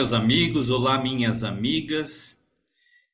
Meus 0.00 0.14
amigos, 0.14 0.70
olá, 0.70 0.96
minhas 0.96 1.44
amigas. 1.44 2.42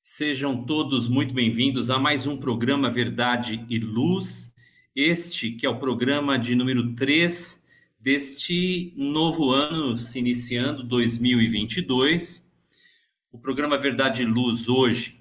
Sejam 0.01 0.65
todos 0.65 1.09
muito 1.09 1.35
bem-vindos 1.35 1.91
a 1.91 1.99
mais 1.99 2.29
um 2.29 2.37
programa 2.37 2.89
Verdade 2.89 3.67
e 3.69 3.77
Luz. 3.77 4.55
Este 4.95 5.51
que 5.51 5.67
é 5.67 5.69
o 5.69 5.81
programa 5.81 6.39
de 6.39 6.55
número 6.55 6.95
3 6.95 7.67
deste 7.99 8.95
novo 8.97 9.51
ano, 9.51 9.99
se 9.99 10.21
iniciando 10.21 10.85
2022. 10.85 12.49
O 13.33 13.39
programa 13.41 13.77
Verdade 13.77 14.23
e 14.23 14.25
Luz 14.25 14.69
hoje 14.69 15.19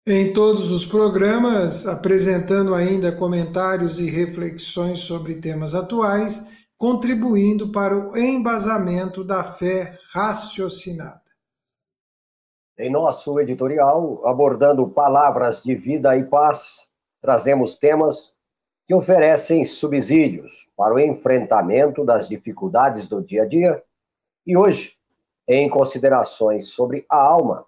Em 0.07 0.33
todos 0.33 0.71
os 0.71 0.85
programas, 0.85 1.87
apresentando 1.87 2.75
ainda 2.75 3.13
comentários 3.13 3.99
e 3.99 4.11
reflexões 4.11 5.01
sobre 5.01 5.37
temas 5.37 5.75
atuais, 5.75 6.49
contribuindo 6.77 7.71
para 7.71 7.97
o 7.97 8.17
embasamento 8.17 9.23
da 9.23 9.45
fé 9.45 9.99
raciocinada. 10.13 11.23
Em 12.79 12.91
nosso 12.91 13.39
editorial, 13.39 14.27
abordando 14.27 14.89
palavras 14.89 15.63
de 15.63 15.75
vida 15.75 16.17
e 16.17 16.25
paz, 16.25 16.89
trazemos 17.21 17.77
temas 17.77 18.37
que 18.87 18.95
oferecem 18.95 19.65
subsídios 19.65 20.72
para 20.77 20.95
o 20.95 21.01
enfrentamento 21.01 22.05
das 22.05 22.29
dificuldades 22.29 23.09
do 23.09 23.23
dia 23.23 23.43
a 23.43 23.47
dia 23.47 23.83
e 24.47 24.57
hoje, 24.57 24.97
em 25.47 25.69
considerações 25.69 26.69
sobre 26.69 27.05
a 27.11 27.17
alma, 27.17 27.65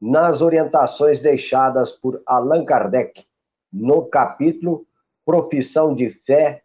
nas 0.00 0.42
orientações 0.42 1.20
deixadas 1.20 1.92
por 1.92 2.22
Allan 2.26 2.64
Kardec 2.64 3.24
no 3.72 4.02
capítulo 4.06 4.86
Profissão 5.24 5.94
de 5.94 6.10
Fé, 6.10 6.62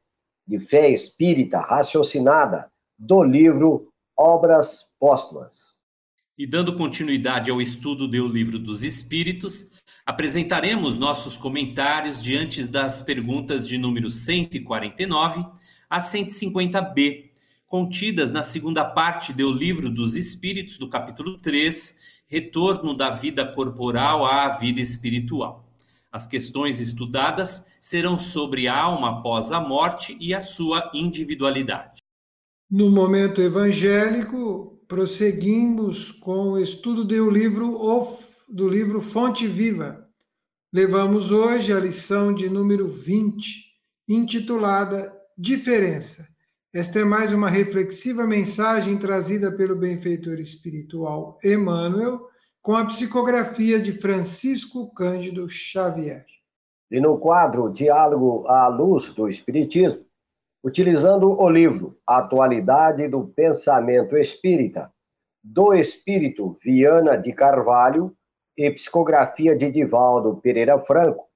de 0.47 0.59
Fé 0.59 0.90
Espírita 0.90 1.59
Raciocinada, 1.59 2.72
do 2.97 3.22
livro 3.23 3.91
Obras 4.17 4.91
Póstumas. 5.00 5.79
E 6.38 6.47
dando 6.47 6.75
continuidade 6.75 7.52
ao 7.52 7.62
estudo 7.62 8.07
do 8.07 8.28
Livro 8.28 8.57
dos 8.57 8.84
Espíritos, 8.84 9.72
Apresentaremos 10.06 11.00
nossos 11.00 11.35
comentários 11.35 12.22
diante 12.22 12.63
das 12.67 13.02
perguntas 13.02 13.67
de 13.67 13.75
número 13.75 14.12
149 14.12 15.44
a 15.90 16.00
150b, 16.00 17.31
contidas 17.68 18.31
na 18.31 18.44
segunda 18.44 18.85
parte 18.85 19.34
do 19.34 19.51
Livro 19.51 19.90
dos 19.90 20.16
Espíritos, 20.16 20.78
do 20.78 20.90
capítulo 20.90 21.38
3, 21.38 21.97
Retorno 22.28 22.96
da 22.96 23.12
vida 23.12 23.46
corporal 23.46 24.25
à 24.25 24.50
vida 24.50 24.81
espiritual. 24.81 25.69
As 26.12 26.25
questões 26.25 26.79
estudadas 26.79 27.68
serão 27.79 28.18
sobre 28.18 28.68
a 28.68 28.75
alma 28.75 29.19
após 29.19 29.51
a 29.51 29.59
morte 29.59 30.18
e 30.19 30.34
a 30.34 30.41
sua 30.41 30.90
individualidade. 30.94 32.02
No 32.70 32.90
momento 32.90 33.41
evangélico, 33.41 34.81
prosseguimos 34.88 36.11
com 36.11 36.53
o 36.53 36.59
estudo 36.59 37.03
do 37.03 37.29
livro 37.29 37.78
do 38.49 38.70
livro 38.70 39.02
Fonte 39.02 39.47
Viva. 39.47 40.08
Levamos 40.73 41.31
hoje 41.31 41.72
a 41.72 41.79
lição 41.79 42.34
de 42.34 42.49
número 42.49 42.88
20, 42.88 43.64
intitulada 44.08 45.15
Diferença. 45.37 46.29
Esta 46.73 46.99
é 46.99 47.03
mais 47.03 47.34
uma 47.34 47.49
reflexiva 47.49 48.26
mensagem 48.26 48.97
trazida 48.97 49.52
pelo 49.52 49.76
benfeitor 49.76 50.40
espiritual 50.40 51.37
Emmanuel, 51.43 52.29
com 52.61 52.73
a 52.73 52.85
psicografia 52.85 53.78
de 53.78 53.91
Francisco 53.91 54.93
Cândido 54.93 55.49
Xavier. 55.49 56.26
E 56.90 57.02
no 57.02 57.20
quadro 57.20 57.70
Diálogo 57.70 58.47
à 58.47 58.70
Luz 58.70 59.14
do 59.14 59.28
Espiritismo, 59.28 60.05
utilizando 60.64 61.29
o 61.29 61.49
livro 61.49 61.99
Atualidade 62.08 63.09
do 63.09 63.28
Pensamento 63.28 64.16
Espírita, 64.16 64.90
do 65.43 65.73
Espírito 65.73 66.58
Viana 66.64 67.17
de 67.17 67.34
Carvalho, 67.34 68.16
e 68.58 68.72
psicografia 68.72 69.53
de 69.53 69.70
Divaldo 69.70 70.38
Pereira 70.38 70.79
Franco, 70.79 71.28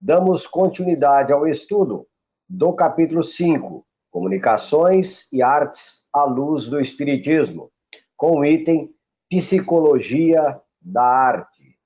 damos 0.00 0.46
continuidade 0.46 1.30
ao 1.30 1.46
estudo 1.46 2.06
do 2.48 2.72
capítulo 2.72 3.22
5, 3.22 3.86
Comunicações 4.10 5.28
e 5.32 5.42
Artes 5.42 6.04
à 6.12 6.24
Luz 6.24 6.66
do 6.66 6.80
Espiritismo, 6.80 7.70
com 8.16 8.38
o 8.38 8.44
item 8.44 8.94
Psicologia 9.30 10.60
da 10.80 11.02
Arte. 11.02 11.76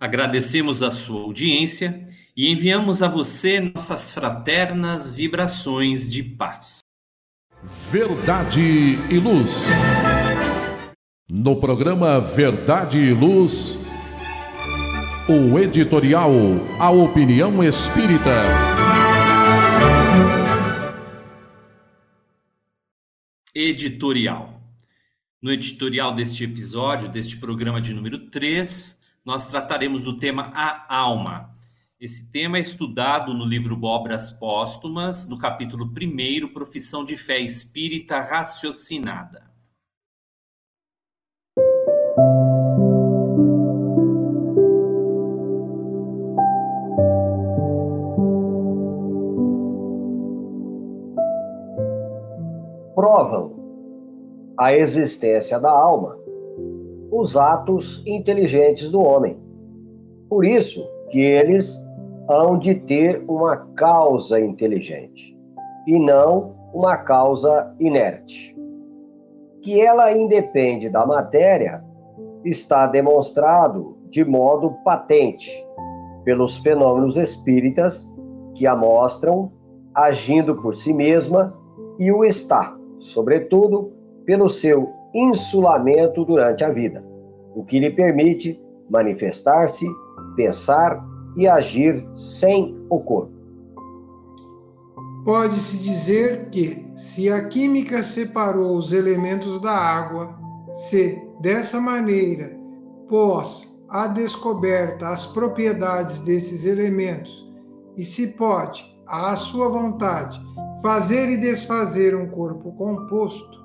Agradecemos 0.00 0.82
a 0.82 0.90
sua 0.90 1.22
audiência 1.22 2.08
e 2.36 2.50
enviamos 2.50 3.02
a 3.02 3.08
você 3.08 3.60
nossas 3.60 4.10
fraternas 4.10 5.12
vibrações 5.12 6.08
de 6.08 6.22
paz. 6.22 6.78
Verdade 7.90 8.60
e 8.60 9.18
Luz. 9.18 9.64
No 11.28 11.60
programa 11.60 12.20
Verdade 12.20 12.98
e 12.98 13.12
Luz, 13.12 13.81
o 15.32 15.58
editorial 15.58 16.30
A 16.78 16.90
Opinião 16.90 17.64
Espírita. 17.64 18.44
Editorial. 23.54 24.60
No 25.40 25.50
editorial 25.50 26.12
deste 26.12 26.44
episódio, 26.44 27.08
deste 27.08 27.38
programa 27.38 27.80
de 27.80 27.94
número 27.94 28.28
3, 28.28 29.00
nós 29.24 29.46
trataremos 29.46 30.02
do 30.02 30.18
tema 30.18 30.52
A 30.54 30.94
Alma. 30.94 31.54
Esse 31.98 32.30
tema 32.30 32.58
é 32.58 32.60
estudado 32.60 33.32
no 33.32 33.46
livro 33.46 33.82
Obras 33.82 34.30
Póstumas, 34.32 35.26
no 35.26 35.38
capítulo 35.38 35.86
1, 35.86 36.48
Profissão 36.48 37.06
de 37.06 37.16
Fé 37.16 37.38
Espírita 37.38 38.20
Raciocinada. 38.20 39.51
Provam 52.94 53.52
a 54.58 54.74
existência 54.74 55.58
da 55.58 55.70
alma 55.70 56.22
os 57.12 57.36
atos 57.36 58.02
inteligentes 58.06 58.90
do 58.90 59.02
homem. 59.02 59.38
Por 60.30 60.46
isso 60.46 60.82
que 61.10 61.20
eles 61.20 61.76
hão 62.28 62.58
de 62.58 62.74
ter 62.74 63.22
uma 63.28 63.56
causa 63.76 64.40
inteligente 64.40 65.36
e 65.86 65.98
não 65.98 66.54
uma 66.72 66.96
causa 66.96 67.74
inerte. 67.78 68.56
Que 69.60 69.78
ela 69.78 70.10
independe 70.10 70.88
da 70.88 71.04
matéria 71.04 71.84
está 72.44 72.86
demonstrado 72.86 73.98
de 74.08 74.24
modo 74.24 74.72
patente 74.82 75.50
pelos 76.24 76.58
fenômenos 76.58 77.18
espíritas 77.18 78.14
que 78.54 78.66
a 78.66 78.74
mostram 78.74 79.52
agindo 79.94 80.56
por 80.62 80.74
si 80.74 80.94
mesma 80.94 81.54
e 81.98 82.10
o 82.10 82.24
está, 82.24 82.74
sobretudo, 83.02 83.92
pelo 84.24 84.48
seu 84.48 84.88
insulamento 85.12 86.24
durante 86.24 86.64
a 86.64 86.70
vida, 86.70 87.04
o 87.54 87.64
que 87.64 87.80
lhe 87.80 87.90
permite 87.90 88.58
manifestar-se, 88.88 89.86
pensar 90.36 91.04
e 91.36 91.48
agir 91.48 92.06
sem 92.14 92.78
o 92.88 93.00
corpo. 93.00 93.32
Pode-se 95.24 95.78
dizer 95.78 96.48
que, 96.50 96.86
se 96.94 97.28
a 97.28 97.46
química 97.46 98.02
separou 98.02 98.76
os 98.76 98.92
elementos 98.92 99.60
da 99.60 99.72
água, 99.72 100.36
se, 100.72 101.20
dessa 101.40 101.80
maneira, 101.80 102.56
pôs 103.08 103.82
à 103.88 104.06
descoberta 104.06 105.08
as 105.08 105.26
propriedades 105.26 106.20
desses 106.20 106.64
elementos, 106.64 107.50
e 107.96 108.04
se 108.04 108.28
pode, 108.28 108.84
à 109.06 109.36
sua 109.36 109.68
vontade, 109.68 110.40
fazer 110.82 111.30
e 111.30 111.36
desfazer 111.36 112.14
um 112.16 112.28
corpo 112.28 112.72
composto, 112.72 113.62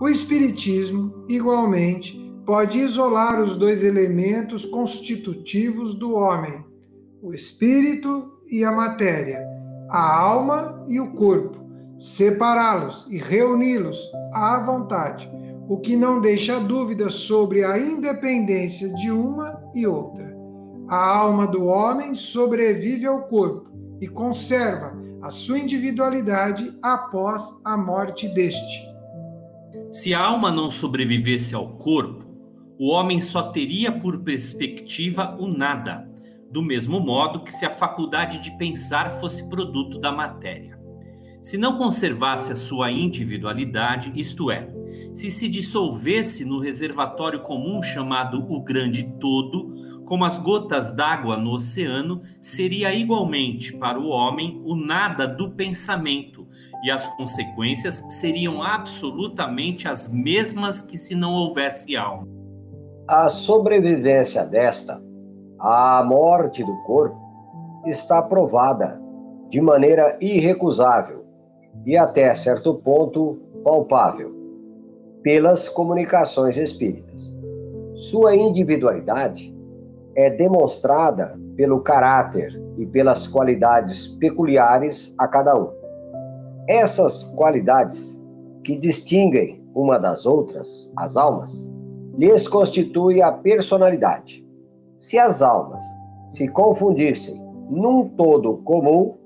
o 0.00 0.08
Espiritismo, 0.08 1.24
igualmente, 1.28 2.16
pode 2.46 2.78
isolar 2.78 3.42
os 3.42 3.56
dois 3.56 3.82
elementos 3.82 4.64
constitutivos 4.64 5.98
do 5.98 6.14
homem, 6.14 6.64
o 7.20 7.34
espírito 7.34 8.32
e 8.48 8.64
a 8.64 8.70
matéria, 8.70 9.44
a 9.90 10.18
alma 10.18 10.84
e 10.86 11.00
o 11.00 11.12
corpo, 11.12 11.58
separá-los 11.98 13.08
e 13.10 13.18
reuni-los 13.18 13.98
à 14.32 14.60
vontade, 14.60 15.28
o 15.68 15.78
que 15.78 15.96
não 15.96 16.20
deixa 16.20 16.60
dúvida 16.60 17.10
sobre 17.10 17.64
a 17.64 17.76
independência 17.76 18.88
de 18.94 19.10
uma 19.10 19.60
e 19.74 19.86
outra. 19.86 20.32
A 20.88 21.16
alma 21.16 21.46
do 21.46 21.66
homem 21.66 22.14
sobrevive 22.14 23.04
ao 23.04 23.24
corpo 23.24 23.68
e 24.00 24.06
conserva 24.06 24.96
a 25.22 25.30
sua 25.30 25.58
individualidade 25.58 26.72
após 26.82 27.60
a 27.64 27.76
morte 27.76 28.28
deste. 28.28 28.86
Se 29.90 30.14
a 30.14 30.20
alma 30.20 30.50
não 30.50 30.70
sobrevivesse 30.70 31.54
ao 31.54 31.76
corpo, 31.76 32.26
o 32.78 32.90
homem 32.90 33.20
só 33.20 33.50
teria 33.50 33.90
por 33.90 34.20
perspectiva 34.20 35.36
o 35.38 35.48
nada, 35.48 36.08
do 36.50 36.62
mesmo 36.62 37.00
modo 37.00 37.42
que 37.42 37.52
se 37.52 37.64
a 37.66 37.70
faculdade 37.70 38.38
de 38.38 38.56
pensar 38.56 39.10
fosse 39.18 39.48
produto 39.48 39.98
da 39.98 40.12
matéria. 40.12 40.78
Se 41.42 41.56
não 41.56 41.76
conservasse 41.76 42.52
a 42.52 42.56
sua 42.56 42.90
individualidade, 42.90 44.12
isto 44.14 44.50
é, 44.50 44.70
se 45.12 45.30
se 45.30 45.48
dissolvesse 45.48 46.44
no 46.44 46.60
reservatório 46.60 47.40
comum 47.40 47.82
chamado 47.82 48.46
o 48.48 48.62
Grande 48.62 49.04
Todo, 49.18 49.97
como 50.08 50.24
as 50.24 50.38
gotas 50.38 50.90
d'água 50.90 51.36
no 51.36 51.52
oceano, 51.52 52.22
seria 52.40 52.94
igualmente 52.94 53.76
para 53.76 54.00
o 54.00 54.08
homem 54.08 54.62
o 54.64 54.74
nada 54.74 55.28
do 55.28 55.50
pensamento, 55.50 56.48
e 56.82 56.90
as 56.90 57.06
consequências 57.16 58.02
seriam 58.08 58.62
absolutamente 58.62 59.86
as 59.86 60.08
mesmas 60.10 60.80
que 60.80 60.96
se 60.96 61.14
não 61.14 61.34
houvesse 61.34 61.94
alma. 61.94 62.26
A 63.06 63.28
sobrevivência 63.28 64.46
desta, 64.46 65.02
a 65.60 66.02
morte 66.02 66.64
do 66.64 66.74
corpo, 66.84 67.20
está 67.86 68.22
provada 68.22 68.98
de 69.50 69.60
maneira 69.60 70.16
irrecusável 70.22 71.26
e 71.84 71.98
até 71.98 72.34
certo 72.34 72.74
ponto 72.74 73.38
palpável 73.62 74.34
pelas 75.22 75.68
comunicações 75.68 76.56
espíritas. 76.56 77.34
Sua 77.94 78.34
individualidade 78.34 79.57
é 80.14 80.30
demonstrada 80.30 81.38
pelo 81.56 81.80
caráter 81.80 82.60
e 82.78 82.86
pelas 82.86 83.26
qualidades 83.26 84.08
peculiares 84.18 85.14
a 85.18 85.26
cada 85.26 85.58
um. 85.58 85.70
Essas 86.68 87.24
qualidades 87.34 88.20
que 88.64 88.76
distinguem 88.76 89.64
uma 89.74 89.98
das 89.98 90.26
outras, 90.26 90.92
as 90.96 91.16
almas, 91.16 91.70
lhes 92.16 92.48
constitui 92.48 93.22
a 93.22 93.32
personalidade. 93.32 94.44
Se 94.96 95.18
as 95.18 95.40
almas 95.40 95.84
se 96.28 96.48
confundissem 96.48 97.40
num 97.70 98.08
todo 98.10 98.58
comum, 98.64 99.16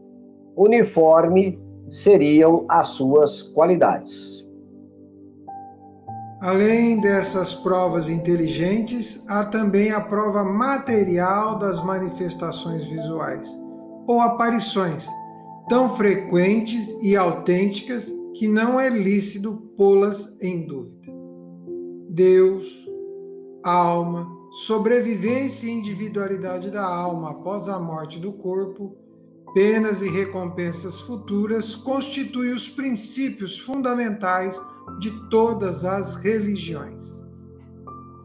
uniforme 0.56 1.58
seriam 1.88 2.64
as 2.68 2.88
suas 2.88 3.42
qualidades. 3.42 4.41
Além 6.42 7.00
dessas 7.00 7.54
provas 7.54 8.08
inteligentes, 8.08 9.24
há 9.30 9.44
também 9.44 9.92
a 9.92 10.00
prova 10.00 10.42
material 10.42 11.56
das 11.56 11.80
manifestações 11.84 12.82
visuais, 12.82 13.48
ou 14.08 14.20
aparições, 14.20 15.06
tão 15.68 15.90
frequentes 15.90 16.88
e 17.00 17.14
autênticas 17.14 18.10
que 18.34 18.48
não 18.48 18.80
é 18.80 18.88
lícito 18.88 19.72
pô-las 19.76 20.36
em 20.42 20.66
dúvida. 20.66 21.12
Deus, 22.10 22.66
alma, 23.62 24.26
sobrevivência 24.66 25.68
e 25.68 25.70
individualidade 25.70 26.72
da 26.72 26.84
alma 26.84 27.30
após 27.30 27.68
a 27.68 27.78
morte 27.78 28.18
do 28.18 28.32
corpo, 28.32 28.96
penas 29.54 30.02
e 30.02 30.08
recompensas 30.08 31.00
futuras 31.00 31.74
constituem 31.74 32.52
os 32.52 32.68
princípios 32.68 33.58
fundamentais 33.58 34.60
de 34.98 35.10
todas 35.28 35.84
as 35.84 36.16
religiões. 36.16 37.22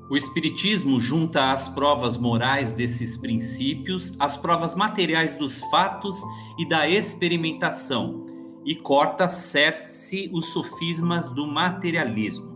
O 0.10 0.16
Espiritismo 0.16 1.02
junta 1.02 1.52
às 1.52 1.68
provas 1.68 2.18
morais 2.18 2.72
desses 2.72 3.18
princípios 3.18 4.14
as 4.18 4.38
provas 4.38 4.74
materiais 4.74 5.36
dos 5.36 5.62
fatos 5.70 6.22
e 6.58 6.68
da 6.68 6.88
experimentação 6.88 8.26
e 8.66 8.74
corta 8.74 9.28
cerce 9.28 10.30
os 10.34 10.54
sofismas 10.54 11.30
do 11.30 11.46
materialismo. 11.46 12.56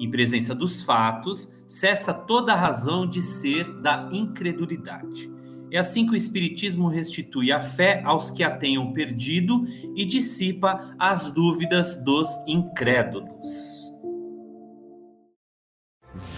Em 0.00 0.10
presença 0.10 0.54
dos 0.54 0.82
fatos, 0.82 1.52
cessa 1.66 2.14
toda 2.14 2.54
a 2.54 2.56
razão 2.56 3.06
de 3.06 3.20
ser 3.20 3.64
da 3.80 4.08
incredulidade. 4.10 5.37
É 5.70 5.78
assim 5.78 6.06
que 6.06 6.12
o 6.12 6.16
Espiritismo 6.16 6.88
restitui 6.88 7.52
a 7.52 7.60
fé 7.60 8.02
aos 8.04 8.30
que 8.30 8.42
a 8.42 8.50
tenham 8.50 8.92
perdido 8.92 9.66
e 9.94 10.04
dissipa 10.04 10.94
as 10.98 11.30
dúvidas 11.30 12.02
dos 12.04 12.28
incrédulos. 12.46 13.92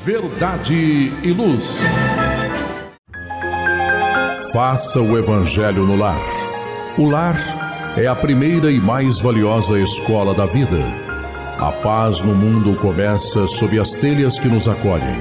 Verdade 0.04 0.75
e 1.22 1.32
Luz. 1.32 1.78
Faça 4.52 5.00
o 5.00 5.16
Evangelho 5.16 5.87
no 5.87 5.94
lar. 5.94 6.20
O 6.99 7.06
lar 7.06 7.37
é 7.96 8.06
a 8.06 8.16
primeira 8.16 8.70
e 8.70 8.80
mais 8.80 9.20
valiosa 9.20 9.78
escola 9.78 10.34
da 10.34 10.44
vida. 10.44 10.78
A 11.58 11.70
paz 11.70 12.20
no 12.20 12.34
mundo 12.34 12.75
começa 12.80 13.46
sob 13.46 13.78
as 13.78 13.92
telhas 13.92 14.38
que 14.38 14.49
nos 14.49 14.66
acolhem. 14.66 15.20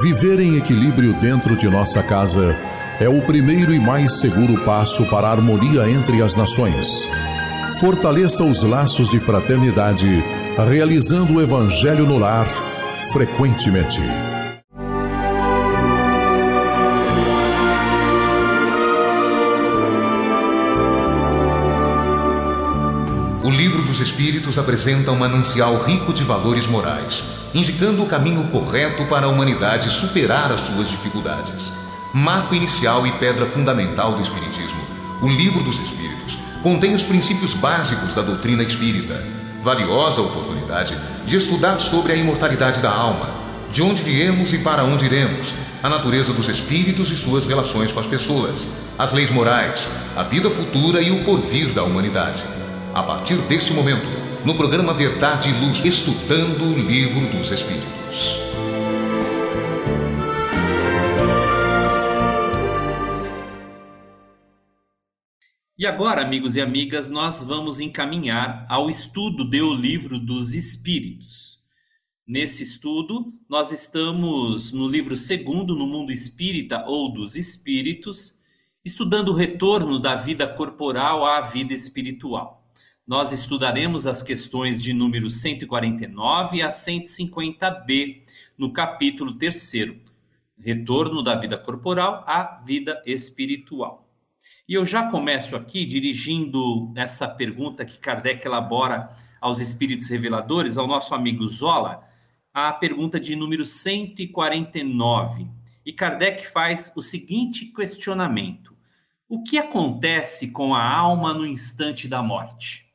Viver 0.00 0.40
em 0.40 0.56
equilíbrio 0.56 1.14
dentro 1.20 1.56
de 1.56 1.68
nossa 1.68 2.02
casa 2.02 2.56
é 3.00 3.08
o 3.08 3.22
primeiro 3.22 3.72
e 3.72 3.80
mais 3.80 4.20
seguro 4.20 4.62
passo 4.62 5.06
para 5.06 5.26
a 5.26 5.30
harmonia 5.30 5.90
entre 5.90 6.22
as 6.22 6.36
nações. 6.36 7.08
Fortaleça 7.80 8.44
os 8.44 8.62
laços 8.62 9.08
de 9.08 9.18
fraternidade, 9.18 10.22
realizando 10.68 11.32
o 11.32 11.40
Evangelho 11.40 12.04
no 12.04 12.18
lar 12.18 12.46
frequentemente. 13.10 14.02
O 23.42 23.48
Livro 23.48 23.82
dos 23.84 23.98
Espíritos 24.00 24.58
apresenta 24.58 25.10
um 25.10 25.16
manancial 25.16 25.74
rico 25.78 26.12
de 26.12 26.22
valores 26.22 26.66
morais, 26.66 27.24
indicando 27.54 28.02
o 28.02 28.06
caminho 28.06 28.44
correto 28.48 29.06
para 29.06 29.24
a 29.24 29.30
humanidade 29.30 29.88
superar 29.88 30.52
as 30.52 30.60
suas 30.60 30.90
dificuldades. 30.90 31.80
Marco 32.12 32.56
inicial 32.56 33.06
e 33.06 33.12
pedra 33.12 33.46
fundamental 33.46 34.14
do 34.14 34.22
Espiritismo, 34.22 34.80
o 35.22 35.28
Livro 35.28 35.62
dos 35.62 35.78
Espíritos 35.80 36.36
contém 36.60 36.92
os 36.92 37.04
princípios 37.04 37.54
básicos 37.54 38.12
da 38.14 38.22
doutrina 38.22 38.64
espírita. 38.64 39.24
Valiosa 39.62 40.20
oportunidade 40.20 40.98
de 41.24 41.36
estudar 41.36 41.78
sobre 41.78 42.12
a 42.12 42.16
imortalidade 42.16 42.80
da 42.80 42.90
alma, 42.90 43.28
de 43.70 43.80
onde 43.80 44.02
viemos 44.02 44.52
e 44.52 44.58
para 44.58 44.82
onde 44.82 45.04
iremos, 45.04 45.54
a 45.82 45.88
natureza 45.88 46.32
dos 46.32 46.48
espíritos 46.48 47.12
e 47.12 47.16
suas 47.16 47.46
relações 47.46 47.92
com 47.92 48.00
as 48.00 48.06
pessoas, 48.06 48.66
as 48.98 49.12
leis 49.12 49.30
morais, 49.30 49.86
a 50.16 50.24
vida 50.24 50.50
futura 50.50 51.00
e 51.00 51.12
o 51.12 51.24
porvir 51.24 51.68
da 51.68 51.84
humanidade. 51.84 52.42
A 52.92 53.04
partir 53.04 53.36
desse 53.42 53.72
momento, 53.72 54.08
no 54.44 54.56
programa 54.56 54.92
Verdade 54.92 55.50
e 55.50 55.52
Luz, 55.52 55.80
estudando 55.84 56.74
o 56.74 56.76
Livro 56.76 57.26
dos 57.28 57.52
Espíritos. 57.52 58.49
E 65.80 65.86
agora, 65.86 66.20
amigos 66.20 66.56
e 66.56 66.60
amigas, 66.60 67.08
nós 67.08 67.42
vamos 67.42 67.80
encaminhar 67.80 68.66
ao 68.68 68.90
estudo 68.90 69.42
do 69.42 69.72
Livro 69.72 70.18
dos 70.18 70.52
Espíritos. 70.52 71.58
Nesse 72.26 72.62
estudo, 72.62 73.32
nós 73.48 73.72
estamos 73.72 74.72
no 74.72 74.86
livro 74.86 75.16
segundo, 75.16 75.74
no 75.74 75.86
mundo 75.86 76.12
espírita 76.12 76.84
ou 76.86 77.10
dos 77.10 77.34
espíritos, 77.34 78.38
estudando 78.84 79.30
o 79.30 79.34
retorno 79.34 79.98
da 79.98 80.14
vida 80.14 80.46
corporal 80.46 81.24
à 81.24 81.40
vida 81.40 81.72
espiritual. 81.72 82.70
Nós 83.06 83.32
estudaremos 83.32 84.06
as 84.06 84.22
questões 84.22 84.82
de 84.82 84.92
número 84.92 85.30
149 85.30 86.60
a 86.60 86.68
150b, 86.68 88.24
no 88.58 88.70
capítulo 88.70 89.32
3, 89.32 89.72
Retorno 90.58 91.22
da 91.22 91.36
vida 91.36 91.56
corporal 91.56 92.22
à 92.26 92.62
vida 92.66 93.02
espiritual. 93.06 93.99
E 94.70 94.74
eu 94.74 94.86
já 94.86 95.10
começo 95.10 95.56
aqui 95.56 95.84
dirigindo 95.84 96.92
essa 96.94 97.26
pergunta 97.26 97.84
que 97.84 97.98
Kardec 97.98 98.46
elabora 98.46 99.08
aos 99.40 99.58
espíritos 99.58 100.08
reveladores, 100.08 100.78
ao 100.78 100.86
nosso 100.86 101.12
amigo 101.12 101.44
Zola, 101.48 102.08
a 102.54 102.72
pergunta 102.72 103.18
de 103.18 103.34
número 103.34 103.66
149. 103.66 105.48
E 105.84 105.92
Kardec 105.92 106.46
faz 106.46 106.92
o 106.94 107.02
seguinte 107.02 107.64
questionamento: 107.72 108.72
O 109.28 109.42
que 109.42 109.58
acontece 109.58 110.52
com 110.52 110.72
a 110.72 110.88
alma 110.88 111.34
no 111.34 111.44
instante 111.44 112.06
da 112.06 112.22
morte? 112.22 112.86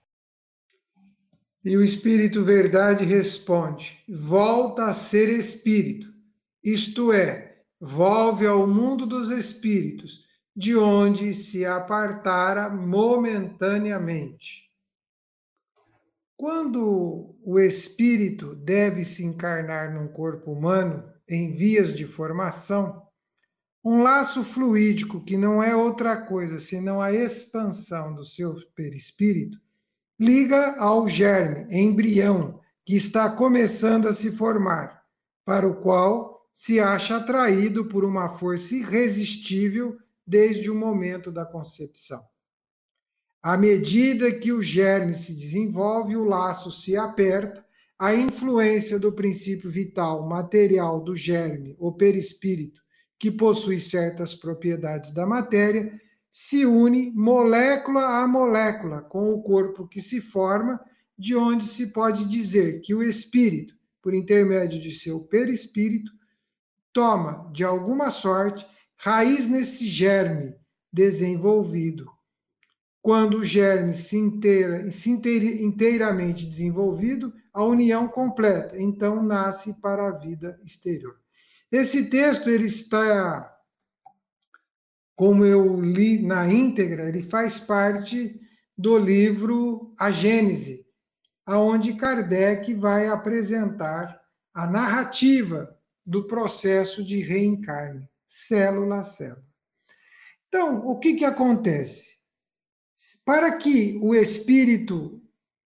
E 1.61 1.75
o 1.75 1.83
Espírito 1.83 2.41
Verdade 2.41 3.03
responde: 3.03 3.99
volta 4.07 4.85
a 4.85 4.93
ser 4.93 5.27
espírito, 5.27 6.07
isto 6.63 7.11
é, 7.11 7.57
volve 7.81 8.47
ao 8.47 8.65
mundo 8.65 9.05
dos 9.05 9.29
espíritos 9.29 10.24
de 10.55 10.75
onde 10.77 11.33
se 11.33 11.65
apartara 11.65 12.69
momentaneamente. 12.69 14.65
Quando 16.37 17.35
o 17.43 17.59
espírito 17.59 18.55
deve 18.55 19.03
se 19.03 19.25
encarnar 19.25 19.93
num 19.93 20.07
corpo 20.07 20.51
humano 20.51 21.03
em 21.27 21.53
vias 21.53 21.95
de 21.95 22.05
formação, 22.05 23.01
um 23.83 24.01
laço 24.01 24.43
fluídico 24.43 25.23
que 25.23 25.37
não 25.37 25.61
é 25.61 25.75
outra 25.75 26.17
coisa 26.17 26.57
senão 26.57 27.01
a 27.01 27.13
expansão 27.13 28.15
do 28.15 28.25
seu 28.25 28.55
perispírito, 28.75 29.59
liga 30.19 30.75
ao 30.79 31.07
germe, 31.07 31.67
embrião, 31.69 32.59
que 32.85 32.95
está 32.95 33.29
começando 33.29 34.07
a 34.07 34.13
se 34.13 34.31
formar, 34.31 35.03
para 35.43 35.67
o 35.67 35.75
qual 35.81 36.47
se 36.53 36.79
acha 36.79 37.17
atraído 37.17 37.85
por 37.85 38.05
uma 38.05 38.37
força 38.37 38.75
irresistível 38.75 39.97
desde 40.25 40.69
o 40.69 40.75
momento 40.75 41.31
da 41.31 41.45
concepção. 41.45 42.23
À 43.41 43.57
medida 43.57 44.31
que 44.31 44.51
o 44.51 44.63
germe 44.63 45.13
se 45.13 45.33
desenvolve, 45.33 46.17
o 46.17 46.23
laço 46.23 46.71
se 46.71 46.97
aperta, 46.97 47.63
a 47.97 48.13
influência 48.13 48.99
do 48.99 49.11
princípio 49.11 49.69
vital 49.69 50.27
material 50.27 50.99
do 50.99 51.15
germe, 51.15 51.75
o 51.77 51.91
perispírito, 51.91 52.81
que 53.17 53.31
possui 53.31 53.79
certas 53.79 54.33
propriedades 54.33 55.13
da 55.13 55.25
matéria, 55.25 55.99
se 56.29 56.65
une 56.65 57.11
molécula 57.11 58.21
a 58.21 58.27
molécula 58.27 59.01
com 59.01 59.31
o 59.31 59.41
corpo 59.41 59.87
que 59.87 60.01
se 60.01 60.19
forma, 60.19 60.81
de 61.17 61.33
onde 61.35 61.65
se 61.65 61.87
pode 61.87 62.25
dizer 62.25 62.81
que 62.81 62.93
o 62.93 63.01
espírito, 63.01 63.73
por 64.01 64.13
intermédio 64.13 64.81
de 64.81 64.91
seu 64.91 65.21
perispírito, 65.21 66.11
toma, 66.91 67.49
de 67.53 67.63
alguma 67.63 68.09
sorte, 68.09 68.65
raiz 68.97 69.47
nesse 69.47 69.85
germe 69.85 70.55
desenvolvido. 70.91 72.09
Quando 73.01 73.39
o 73.39 73.43
germe 73.43 73.93
se, 73.93 74.17
inteira, 74.17 74.89
se 74.89 75.11
inteiramente 75.11 76.45
desenvolvido, 76.45 77.33
a 77.53 77.63
união 77.63 78.07
completa, 78.07 78.81
então 78.81 79.21
nasce 79.21 79.79
para 79.79 80.07
a 80.07 80.17
vida 80.17 80.59
exterior. 80.63 81.15
Esse 81.71 82.09
texto 82.09 82.49
ele 82.49 82.65
está, 82.65 83.53
como 85.15 85.45
eu 85.45 85.79
li 85.79 86.25
na 86.25 86.51
íntegra, 86.51 87.07
ele 87.07 87.21
faz 87.21 87.59
parte 87.59 88.39
do 88.75 88.97
livro 88.97 89.93
A 89.99 90.09
Gênese, 90.09 90.85
aonde 91.45 91.93
Kardec 91.93 92.73
vai 92.73 93.07
apresentar 93.07 94.19
a 94.53 94.65
narrativa 94.65 95.77
do 96.03 96.25
processo 96.25 97.03
de 97.05 97.19
reencarne 97.19 98.09
célula 98.35 98.99
a 98.99 99.03
célula. 99.03 99.45
Então, 100.47 100.85
o 100.85 100.99
que, 100.99 101.13
que 101.13 101.23
acontece? 101.23 102.15
Para 103.23 103.57
que 103.57 103.97
o 104.01 104.13
espírito 104.13 105.21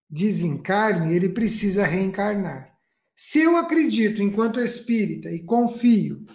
desencarne, 0.08 1.16
ele 1.16 1.30
precisa 1.30 1.84
reencarnar. 1.84 2.78
Se 3.16 3.40
eu 3.40 3.58
acredito, 3.58 4.22
enquanto 4.22 4.60
espírita, 4.60 5.32
e 5.32 5.44
confio 5.44 6.26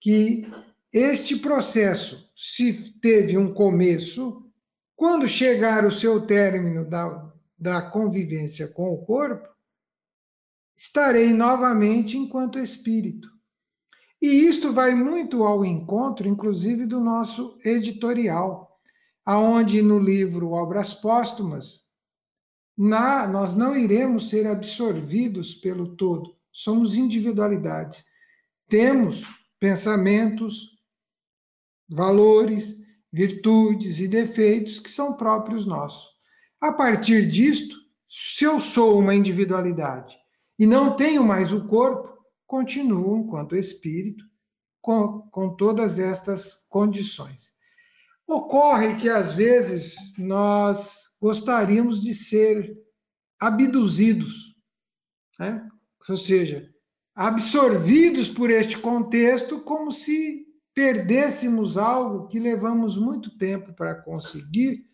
que 0.00 0.50
este 0.92 1.36
processo, 1.36 2.32
se 2.34 2.98
teve 2.98 3.36
um 3.36 3.52
começo, 3.52 4.50
quando 4.96 5.28
chegar 5.28 5.84
o 5.84 5.90
seu 5.90 6.26
término 6.26 6.88
da, 6.88 7.32
da 7.56 7.82
convivência 7.82 8.66
com 8.68 8.92
o 8.92 9.04
corpo, 9.04 9.48
estarei 10.76 11.32
novamente 11.32 12.16
enquanto 12.16 12.58
espírito. 12.58 13.39
E 14.20 14.26
isto 14.46 14.72
vai 14.72 14.94
muito 14.94 15.44
ao 15.44 15.64
encontro, 15.64 16.28
inclusive, 16.28 16.84
do 16.84 17.00
nosso 17.00 17.58
editorial, 17.64 18.78
aonde 19.24 19.80
no 19.80 19.98
livro 19.98 20.50
Obras 20.50 20.92
Póstumas, 20.92 21.88
na, 22.76 23.26
nós 23.26 23.54
não 23.54 23.76
iremos 23.76 24.30
ser 24.30 24.46
absorvidos 24.46 25.54
pelo 25.54 25.96
todo, 25.96 26.34
somos 26.52 26.96
individualidades. 26.96 28.04
Temos 28.68 29.24
pensamentos, 29.58 30.78
valores, 31.88 32.76
virtudes 33.12 34.00
e 34.00 34.08
defeitos 34.08 34.78
que 34.78 34.90
são 34.90 35.14
próprios 35.14 35.66
nossos. 35.66 36.08
A 36.60 36.72
partir 36.72 37.28
disto, 37.28 37.74
se 38.08 38.44
eu 38.44 38.60
sou 38.60 38.98
uma 38.98 39.14
individualidade 39.14 40.16
e 40.58 40.66
não 40.66 40.94
tenho 40.94 41.24
mais 41.24 41.52
o 41.52 41.68
corpo, 41.68 42.19
continuam 42.50 43.18
enquanto 43.18 43.54
espírito 43.54 44.24
com, 44.82 45.20
com 45.30 45.54
todas 45.54 46.00
estas 46.00 46.66
condições. 46.68 47.52
Ocorre 48.26 48.96
que 48.96 49.08
às 49.08 49.32
vezes 49.32 50.18
nós 50.18 51.16
gostaríamos 51.22 52.00
de 52.00 52.12
ser 52.12 52.76
abduzidos, 53.38 54.56
né? 55.38 55.64
ou 56.08 56.16
seja, 56.16 56.68
absorvidos 57.14 58.28
por 58.28 58.50
este 58.50 58.78
contexto 58.78 59.60
como 59.60 59.92
se 59.92 60.44
perdêssemos 60.74 61.78
algo 61.78 62.26
que 62.26 62.40
levamos 62.40 62.96
muito 62.96 63.38
tempo 63.38 63.72
para 63.74 63.94
conseguir, 63.94 64.84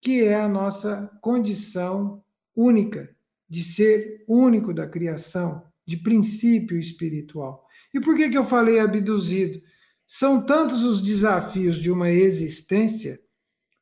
que 0.00 0.24
é 0.24 0.34
a 0.34 0.48
nossa 0.48 1.06
condição 1.20 2.20
única 2.52 3.16
de 3.48 3.62
ser 3.62 4.24
único 4.26 4.74
da 4.74 4.88
criação, 4.88 5.67
de 5.88 5.96
princípio 5.96 6.78
espiritual. 6.78 7.66
E 7.94 7.98
por 7.98 8.14
que, 8.14 8.28
que 8.28 8.36
eu 8.36 8.44
falei 8.44 8.78
abduzido? 8.78 9.62
São 10.06 10.44
tantos 10.44 10.84
os 10.84 11.00
desafios 11.00 11.78
de 11.78 11.90
uma 11.90 12.10
existência 12.10 13.18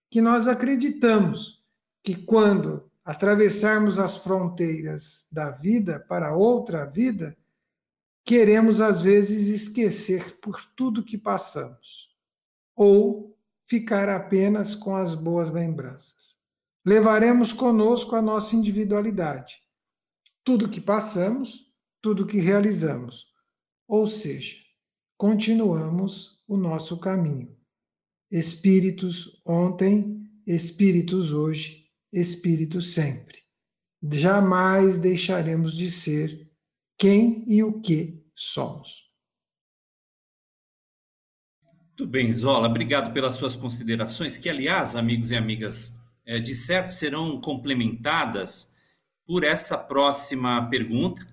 que 0.09 0.21
nós 0.21 0.47
acreditamos 0.47 1.65
que 2.05 2.15
quando 2.15 2.89
atravessarmos 3.05 3.99
as 3.99 4.19
fronteiras 4.19 5.27
da 5.33 5.51
vida 5.51 5.99
para 5.99 6.37
outra 6.37 6.85
vida, 6.85 7.37
queremos 8.25 8.81
às 8.81 9.03
vezes 9.03 9.49
esquecer 9.49 10.39
por 10.41 10.65
tudo 10.77 11.05
que 11.05 11.19
passamos 11.19 12.09
ou 12.77 13.37
ficar 13.67 14.09
apenas 14.09 14.77
com 14.77 14.95
as 14.95 15.17
boas 15.17 15.51
lembranças. 15.51 16.37
Levaremos 16.85 17.53
conosco 17.53 18.15
a 18.15 18.23
nossa 18.23 18.55
individualidade, 18.55 19.57
tudo 20.45 20.69
que 20.69 20.81
passamos, 20.81 21.66
tudo 22.01 22.27
que 22.27 22.39
realizamos, 22.39 23.27
ou 23.89 24.07
seja, 24.07 24.57
continuamos 25.17 26.43
o 26.47 26.57
nosso 26.57 26.99
caminho. 26.99 27.57
Espíritos 28.31 29.41
ontem, 29.45 30.29
espíritos 30.47 31.33
hoje, 31.33 31.87
espíritos 32.13 32.95
sempre. 32.95 33.39
Jamais 34.13 34.99
deixaremos 34.99 35.77
de 35.77 35.91
ser 35.91 36.51
quem 36.99 37.45
e 37.47 37.63
o 37.63 37.81
que 37.81 38.25
somos. 38.35 39.07
Muito 41.99 42.07
bem, 42.07 42.31
Zola, 42.33 42.69
obrigado 42.69 43.13
pelas 43.13 43.37
suas 43.37 43.57
considerações, 43.57 44.37
que, 44.37 44.51
aliás, 44.51 44.95
amigos 44.95 45.31
e 45.31 45.37
amigas, 45.37 45.99
é, 46.27 46.39
de 46.39 46.55
certo 46.55 46.91
serão 46.91 47.41
complementadas 47.41 48.75
por 49.27 49.43
essa 49.43 49.79
próxima 49.79 50.69
pergunta, 50.69 51.27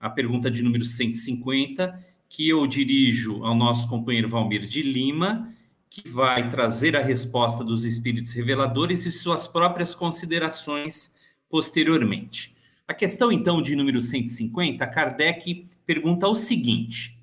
a 0.00 0.08
pergunta 0.08 0.50
de 0.50 0.62
número 0.62 0.84
150, 0.84 2.04
que 2.28 2.48
eu 2.48 2.66
dirijo 2.66 3.44
ao 3.44 3.54
nosso 3.54 3.88
companheiro 3.88 4.28
Valmir 4.28 4.66
de 4.66 4.82
Lima, 4.82 5.52
que 5.90 6.08
vai 6.08 6.48
trazer 6.50 6.96
a 6.96 7.02
resposta 7.02 7.64
dos 7.64 7.84
espíritos 7.84 8.32
reveladores 8.32 9.06
e 9.06 9.12
suas 9.12 9.46
próprias 9.46 9.94
considerações 9.94 11.16
posteriormente. 11.48 12.54
A 12.86 12.94
questão, 12.94 13.32
então, 13.32 13.60
de 13.60 13.74
número 13.74 14.00
150, 14.00 14.86
Kardec 14.86 15.68
pergunta 15.84 16.28
o 16.28 16.36
seguinte: 16.36 17.18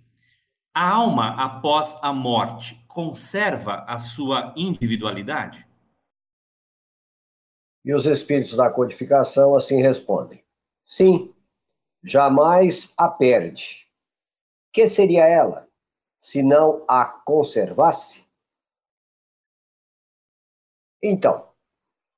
A 0.74 0.90
alma, 0.90 1.36
após 1.36 1.98
a 2.02 2.12
morte, 2.12 2.84
conserva 2.88 3.86
a 3.88 4.00
sua 4.00 4.54
individualidade? 4.58 5.66
E 7.84 7.94
os 7.94 8.08
espíritos 8.08 8.56
da 8.56 8.70
codificação 8.70 9.56
assim 9.56 9.82
respondem: 9.82 10.44
Sim, 10.84 11.35
jamais 12.06 12.94
a 12.96 13.10
perde. 13.10 13.88
Que 14.72 14.86
seria 14.86 15.28
ela, 15.28 15.68
se 16.20 16.44
não 16.44 16.86
a 16.88 17.06
conservasse? 17.06 18.24
Então, 21.02 21.50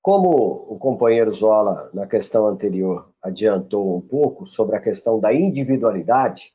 como 0.01 0.29
o 0.73 0.77
companheiro 0.77 1.33
Zola, 1.33 1.89
na 1.93 2.05
questão 2.05 2.47
anterior, 2.47 3.13
adiantou 3.21 3.95
um 3.95 4.01
pouco 4.01 4.45
sobre 4.45 4.75
a 4.75 4.81
questão 4.81 5.19
da 5.19 5.33
individualidade, 5.33 6.53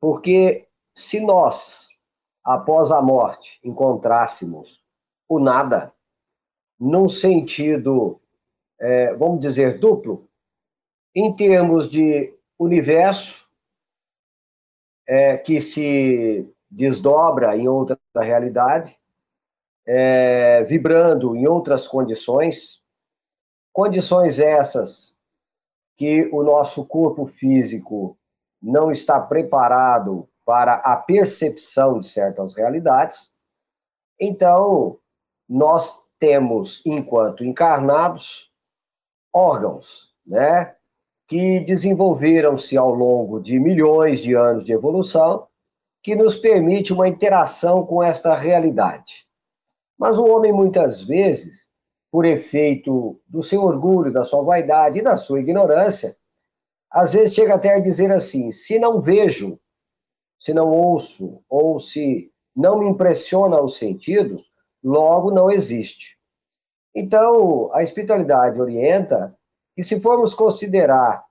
porque 0.00 0.68
se 0.94 1.20
nós, 1.20 1.88
após 2.42 2.90
a 2.90 3.00
morte, 3.00 3.60
encontrássemos 3.64 4.84
o 5.28 5.38
nada, 5.38 5.92
num 6.78 7.08
sentido, 7.08 8.20
é, 8.78 9.14
vamos 9.14 9.40
dizer, 9.40 9.78
duplo, 9.78 10.28
em 11.14 11.34
termos 11.34 11.88
de 11.88 12.34
universo, 12.58 13.48
é, 15.06 15.36
que 15.36 15.60
se 15.60 16.48
desdobra 16.70 17.56
em 17.56 17.68
outra 17.68 17.98
realidade, 18.16 18.98
é, 19.86 20.64
vibrando 20.64 21.36
em 21.36 21.46
outras 21.46 21.86
condições, 21.86 22.82
condições 23.72 24.38
essas 24.38 25.14
que 25.96 26.28
o 26.32 26.42
nosso 26.42 26.86
corpo 26.86 27.26
físico 27.26 28.18
não 28.60 28.90
está 28.90 29.20
preparado 29.20 30.28
para 30.44 30.74
a 30.74 30.96
percepção 30.96 32.00
de 32.00 32.08
certas 32.08 32.54
realidades. 32.54 33.32
Então, 34.18 34.98
nós 35.48 36.08
temos, 36.18 36.84
enquanto 36.86 37.44
encarnados, 37.44 38.50
órgãos, 39.32 40.14
né, 40.26 40.74
que 41.26 41.60
desenvolveram-se 41.60 42.76
ao 42.76 42.94
longo 42.94 43.40
de 43.40 43.58
milhões 43.58 44.20
de 44.20 44.34
anos 44.34 44.64
de 44.64 44.72
evolução, 44.72 45.46
que 46.02 46.14
nos 46.14 46.34
permite 46.34 46.92
uma 46.92 47.08
interação 47.08 47.86
com 47.86 48.02
esta 48.02 48.34
realidade. 48.34 49.26
Mas 49.98 50.18
o 50.18 50.26
homem, 50.26 50.52
muitas 50.52 51.00
vezes, 51.00 51.68
por 52.10 52.24
efeito 52.24 53.20
do 53.26 53.42
seu 53.42 53.62
orgulho, 53.62 54.12
da 54.12 54.22
sua 54.22 54.42
vaidade 54.42 54.98
e 54.98 55.02
da 55.02 55.16
sua 55.16 55.40
ignorância, 55.40 56.14
às 56.90 57.12
vezes 57.12 57.34
chega 57.34 57.54
até 57.54 57.74
a 57.74 57.80
dizer 57.80 58.12
assim: 58.12 58.50
se 58.50 58.78
não 58.78 59.00
vejo, 59.00 59.58
se 60.38 60.52
não 60.52 60.70
ouço, 60.70 61.42
ou 61.48 61.78
se 61.78 62.30
não 62.54 62.78
me 62.78 62.88
impressiona 62.88 63.60
os 63.60 63.76
sentidos, 63.76 64.52
logo 64.82 65.30
não 65.30 65.50
existe. 65.50 66.18
Então, 66.94 67.74
a 67.74 67.82
espiritualidade 67.82 68.60
orienta 68.60 69.36
que, 69.74 69.82
se 69.82 70.00
formos 70.00 70.34
considerar 70.34 71.24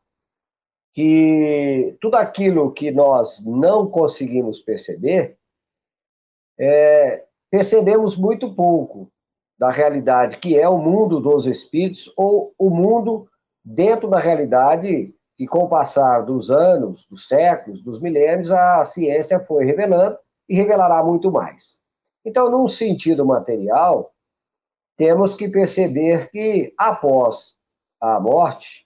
que 0.92 1.98
tudo 2.00 2.16
aquilo 2.16 2.72
que 2.72 2.92
nós 2.92 3.44
não 3.46 3.90
conseguimos 3.90 4.60
perceber, 4.60 5.38
é, 6.60 7.26
percebemos 7.50 8.16
muito 8.16 8.54
pouco 8.54 9.12
da 9.58 9.72
realidade 9.72 10.38
que 10.38 10.58
é 10.58 10.68
o 10.68 10.78
mundo 10.78 11.20
dos 11.20 11.48
espíritos 11.48 12.12
ou 12.16 12.54
o 12.58 12.70
mundo 12.70 13.28
dentro 13.64 14.08
da 14.08 14.20
realidade 14.20 15.14
que, 15.38 15.48
com 15.48 15.60
o 15.60 15.70
passar 15.70 16.22
dos 16.22 16.52
anos, 16.52 17.06
dos 17.06 17.28
séculos, 17.28 17.82
dos 17.82 18.00
milênios, 18.00 18.52
a 18.52 18.84
ciência 18.84 19.40
foi 19.40 19.66
revelando 19.66 20.18
e 20.48 20.56
revelará 20.56 21.04
muito 21.04 21.32
mais. 21.32 21.80
Então, 22.26 22.50
num 22.52 22.68
sentido 22.68 23.26
material, 23.26 24.14
temos 24.96 25.34
que 25.34 25.50
perceber 25.50 26.30
que 26.30 26.74
após 26.78 27.58
a 28.04 28.20
morte, 28.20 28.86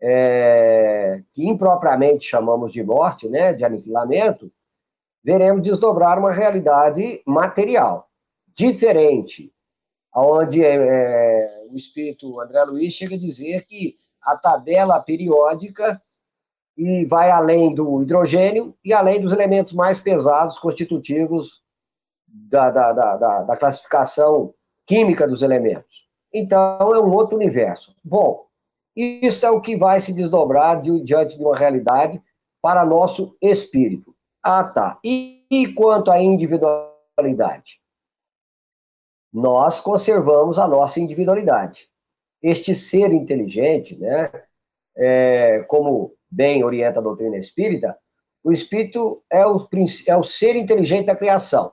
é, 0.00 1.22
que 1.32 1.46
impropriamente 1.46 2.24
chamamos 2.24 2.72
de 2.72 2.82
morte, 2.82 3.28
né, 3.28 3.52
de 3.52 3.64
aniquilamento, 3.64 4.52
veremos 5.22 5.62
desdobrar 5.62 6.18
uma 6.18 6.32
realidade 6.32 7.22
material, 7.24 8.10
diferente, 8.52 9.54
onde 10.12 10.62
é, 10.64 10.74
é, 10.74 11.66
o 11.70 11.76
espírito 11.76 12.40
André 12.40 12.64
Luiz 12.64 12.92
chega 12.92 13.14
a 13.14 13.18
dizer 13.18 13.64
que 13.64 13.96
a 14.20 14.36
tabela 14.36 15.00
periódica 15.00 16.02
e 16.76 17.04
vai 17.04 17.30
além 17.30 17.72
do 17.72 18.02
hidrogênio 18.02 18.76
e 18.84 18.92
além 18.92 19.20
dos 19.20 19.32
elementos 19.32 19.72
mais 19.72 20.00
pesados 20.00 20.58
constitutivos 20.58 21.62
da, 22.26 22.70
da, 22.70 22.92
da, 22.92 23.42
da 23.42 23.56
classificação 23.56 24.52
química 24.84 25.28
dos 25.28 25.42
elementos. 25.42 26.10
Então, 26.32 26.94
é 26.94 27.00
um 27.00 27.12
outro 27.12 27.36
universo. 27.36 27.94
Bom, 28.02 28.46
isso 28.96 29.44
é 29.44 29.50
o 29.50 29.60
que 29.60 29.76
vai 29.76 30.00
se 30.00 30.12
desdobrar 30.12 30.82
de, 30.82 31.02
diante 31.02 31.36
de 31.36 31.44
uma 31.44 31.56
realidade 31.56 32.22
para 32.60 32.84
nosso 32.84 33.36
espírito. 33.40 34.14
Ah, 34.42 34.64
tá. 34.64 34.98
E, 35.04 35.44
e 35.50 35.72
quanto 35.72 36.10
à 36.10 36.22
individualidade? 36.22 37.80
Nós 39.32 39.80
conservamos 39.80 40.58
a 40.58 40.68
nossa 40.68 41.00
individualidade. 41.00 41.88
Este 42.42 42.74
ser 42.74 43.12
inteligente, 43.12 43.96
né, 43.96 44.30
é, 44.96 45.60
como 45.60 46.14
bem 46.30 46.64
orienta 46.64 47.00
a 47.00 47.02
doutrina 47.02 47.36
espírita, 47.36 47.96
o 48.44 48.52
espírito 48.52 49.22
é 49.30 49.46
o, 49.46 49.68
é 50.06 50.16
o 50.16 50.22
ser 50.22 50.56
inteligente 50.56 51.06
da 51.06 51.16
criação. 51.16 51.72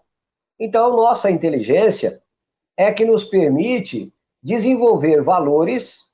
Então, 0.59 0.95
nossa 0.95 1.31
inteligência 1.31 2.21
é 2.77 2.91
que 2.93 3.05
nos 3.05 3.23
permite 3.23 4.13
desenvolver 4.41 5.21
valores 5.21 6.09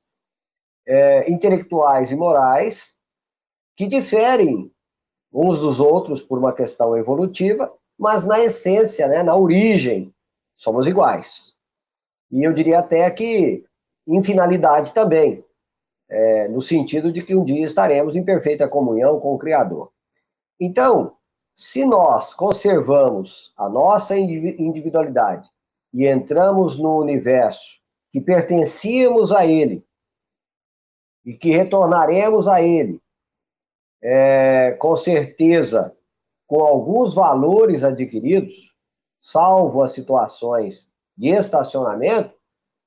é, 0.88 1.29
intelectuais 1.31 2.11
e 2.11 2.15
morais 2.15 2.97
que 3.75 3.88
diferem 3.88 4.71
uns 5.31 5.59
dos 5.59 5.79
outros 5.79 6.21
por 6.21 6.39
uma 6.39 6.53
questão 6.53 6.95
evolutiva, 6.95 7.71
mas 7.97 8.25
na 8.25 8.39
essência, 8.39 9.07
né, 9.07 9.21
na 9.21 9.35
origem, 9.35 10.13
somos 10.55 10.88
iguais. 10.88 11.55
E 12.31 12.43
eu 12.43 12.53
diria 12.53 12.79
até 12.79 13.09
que 13.11 13.65
em 14.07 14.23
finalidade 14.23 14.93
também, 14.93 15.43
é, 16.09 16.47
no 16.47 16.61
sentido 16.61 17.11
de 17.11 17.23
que 17.23 17.35
um 17.35 17.43
dia 17.43 17.65
estaremos 17.65 18.15
em 18.15 18.23
perfeita 18.23 18.67
comunhão 18.67 19.19
com 19.19 19.33
o 19.33 19.38
Criador. 19.38 19.91
Então, 20.59 21.15
se 21.53 21.85
nós 21.85 22.33
conservamos 22.33 23.53
a 23.57 23.67
nossa 23.67 24.17
individualidade 24.17 25.49
e 25.93 26.07
entramos 26.07 26.77
no 26.77 26.97
universo 26.99 27.79
que 28.15 28.21
pertencíamos 28.21 29.34
a 29.34 29.45
Ele 29.45 29.86
e 31.25 31.34
que 31.34 31.51
retornaremos 31.51 32.47
a 32.47 32.62
Ele 32.62 33.01
é, 34.01 34.71
com 34.80 34.95
certeza 34.95 35.93
com 36.47 36.62
alguns 36.62 37.13
valores 37.13 37.84
adquiridos, 37.84 38.73
salvo 39.19 39.84
as 39.84 39.91
situações 39.91 40.89
de 41.17 41.28
estacionamento, 41.28 42.34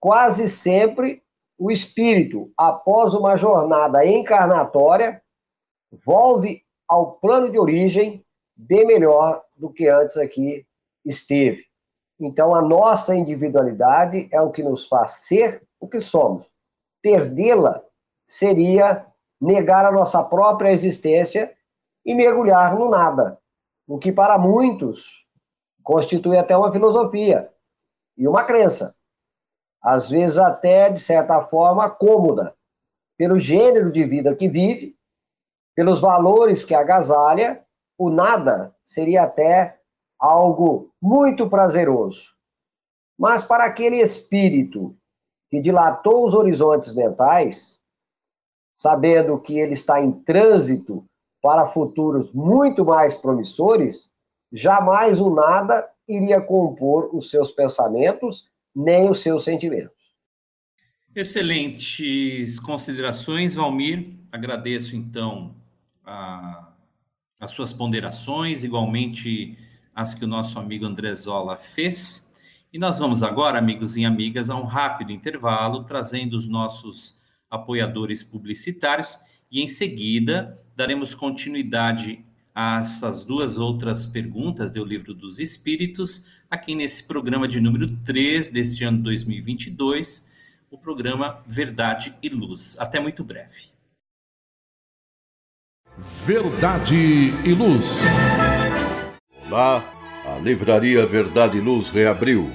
quase 0.01 0.49
sempre 0.49 1.23
o 1.59 1.71
espírito, 1.71 2.51
após 2.57 3.13
uma 3.13 3.37
jornada 3.37 4.07
encarnatória, 4.07 5.23
volve 6.07 6.65
ao 6.89 7.17
plano 7.17 7.51
de 7.51 7.59
origem 7.59 8.25
bem 8.57 8.87
melhor 8.87 9.45
do 9.55 9.69
que 9.69 9.89
antes 9.89 10.17
aqui 10.17 10.67
esteve. 11.05 11.68
Então, 12.21 12.55
a 12.55 12.61
nossa 12.61 13.15
individualidade 13.15 14.29
é 14.33 14.41
o 14.41 14.51
que 14.51 14.63
nos 14.63 14.87
faz 14.87 15.11
ser 15.11 15.67
o 15.79 15.87
que 15.87 16.01
somos. 16.01 16.53
Perdê-la 17.01 17.83
seria 18.27 19.07
negar 19.41 19.85
a 19.85 19.93
nossa 19.93 20.23
própria 20.25 20.73
existência 20.73 21.57
e 22.05 22.15
mergulhar 22.15 22.77
no 22.77 22.89
nada, 22.89 23.39
o 23.87 23.99
que 23.99 24.11
para 24.11 24.37
muitos 24.37 25.27
constitui 25.83 26.37
até 26.37 26.57
uma 26.57 26.73
filosofia 26.73 27.53
e 28.17 28.27
uma 28.27 28.45
crença, 28.45 28.97
às 29.81 30.11
vezes 30.11 30.39
até 30.39 30.91
de 30.91 31.01
certa 31.01 31.41
forma 31.43 31.89
cômoda, 31.89 32.55
pelo 33.17 33.39
gênero 33.39 33.93
de 33.93 34.05
vida 34.05 34.35
que 34.35 34.49
vive, 34.49 34.97
pelos 35.75 36.01
valores 36.01 36.65
que 36.65 36.75
agasalha, 36.75 37.65
o 37.97 38.11
nada 38.11 38.75
seria 38.85 39.23
até 39.23 39.78
algo 40.19 40.91
muito 41.01 41.49
prazeroso. 41.49 42.35
Mas 43.19 43.43
para 43.43 43.65
aquele 43.65 43.97
espírito 43.97 44.97
que 45.51 45.61
dilatou 45.61 46.27
os 46.27 46.35
horizontes 46.35 46.95
mentais, 46.95 47.81
sabendo 48.73 49.39
que 49.39 49.59
ele 49.59 49.73
está 49.73 50.01
em 50.01 50.13
trânsito 50.13 51.05
para 51.43 51.67
futuros 51.67 52.33
muito 52.33 52.85
mais 52.85 53.15
promissores, 53.15 54.13
jamais 54.53 55.21
o 55.21 55.35
nada 55.35 55.89
iria 56.07 56.41
compor 56.41 57.11
os 57.13 57.31
seus 57.31 57.51
pensamentos 57.51 58.49
nem 58.75 59.11
os 59.11 59.21
seus 59.21 59.45
sentimentos. 59.45 59.99
Excelentes 61.15 62.61
considerações, 62.61 63.55
Valmir. 63.55 64.15
Agradeço 64.31 64.95
então 64.95 65.57
a, 66.05 66.73
as 67.41 67.51
suas 67.51 67.73
ponderações, 67.73 68.63
igualmente 68.63 69.59
as 69.99 70.15
que 70.15 70.25
o 70.25 70.29
nosso 70.29 70.61
amigo 70.61 70.87
André 70.87 71.13
Zola 71.13 71.57
fez. 71.57 72.33
E 72.73 72.79
nós 72.79 73.01
vamos 73.01 73.25
agora, 73.25 73.59
amigos 73.59 73.97
e 73.97 74.05
amigas, 74.05 74.49
a 74.49 74.55
um 74.55 74.63
rápido 74.63 75.11
intervalo, 75.11 75.83
trazendo 75.83 76.35
os 76.35 76.47
nossos 76.47 77.19
apoiadores 77.51 78.23
publicitários 78.23 79.19
e 79.51 79.61
em 79.61 79.67
seguida 79.67 80.57
daremos 80.77 81.17
continuidade 81.17 82.25
a 82.55 82.79
essas 82.79 83.25
duas 83.25 83.59
outras 83.59 84.07
perguntas 84.07 84.71
do 84.71 84.85
Livro 84.85 85.13
dos 85.13 85.41
Espíritos, 85.41 86.29
aqui 86.49 86.77
nesse 86.77 87.03
programa 87.03 87.49
de 87.49 87.61
número 87.61 87.89
3 88.05 88.51
deste 88.51 88.85
ano 88.85 89.03
2022, 89.03 90.29
o 90.71 90.79
programa 90.79 91.43
Verdade 91.45 92.15
e 92.23 92.29
Luz. 92.29 92.77
Até 92.79 93.01
muito 93.01 93.25
breve. 93.25 93.67
Verdade 96.25 96.95
e 97.45 97.53
Luz. 97.53 97.99
Olá, 99.51 99.83
a 100.27 100.39
Livraria 100.39 101.07
Verdade 101.07 101.57
e 101.57 101.61
Luz 101.61 101.89
reabriu. 101.89 102.51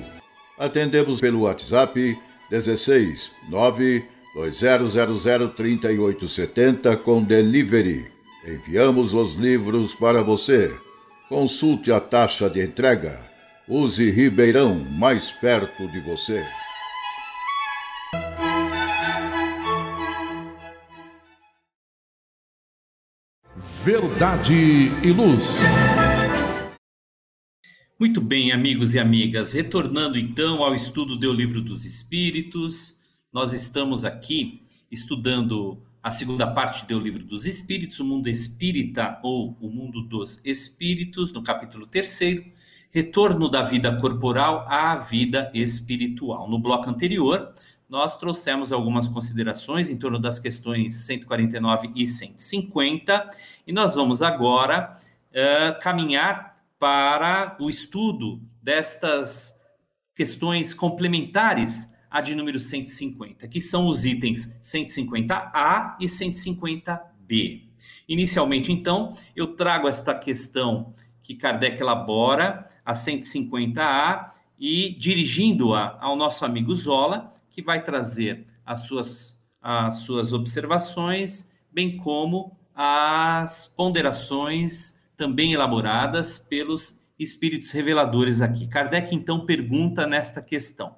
Atendemos 0.60 1.20
pelo 1.20 1.42
WhatsApp 1.42 2.16
16 2.52 3.32
9 3.50 4.06
20003870 4.36 6.96
com 6.98 7.24
delivery. 7.24 8.06
Enviamos 8.46 9.16
os 9.16 9.34
livros 9.34 9.96
para 9.96 10.22
você. 10.22 10.72
Consulte 11.28 11.92
a 11.92 12.00
taxa 12.00 12.48
de 12.48 12.64
entrega. 12.64 13.20
Use 13.68 14.12
Ribeirão 14.12 14.76
mais 14.76 15.32
perto 15.32 15.88
de 15.88 16.00
você. 16.00 16.46
Verdade 23.84 24.92
e 25.02 25.12
Luz. 25.12 25.58
Muito 28.04 28.20
bem, 28.20 28.52
amigos 28.52 28.94
e 28.94 29.00
amigas, 29.00 29.54
retornando 29.54 30.20
então 30.20 30.62
ao 30.62 30.76
estudo 30.76 31.16
do 31.16 31.32
Livro 31.32 31.62
dos 31.62 31.86
Espíritos 31.86 33.00
nós 33.32 33.54
estamos 33.54 34.04
aqui 34.04 34.68
estudando 34.92 35.82
a 36.04 36.12
segunda 36.12 36.46
parte 36.46 36.86
do 36.86 37.00
Livro 37.00 37.24
dos 37.24 37.46
Espíritos, 37.46 38.02
o 38.02 38.06
mundo 38.06 38.28
espírita 38.28 39.18
ou 39.24 39.58
o 39.62 39.70
mundo 39.70 40.02
dos 40.02 40.42
espíritos, 40.44 41.32
no 41.32 41.42
capítulo 41.42 41.88
3, 41.88 42.44
retorno 42.92 43.48
da 43.48 43.64
vida 43.64 43.98
corporal 43.98 44.66
à 44.68 44.98
vida 44.98 45.50
espiritual. 45.54 46.50
No 46.50 46.60
bloco 46.60 46.90
anterior, 46.90 47.54
nós 47.88 48.18
trouxemos 48.18 48.74
algumas 48.74 49.08
considerações 49.08 49.90
em 49.90 49.96
torno 49.96 50.20
das 50.20 50.42
questões 50.42 50.94
149 51.06 51.94
e 51.96 52.06
150, 52.06 53.30
e 53.66 53.72
nós 53.72 53.96
vamos 53.96 54.22
agora 54.22 54.94
uh, 55.32 55.80
caminhar 55.80 56.53
para 56.84 57.56
o 57.62 57.70
estudo 57.70 58.42
destas 58.62 59.58
questões 60.14 60.74
complementares 60.74 61.94
a 62.12 62.20
de 62.20 62.36
número 62.36 62.60
150, 62.60 63.48
que 63.48 63.62
são 63.62 63.88
os 63.88 64.04
itens 64.04 64.54
150A 64.62 65.96
e 66.02 66.08
150B. 66.08 67.70
Inicialmente, 68.06 68.70
então, 68.70 69.16
eu 69.34 69.56
trago 69.56 69.88
esta 69.88 70.14
questão 70.14 70.94
que 71.22 71.36
Kardec 71.36 71.80
elabora, 71.80 72.68
a 72.84 72.92
150A, 72.92 74.32
e 74.60 74.94
dirigindo-a 75.00 75.98
ao 76.02 76.18
nosso 76.18 76.44
amigo 76.44 76.76
Zola, 76.76 77.32
que 77.50 77.62
vai 77.62 77.82
trazer 77.82 78.46
as 78.66 78.82
suas, 78.82 79.42
as 79.62 80.00
suas 80.00 80.34
observações, 80.34 81.56
bem 81.72 81.96
como 81.96 82.58
as 82.76 83.74
ponderações 83.74 85.02
também 85.16 85.54
elaboradas 85.54 86.38
pelos 86.38 87.00
espíritos 87.18 87.72
reveladores 87.72 88.42
aqui. 88.42 88.68
Kardec, 88.68 89.14
então, 89.14 89.46
pergunta 89.46 90.08
nesta 90.08 90.42
questão 90.42 90.96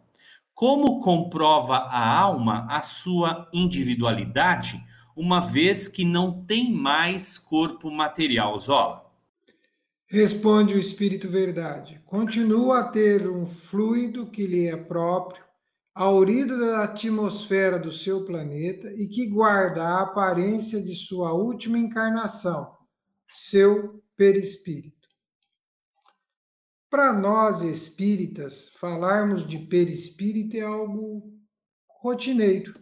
como 0.55 1.01
comprova 1.01 1.75
a 1.75 2.17
alma 2.17 2.65
a 2.69 2.81
sua 2.81 3.49
individualidade, 3.53 4.81
uma 5.15 5.41
vez 5.41 5.89
que 5.89 6.05
não 6.05 6.45
tem 6.45 6.73
mais 6.73 7.37
corpo 7.37 7.91
material? 7.91 8.57
Zola. 8.57 9.03
Responde 10.07 10.73
o 10.73 10.79
Espírito 10.79 11.29
Verdade. 11.29 12.01
Continua 12.05 12.79
a 12.79 12.83
ter 12.87 13.29
um 13.29 13.45
fluido 13.45 14.27
que 14.27 14.47
lhe 14.47 14.67
é 14.67 14.77
próprio, 14.77 15.43
aurido 15.93 16.57
da 16.57 16.83
atmosfera 16.83 17.77
do 17.77 17.91
seu 17.91 18.23
planeta 18.23 18.93
e 18.93 19.07
que 19.07 19.27
guarda 19.27 19.83
a 19.83 20.03
aparência 20.03 20.81
de 20.81 20.95
sua 20.95 21.33
última 21.33 21.77
encarnação, 21.77 22.71
seu 23.27 24.01
perispírito. 24.15 24.95
Para 26.89 27.11
nós 27.11 27.61
espíritas, 27.61 28.69
falarmos 28.79 29.47
de 29.47 29.59
perispírito 29.59 30.55
é 30.55 30.61
algo 30.61 31.33
rotineiro. 31.87 32.73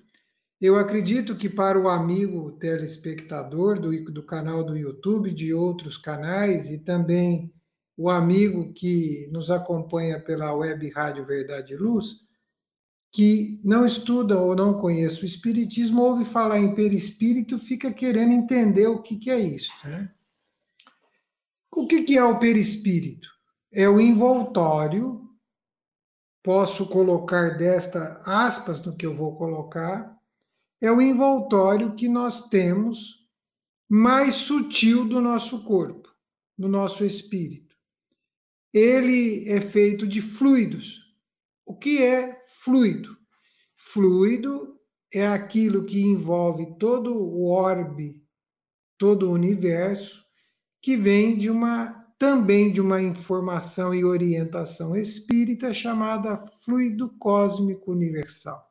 Eu 0.62 0.78
acredito 0.78 1.36
que 1.36 1.50
para 1.50 1.80
o 1.80 1.90
amigo 1.90 2.54
telespectador 2.54 3.80
do, 3.80 4.12
do 4.12 4.24
canal 4.24 4.64
do 4.64 4.78
YouTube, 4.78 5.34
de 5.34 5.54
outros 5.54 5.98
canais, 5.98 6.72
e 6.72 6.78
também 6.78 7.54
o 7.98 8.10
amigo 8.10 8.72
que 8.74 9.30
nos 9.32 9.52
acompanha 9.52 10.20
pela 10.20 10.54
web 10.54 10.90
Rádio 10.90 11.26
Verdade 11.26 11.74
e 11.74 11.78
Luz, 11.78 12.22
que 13.12 13.60
não 13.64 13.86
estuda 13.86 14.40
ou 14.40 14.56
não 14.56 14.74
conhece 14.74 15.24
o 15.24 15.26
Espiritismo, 15.26 16.02
ouve 16.02 16.26
falar 16.26 16.60
em 16.60 16.74
perispírito, 16.74 17.60
fica 17.60 17.94
querendo 17.94 18.32
entender 18.34 18.88
o 18.88 19.02
que, 19.02 19.18
que 19.18 19.30
é 19.30 19.40
isso. 19.40 19.72
Né? 19.84 20.10
O 21.76 21.88
que, 21.88 22.04
que 22.04 22.18
é 22.18 22.24
o 22.24 22.40
perispírito? 22.40 23.34
é 23.74 23.90
o 23.90 24.00
envoltório. 24.00 25.28
Posso 26.44 26.88
colocar 26.88 27.58
desta 27.58 28.22
aspas 28.24 28.86
no 28.86 28.96
que 28.96 29.06
eu 29.06 29.16
vou 29.16 29.36
colocar. 29.36 30.16
É 30.80 30.92
o 30.92 31.02
envoltório 31.02 31.96
que 31.96 32.08
nós 32.08 32.50
temos 32.50 33.28
mais 33.90 34.36
sutil 34.36 35.08
do 35.08 35.20
nosso 35.20 35.64
corpo, 35.64 36.14
do 36.58 36.68
nosso 36.68 37.04
espírito. 37.04 37.76
Ele 38.74 39.50
é 39.50 39.62
feito 39.62 40.06
de 40.06 40.22
fluidos. 40.22 41.16
O 41.66 41.76
que 41.76 42.04
é 42.04 42.40
fluido? 42.64 43.18
Fluido 43.78 44.78
é 45.14 45.28
aquilo 45.28 45.86
que 45.86 46.02
envolve 46.02 46.78
todo 46.78 47.16
o 47.16 47.48
orbe, 47.48 48.22
todo 48.98 49.30
o 49.30 49.32
universo, 49.32 50.23
que 50.84 50.98
vem 50.98 51.38
de 51.38 51.50
uma 51.50 52.06
também 52.20 52.72
de 52.72 52.82
uma 52.82 53.02
informação 53.02 53.96
e 53.96 54.06
orientação 54.06 54.96
espírita 54.96 55.74
chamada 55.74 56.38
fluido 56.64 57.10
cósmico 57.18 57.92
universal. 57.92 58.64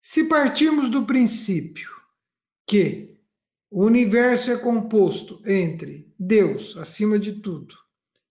Se 0.00 0.24
partirmos 0.24 0.88
do 0.90 1.04
princípio 1.04 1.90
que 2.66 3.14
O 3.76 3.84
universo 3.84 4.52
é 4.52 4.56
composto 4.56 5.42
entre 5.44 6.14
Deus, 6.16 6.76
acima 6.76 7.18
de 7.18 7.32
tudo, 7.32 7.74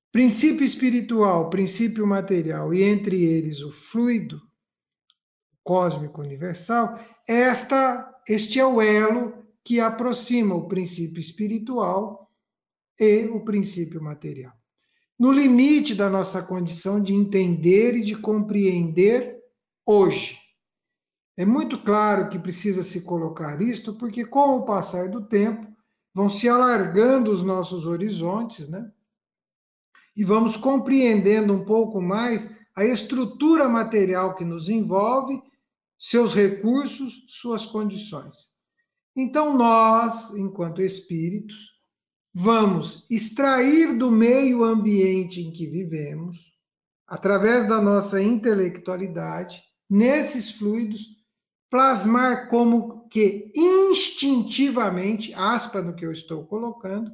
princípio 0.09 0.63
espiritual, 0.63 1.49
princípio 1.49 2.07
material, 2.07 2.73
e 2.73 2.81
entre 2.81 3.21
eles 3.21 3.61
o 3.61 3.69
fluido 3.69 4.41
cósmico 5.61 6.21
universal. 6.21 6.97
Esta, 7.27 8.09
este 8.25 8.57
é 8.57 8.65
o 8.65 8.81
elo 8.81 9.42
que 9.63 9.79
aproxima 9.79 10.53
o 10.55 10.67
princípio 10.67 11.19
espiritual 11.19 12.29
e 12.99 13.25
o 13.25 13.43
princípio 13.43 14.01
material. 14.01 14.53
No 15.17 15.31
limite 15.31 15.95
da 15.95 16.09
nossa 16.09 16.43
condição 16.43 17.01
de 17.01 17.13
entender 17.13 17.95
e 17.95 18.03
de 18.03 18.15
compreender 18.15 19.39
hoje. 19.85 20.39
É 21.37 21.45
muito 21.45 21.79
claro 21.79 22.29
que 22.29 22.37
precisa 22.37 22.83
se 22.83 23.01
colocar 23.01 23.61
isto, 23.61 23.93
porque 23.93 24.25
com 24.25 24.57
o 24.57 24.65
passar 24.65 25.09
do 25.09 25.25
tempo 25.25 25.67
vão 26.13 26.29
se 26.29 26.47
alargando 26.47 27.31
os 27.31 27.43
nossos 27.43 27.85
horizontes, 27.85 28.67
né? 28.67 28.91
E 30.15 30.23
vamos 30.23 30.55
compreendendo 30.55 31.53
um 31.53 31.65
pouco 31.65 31.99
mais 31.99 32.55
a 32.75 32.85
estrutura 32.85 33.67
material 33.67 34.35
que 34.35 34.45
nos 34.45 34.69
envolve, 34.69 35.41
seus 35.97 36.35
recursos, 36.35 37.25
suas 37.29 37.65
condições. 37.65 38.52
Então, 39.15 39.55
nós, 39.55 40.33
enquanto 40.35 40.81
espíritos, 40.81 41.73
vamos 42.33 43.05
extrair 43.09 43.97
do 43.97 44.09
meio 44.09 44.63
ambiente 44.63 45.41
em 45.41 45.51
que 45.51 45.67
vivemos, 45.67 46.53
através 47.07 47.67
da 47.67 47.79
nossa 47.79 48.21
intelectualidade, 48.21 49.63
nesses 49.87 50.51
fluidos, 50.51 51.23
plasmar 51.69 52.49
como 52.49 53.07
que 53.07 53.51
instintivamente, 53.55 55.33
aspa 55.35 55.81
no 55.81 55.95
que 55.95 56.05
eu 56.05 56.11
estou 56.11 56.45
colocando, 56.45 57.11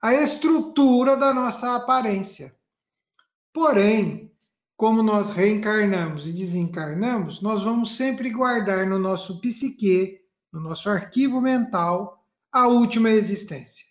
a 0.00 0.14
estrutura 0.14 1.16
da 1.16 1.34
nossa 1.34 1.74
aparência. 1.74 2.54
Porém, 3.52 4.32
como 4.76 5.02
nós 5.02 5.30
reencarnamos 5.30 6.26
e 6.26 6.32
desencarnamos, 6.32 7.40
nós 7.40 7.62
vamos 7.62 7.96
sempre 7.96 8.30
guardar 8.30 8.86
no 8.86 8.98
nosso 8.98 9.40
psique 9.40 10.21
no 10.52 10.60
nosso 10.60 10.90
arquivo 10.90 11.40
mental, 11.40 12.26
a 12.50 12.66
última 12.66 13.10
existência. 13.10 13.86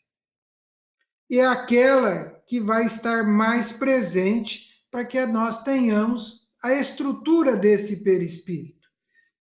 E 1.29 1.39
é 1.39 1.47
aquela 1.47 2.25
que 2.45 2.59
vai 2.59 2.85
estar 2.85 3.23
mais 3.23 3.71
presente 3.71 4.85
para 4.91 5.05
que 5.05 5.25
nós 5.25 5.63
tenhamos 5.63 6.47
a 6.61 6.73
estrutura 6.73 7.55
desse 7.55 8.03
perispírito. 8.03 8.87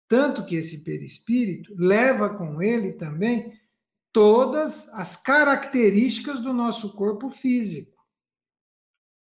Tanto 0.09 0.45
que 0.45 0.57
esse 0.57 0.83
perispírito 0.83 1.75
leva 1.77 2.31
com 2.31 2.63
ele 2.63 2.93
também 2.93 3.53
todas 4.13 4.89
as 4.91 5.17
características 5.17 6.41
do 6.41 6.53
nosso 6.53 6.95
corpo 6.95 7.29
físico. 7.29 8.01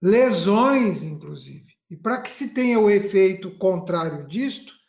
Lesões, 0.03 1.03
inclusive. 1.03 1.73
E 1.91 1.97
para 1.97 2.21
que 2.21 2.31
se 2.31 2.55
tenha 2.55 2.79
o 2.79 2.91
efeito 2.91 3.51
contrário 3.59 4.27
disto, 4.27 4.80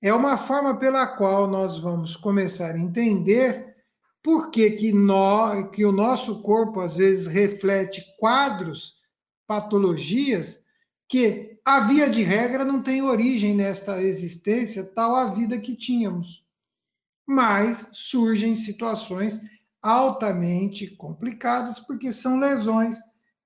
é 0.00 0.12
uma 0.12 0.36
forma 0.36 0.76
pela 0.78 1.06
qual 1.06 1.48
nós 1.48 1.78
vamos 1.78 2.16
começar 2.16 2.74
a 2.74 2.78
entender 2.78 3.74
por 4.22 4.50
que, 4.50 4.70
que, 4.72 4.92
nós, 4.92 5.70
que 5.70 5.84
o 5.84 5.92
nosso 5.92 6.42
corpo 6.42 6.80
às 6.80 6.96
vezes 6.96 7.26
reflete 7.26 8.04
quadros, 8.18 8.96
patologias, 9.46 10.64
que 11.08 11.58
a 11.64 11.80
via 11.80 12.10
de 12.10 12.22
regra 12.22 12.64
não 12.64 12.82
tem 12.82 13.02
origem 13.02 13.54
nesta 13.54 14.02
existência, 14.02 14.84
tal 14.84 15.14
a 15.14 15.26
vida 15.26 15.58
que 15.58 15.76
tínhamos. 15.76 16.44
Mas 17.24 17.90
surgem 17.92 18.56
situações 18.56 19.40
altamente 19.80 20.88
complicadas 20.88 21.78
porque 21.78 22.10
são 22.10 22.40
lesões 22.40 22.96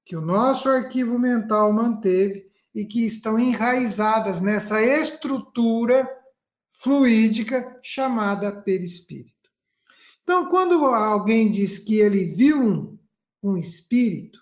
que 0.05 0.17
o 0.17 0.21
nosso 0.23 0.69
arquivo 0.69 1.19
mental 1.19 1.73
manteve 1.73 2.51
e 2.75 2.85
que 2.85 3.05
estão 3.05 3.39
enraizadas 3.39 4.41
nessa 4.41 4.83
estrutura 4.83 6.09
fluídica 6.83 7.79
chamada 7.83 8.51
perispírito. 8.51 9.31
Então, 10.23 10.49
quando 10.49 10.85
alguém 10.87 11.51
diz 11.51 11.79
que 11.79 11.97
ele 11.97 12.25
viu 12.25 12.63
um, 12.63 12.99
um 13.43 13.57
espírito, 13.57 14.41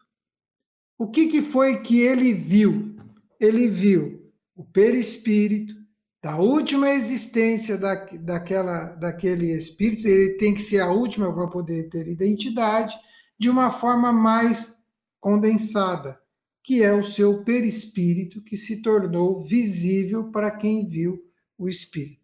o 0.97 1.09
que, 1.09 1.29
que 1.29 1.43
foi 1.43 1.81
que 1.81 2.01
ele 2.01 2.33
viu? 2.33 2.97
Ele 3.41 3.69
viu 3.69 4.33
o 4.55 4.65
perispírito 4.65 5.75
da 6.23 6.37
última 6.37 6.91
existência 6.91 7.77
da, 7.79 7.95
daquela, 7.95 8.93
daquele 8.97 9.53
espírito, 9.55 10.07
ele 10.07 10.35
tem 10.35 10.55
que 10.55 10.63
ser 10.63 10.81
a 10.81 10.91
última 10.91 11.33
para 11.33 11.47
poder 11.47 11.89
ter 11.89 12.09
identidade, 12.09 12.97
de 13.39 13.49
uma 13.49 13.71
forma 13.71 14.13
mais 14.13 14.79
condensada, 15.21 16.21
que 16.63 16.83
é 16.83 16.93
o 16.93 17.05
seu 17.05 17.45
perispírito, 17.45 18.43
que 18.43 18.57
se 18.57 18.83
tornou 18.83 19.45
visível 19.45 20.31
para 20.31 20.51
quem 20.51 20.89
viu 20.89 21.25
o 21.57 21.69
espírito. 21.69 22.18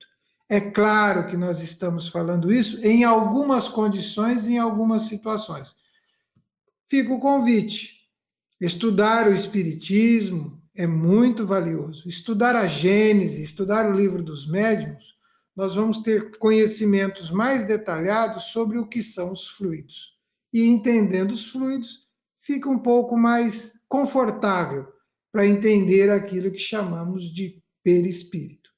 É 0.55 0.61
claro 0.61 1.27
que 1.27 1.37
nós 1.37 1.61
estamos 1.61 2.07
falando 2.07 2.53
isso 2.53 2.81
em 2.87 3.03
algumas 3.03 3.67
condições, 3.67 4.47
em 4.47 4.57
algumas 4.57 5.03
situações. 5.03 5.75
Fica 6.87 7.13
o 7.13 7.19
convite. 7.19 8.05
Estudar 8.61 9.27
o 9.27 9.35
Espiritismo 9.35 10.63
é 10.73 10.87
muito 10.87 11.45
valioso. 11.45 12.09
Estudar 12.09 12.55
a 12.55 12.69
Gênese, 12.69 13.43
estudar 13.43 13.91
o 13.91 13.97
livro 13.97 14.23
dos 14.23 14.49
médiuns, 14.49 15.17
nós 15.57 15.75
vamos 15.75 15.99
ter 15.99 16.39
conhecimentos 16.39 17.33
mais 17.33 17.65
detalhados 17.65 18.53
sobre 18.53 18.79
o 18.79 18.87
que 18.87 19.03
são 19.03 19.33
os 19.33 19.49
fluidos. 19.49 20.17
E 20.53 20.69
entendendo 20.69 21.33
os 21.33 21.51
fluidos, 21.51 22.07
fica 22.41 22.71
um 22.71 22.79
pouco 22.79 23.17
mais 23.17 23.81
confortável 23.89 24.87
para 25.33 25.49
entender 25.49 26.11
aquilo 26.11 26.53
que 26.53 26.61
chamamos 26.61 27.25
de 27.25 27.61
perispírito. 27.83 28.71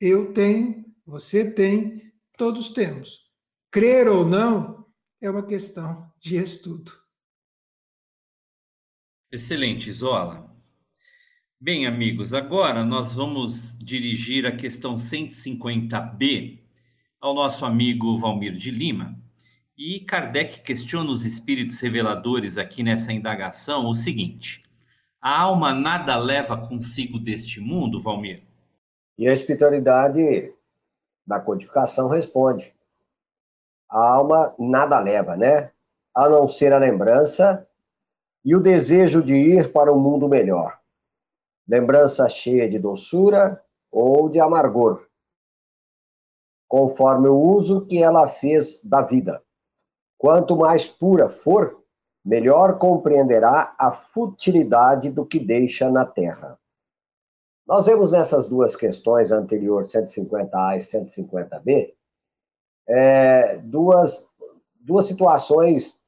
Eu 0.00 0.32
tenho 0.32 0.89
você 1.10 1.52
tem, 1.52 2.12
todos 2.38 2.70
temos. 2.70 3.28
Crer 3.68 4.06
ou 4.06 4.24
não 4.24 4.86
é 5.20 5.28
uma 5.28 5.44
questão 5.44 6.08
de 6.20 6.36
estudo. 6.36 6.92
Excelente, 9.30 9.92
Zola. 9.92 10.48
Bem, 11.60 11.84
amigos, 11.84 12.32
agora 12.32 12.84
nós 12.84 13.12
vamos 13.12 13.76
dirigir 13.78 14.46
a 14.46 14.56
questão 14.56 14.94
150B 14.94 16.60
ao 17.20 17.34
nosso 17.34 17.66
amigo 17.66 18.16
Valmir 18.18 18.56
de 18.56 18.70
Lima. 18.70 19.18
E 19.76 20.00
Kardec 20.00 20.60
questiona 20.62 21.10
os 21.10 21.24
espíritos 21.24 21.80
reveladores 21.80 22.56
aqui 22.56 22.82
nessa 22.82 23.12
indagação 23.12 23.86
o 23.86 23.94
seguinte: 23.96 24.62
a 25.20 25.40
alma 25.40 25.74
nada 25.74 26.16
leva 26.16 26.56
consigo 26.56 27.18
deste 27.18 27.60
mundo, 27.60 28.00
Valmir? 28.00 28.42
E 29.18 29.28
a 29.28 29.32
espiritualidade 29.32 30.54
da 31.30 31.38
codificação 31.38 32.08
responde. 32.08 32.74
A 33.88 34.14
alma 34.14 34.52
nada 34.58 34.98
leva, 34.98 35.36
né? 35.36 35.70
A 36.12 36.28
não 36.28 36.48
ser 36.48 36.72
a 36.72 36.78
lembrança 36.78 37.64
e 38.44 38.56
o 38.56 38.60
desejo 38.60 39.22
de 39.22 39.34
ir 39.34 39.72
para 39.72 39.92
um 39.92 40.00
mundo 40.00 40.28
melhor. 40.28 40.80
Lembrança 41.68 42.28
cheia 42.28 42.68
de 42.68 42.80
doçura 42.80 43.62
ou 43.92 44.28
de 44.28 44.40
amargor, 44.40 45.06
conforme 46.66 47.28
o 47.28 47.38
uso 47.38 47.86
que 47.86 48.02
ela 48.02 48.26
fez 48.26 48.84
da 48.84 49.00
vida. 49.00 49.40
Quanto 50.18 50.56
mais 50.56 50.88
pura 50.88 51.28
for, 51.28 51.80
melhor 52.24 52.76
compreenderá 52.76 53.72
a 53.78 53.92
futilidade 53.92 55.10
do 55.10 55.24
que 55.24 55.38
deixa 55.38 55.88
na 55.90 56.04
terra. 56.04 56.58
Nós 57.70 57.86
vemos 57.86 58.10
nessas 58.10 58.48
duas 58.48 58.74
questões 58.74 59.30
anteriores, 59.30 59.92
150A 59.92 60.74
e 60.74 60.78
150B, 60.78 61.94
é, 62.88 63.58
duas, 63.58 64.28
duas 64.80 65.06
situações, 65.06 66.02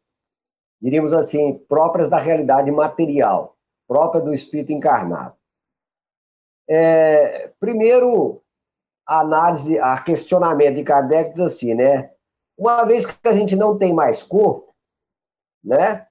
diríamos 0.81 1.15
assim, 1.15 1.57
próprias 1.69 2.11
da 2.11 2.19
realidade 2.19 2.69
material, 2.73 3.57
própria 3.87 4.21
do 4.21 4.35
espírito 4.35 4.73
encarnado. 4.73 5.37
É, 6.69 7.47
primeiro, 7.61 8.43
a 9.07 9.21
análise, 9.21 9.79
a 9.79 10.03
questionamento 10.03 10.75
de 10.75 10.83
Kardec 10.83 11.35
diz 11.35 11.43
assim, 11.43 11.75
né? 11.75 12.11
Uma 12.59 12.85
vez 12.85 13.07
que 13.07 13.29
a 13.29 13.35
gente 13.35 13.55
não 13.55 13.79
tem 13.79 13.95
mais 13.95 14.21
corpo, 14.21 14.75
né? 15.63 16.09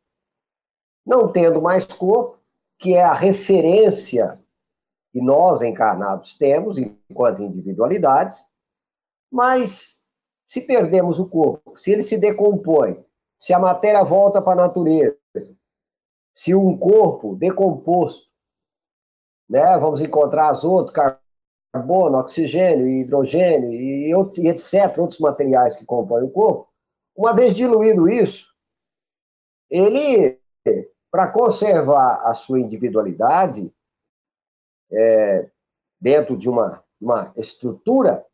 Não 1.05 1.29
tendo 1.29 1.61
mais 1.61 1.83
corpo, 1.83 2.39
que 2.79 2.95
é 2.95 3.03
a 3.03 3.13
referência 3.13 4.40
que 5.11 5.21
nós 5.21 5.61
encarnados 5.61 6.37
temos 6.37 6.77
enquanto 6.77 7.43
individualidades, 7.43 8.49
mas 9.31 10.01
se 10.47 10.61
perdemos 10.61 11.19
o 11.19 11.29
corpo, 11.29 11.77
se 11.77 11.91
ele 11.91 12.01
se 12.01 12.17
decompõe, 12.17 13.03
se 13.37 13.53
a 13.53 13.59
matéria 13.59 14.03
volta 14.03 14.41
para 14.41 14.63
a 14.63 14.67
natureza, 14.67 15.17
se 16.33 16.55
um 16.55 16.77
corpo 16.77 17.35
decomposto, 17.35 18.29
né, 19.49 19.77
vamos 19.77 20.01
encontrar 20.01 20.49
azoto, 20.49 20.93
carbono, 21.73 22.17
oxigênio, 22.17 22.87
hidrogênio 22.87 23.71
e, 23.71 24.11
e 24.11 24.47
etc., 24.47 24.97
outros 24.97 25.19
materiais 25.19 25.75
que 25.75 25.85
compõem 25.85 26.23
o 26.23 26.29
corpo, 26.29 26.69
Uma 27.15 27.33
vez 27.33 27.53
diluído 27.53 28.09
isso, 28.09 28.53
ele, 29.69 30.39
para 31.09 31.31
conservar 31.31 32.21
a 32.23 32.33
sua 32.33 32.59
individualidade, 32.59 33.73
é, 34.91 35.49
dentro 35.99 36.37
de 36.37 36.49
uma, 36.49 36.83
uma 36.99 37.33
estrutura, 37.35 38.25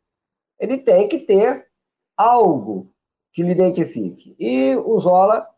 ele 0.58 0.78
tem 0.78 1.08
que 1.08 1.20
ter 1.20 1.68
algo 2.16 2.92
que 3.32 3.42
lhe 3.42 3.52
identifique. 3.52 4.34
E 4.38 4.74
o 4.76 4.98
Zola 4.98 5.48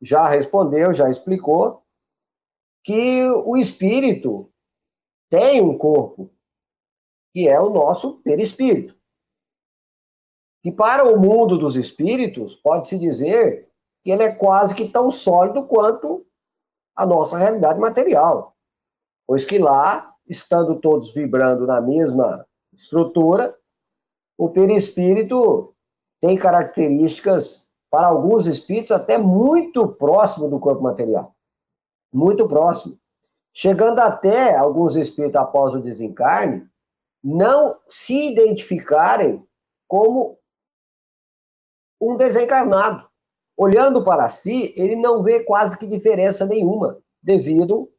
já 0.00 0.28
respondeu, 0.28 0.92
já 0.92 1.08
explicou 1.08 1.82
que 2.84 3.24
o 3.24 3.56
espírito 3.56 4.52
tem 5.30 5.62
um 5.62 5.78
corpo, 5.78 6.30
que 7.32 7.48
é 7.48 7.58
o 7.58 7.70
nosso 7.70 8.20
perispírito. 8.22 8.94
Que 10.62 10.70
para 10.70 11.08
o 11.08 11.18
mundo 11.18 11.56
dos 11.56 11.76
espíritos, 11.76 12.54
pode-se 12.54 12.98
dizer 12.98 13.70
que 14.04 14.10
ele 14.10 14.24
é 14.24 14.34
quase 14.34 14.74
que 14.74 14.88
tão 14.88 15.10
sólido 15.10 15.66
quanto 15.66 16.26
a 16.94 17.06
nossa 17.06 17.38
realidade 17.38 17.80
material. 17.80 18.56
Pois 19.26 19.44
que 19.44 19.58
lá, 19.58 20.11
estando 20.28 20.80
todos 20.80 21.12
vibrando 21.12 21.66
na 21.66 21.80
mesma 21.80 22.46
estrutura, 22.72 23.56
o 24.36 24.48
perispírito 24.48 25.74
tem 26.20 26.36
características, 26.36 27.70
para 27.90 28.06
alguns 28.06 28.46
espíritos, 28.46 28.90
até 28.90 29.18
muito 29.18 29.86
próximo 29.86 30.48
do 30.48 30.58
corpo 30.58 30.82
material. 30.82 31.34
Muito 32.10 32.48
próximo. 32.48 32.98
Chegando 33.52 33.98
até 33.98 34.56
alguns 34.56 34.96
espíritos 34.96 35.36
após 35.36 35.74
o 35.74 35.80
desencarne, 35.80 36.66
não 37.22 37.78
se 37.86 38.32
identificarem 38.32 39.46
como 39.86 40.38
um 42.00 42.16
desencarnado. 42.16 43.06
Olhando 43.56 44.02
para 44.02 44.28
si, 44.30 44.72
ele 44.76 44.96
não 44.96 45.22
vê 45.22 45.44
quase 45.44 45.78
que 45.78 45.86
diferença 45.86 46.46
nenhuma, 46.46 46.98
devido 47.22 47.90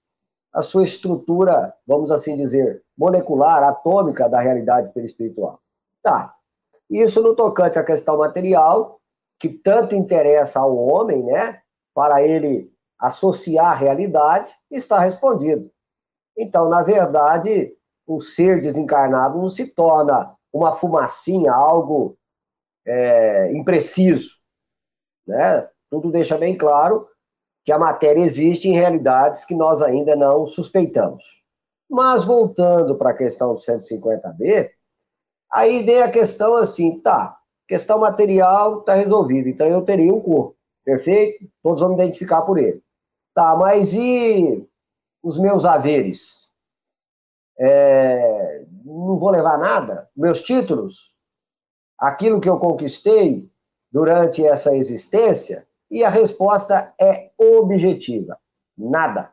à 0.53 0.61
sua 0.61 0.83
estrutura, 0.83 1.73
vamos 1.87 2.11
assim 2.11 2.35
dizer, 2.35 2.83
molecular, 2.97 3.63
atômica 3.63 4.29
da 4.29 4.39
realidade 4.39 4.93
perispiritual. 4.93 5.59
Tá. 6.01 6.35
Isso 6.89 7.21
no 7.21 7.35
tocante 7.35 7.79
à 7.79 7.83
questão 7.83 8.17
material, 8.17 8.99
que 9.39 9.49
tanto 9.49 9.95
interessa 9.95 10.59
ao 10.59 10.77
homem, 10.77 11.23
né? 11.23 11.59
Para 11.93 12.21
ele 12.21 12.71
associar 12.99 13.71
a 13.71 13.75
realidade, 13.75 14.53
está 14.69 14.99
respondido. 14.99 15.71
Então, 16.37 16.69
na 16.69 16.83
verdade, 16.83 17.75
o 18.05 18.19
ser 18.19 18.61
desencarnado 18.61 19.37
não 19.37 19.47
se 19.47 19.67
torna 19.73 20.35
uma 20.51 20.75
fumacinha, 20.75 21.51
algo 21.51 22.17
é, 22.85 23.51
impreciso. 23.53 24.39
Né? 25.27 25.67
Tudo 25.89 26.11
deixa 26.11 26.37
bem 26.37 26.55
claro 26.55 27.07
que 27.63 27.71
a 27.71 27.79
matéria 27.79 28.21
existe 28.21 28.67
em 28.67 28.73
realidades 28.73 29.45
que 29.45 29.55
nós 29.55 29.81
ainda 29.81 30.15
não 30.15 30.45
suspeitamos. 30.45 31.43
Mas 31.89 32.23
voltando 32.23 32.95
para 32.95 33.11
a 33.11 33.15
questão 33.15 33.53
do 33.53 33.59
150B, 33.59 34.69
aí 35.51 35.83
vem 35.83 36.01
a 36.01 36.11
questão 36.11 36.55
assim, 36.57 36.99
tá, 37.01 37.37
questão 37.67 37.99
material 37.99 38.79
está 38.79 38.95
resolvida, 38.95 39.49
então 39.49 39.67
eu 39.67 39.81
teria 39.83 40.13
um 40.13 40.19
corpo, 40.19 40.55
perfeito? 40.83 41.47
Todos 41.61 41.81
vão 41.81 41.89
me 41.89 41.95
identificar 41.95 42.41
por 42.41 42.57
ele. 42.57 42.81
Tá, 43.33 43.55
mas 43.55 43.93
e 43.93 44.67
os 45.21 45.39
meus 45.39 45.65
haveres? 45.65 46.51
É, 47.57 48.65
não 48.83 49.17
vou 49.17 49.29
levar 49.29 49.57
nada? 49.57 50.09
Meus 50.15 50.41
títulos? 50.41 51.13
Aquilo 51.97 52.41
que 52.41 52.49
eu 52.49 52.59
conquistei 52.59 53.49
durante 53.91 54.45
essa 54.45 54.75
existência? 54.75 55.67
E 55.93 56.03
a 56.03 56.09
resposta 56.09 56.91
é 56.99 57.31
objetiva: 57.37 58.39
nada. 58.75 59.31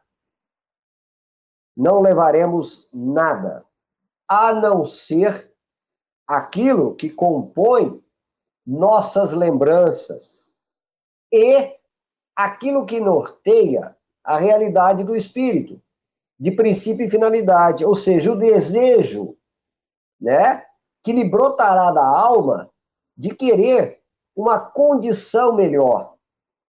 Não 1.74 2.02
levaremos 2.02 2.90
nada, 2.92 3.64
a 4.28 4.52
não 4.52 4.84
ser 4.84 5.50
aquilo 6.28 6.94
que 6.94 7.08
compõe 7.08 8.04
nossas 8.66 9.32
lembranças 9.32 10.58
e 11.32 11.74
aquilo 12.36 12.84
que 12.84 13.00
norteia 13.00 13.96
a 14.22 14.36
realidade 14.36 15.02
do 15.02 15.16
espírito, 15.16 15.80
de 16.38 16.52
princípio 16.52 17.06
e 17.06 17.10
finalidade, 17.10 17.86
ou 17.86 17.94
seja, 17.94 18.32
o 18.32 18.38
desejo, 18.38 19.34
né, 20.20 20.66
que 21.02 21.10
lhe 21.10 21.24
brotará 21.24 21.90
da 21.90 22.06
alma 22.06 22.70
de 23.16 23.34
querer 23.34 24.02
uma 24.36 24.60
condição 24.60 25.54
melhor, 25.54 26.19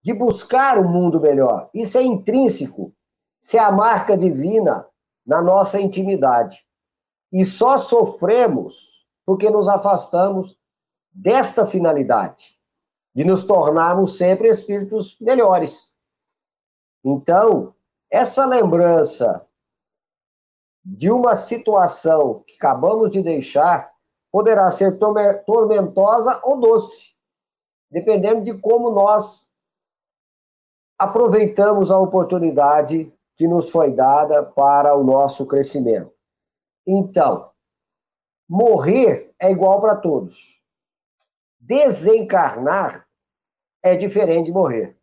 de 0.04 0.14
buscar 0.14 0.78
um 0.80 0.88
mundo 0.88 1.20
melhor. 1.20 1.70
Isso 1.74 1.98
é 1.98 2.04
intrínseco, 2.04 2.94
isso 3.42 3.58
é 3.58 3.60
a 3.60 3.72
marca 3.72 4.18
divina 4.18 4.88
na 5.26 5.42
nossa 5.42 5.80
intimidade. 5.80 6.66
E 7.32 7.46
só 7.46 7.78
sofremos 7.78 9.06
porque 9.26 9.50
nos 9.50 9.68
afastamos 9.68 10.58
desta 11.12 11.66
finalidade 11.66 12.60
de 13.14 13.24
nos 13.24 13.46
tornarmos 13.46 14.18
sempre 14.18 14.50
espíritos 14.50 15.18
melhores. 15.20 15.96
Então, 17.04 17.76
essa 18.10 18.46
lembrança 18.46 19.46
de 20.84 21.12
uma 21.12 21.36
situação 21.36 22.44
que 22.48 22.56
acabamos 22.56 23.12
de 23.12 23.22
deixar 23.22 23.92
poderá 24.32 24.72
ser 24.72 24.98
tormentosa 25.46 26.40
ou 26.44 26.60
doce, 26.60 27.18
dependendo 27.90 28.44
de 28.44 28.58
como 28.58 28.90
nós 28.90 29.51
aproveitamos 31.02 31.90
a 31.90 31.98
oportunidade 31.98 33.12
que 33.36 33.48
nos 33.48 33.72
foi 33.72 33.92
dada 33.92 34.44
para 34.44 34.96
o 34.96 35.04
nosso 35.04 35.48
crescimento. 35.48 36.14
Então, 36.86 37.50
morrer 38.48 39.34
é 39.42 39.52
igual 39.52 39.82
para 39.82 39.96
todos. 39.96 40.62
Desencarnar 41.60 43.08
é 43.82 43.96
diferente 43.96 44.46
de 44.46 44.52
morrer. 44.52 44.96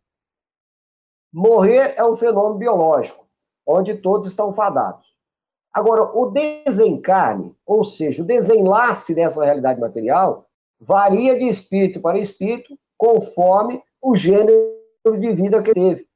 Morrer 1.33 1.95
é 1.97 2.05
um 2.05 2.15
fenômeno 2.15 2.57
biológico, 2.57 3.27
onde 3.67 3.95
todos 3.95 4.29
estão 4.29 4.53
fadados. 4.53 5.13
Agora, 5.73 6.17
o 6.17 6.31
desencarne, 6.31 7.53
ou 7.65 7.83
seja, 7.83 8.23
o 8.23 8.25
desenlace 8.25 9.13
dessa 9.13 9.43
realidade 9.43 9.81
material, 9.81 10.47
varia 10.79 11.37
de 11.37 11.45
espírito 11.45 11.99
para 11.99 12.17
espírito, 12.17 12.79
conforme 12.97 13.83
o 14.01 14.15
gênero 14.15 14.78
de 15.17 15.33
vida 15.33 15.63
que 15.63 15.73
teve. 15.73 16.07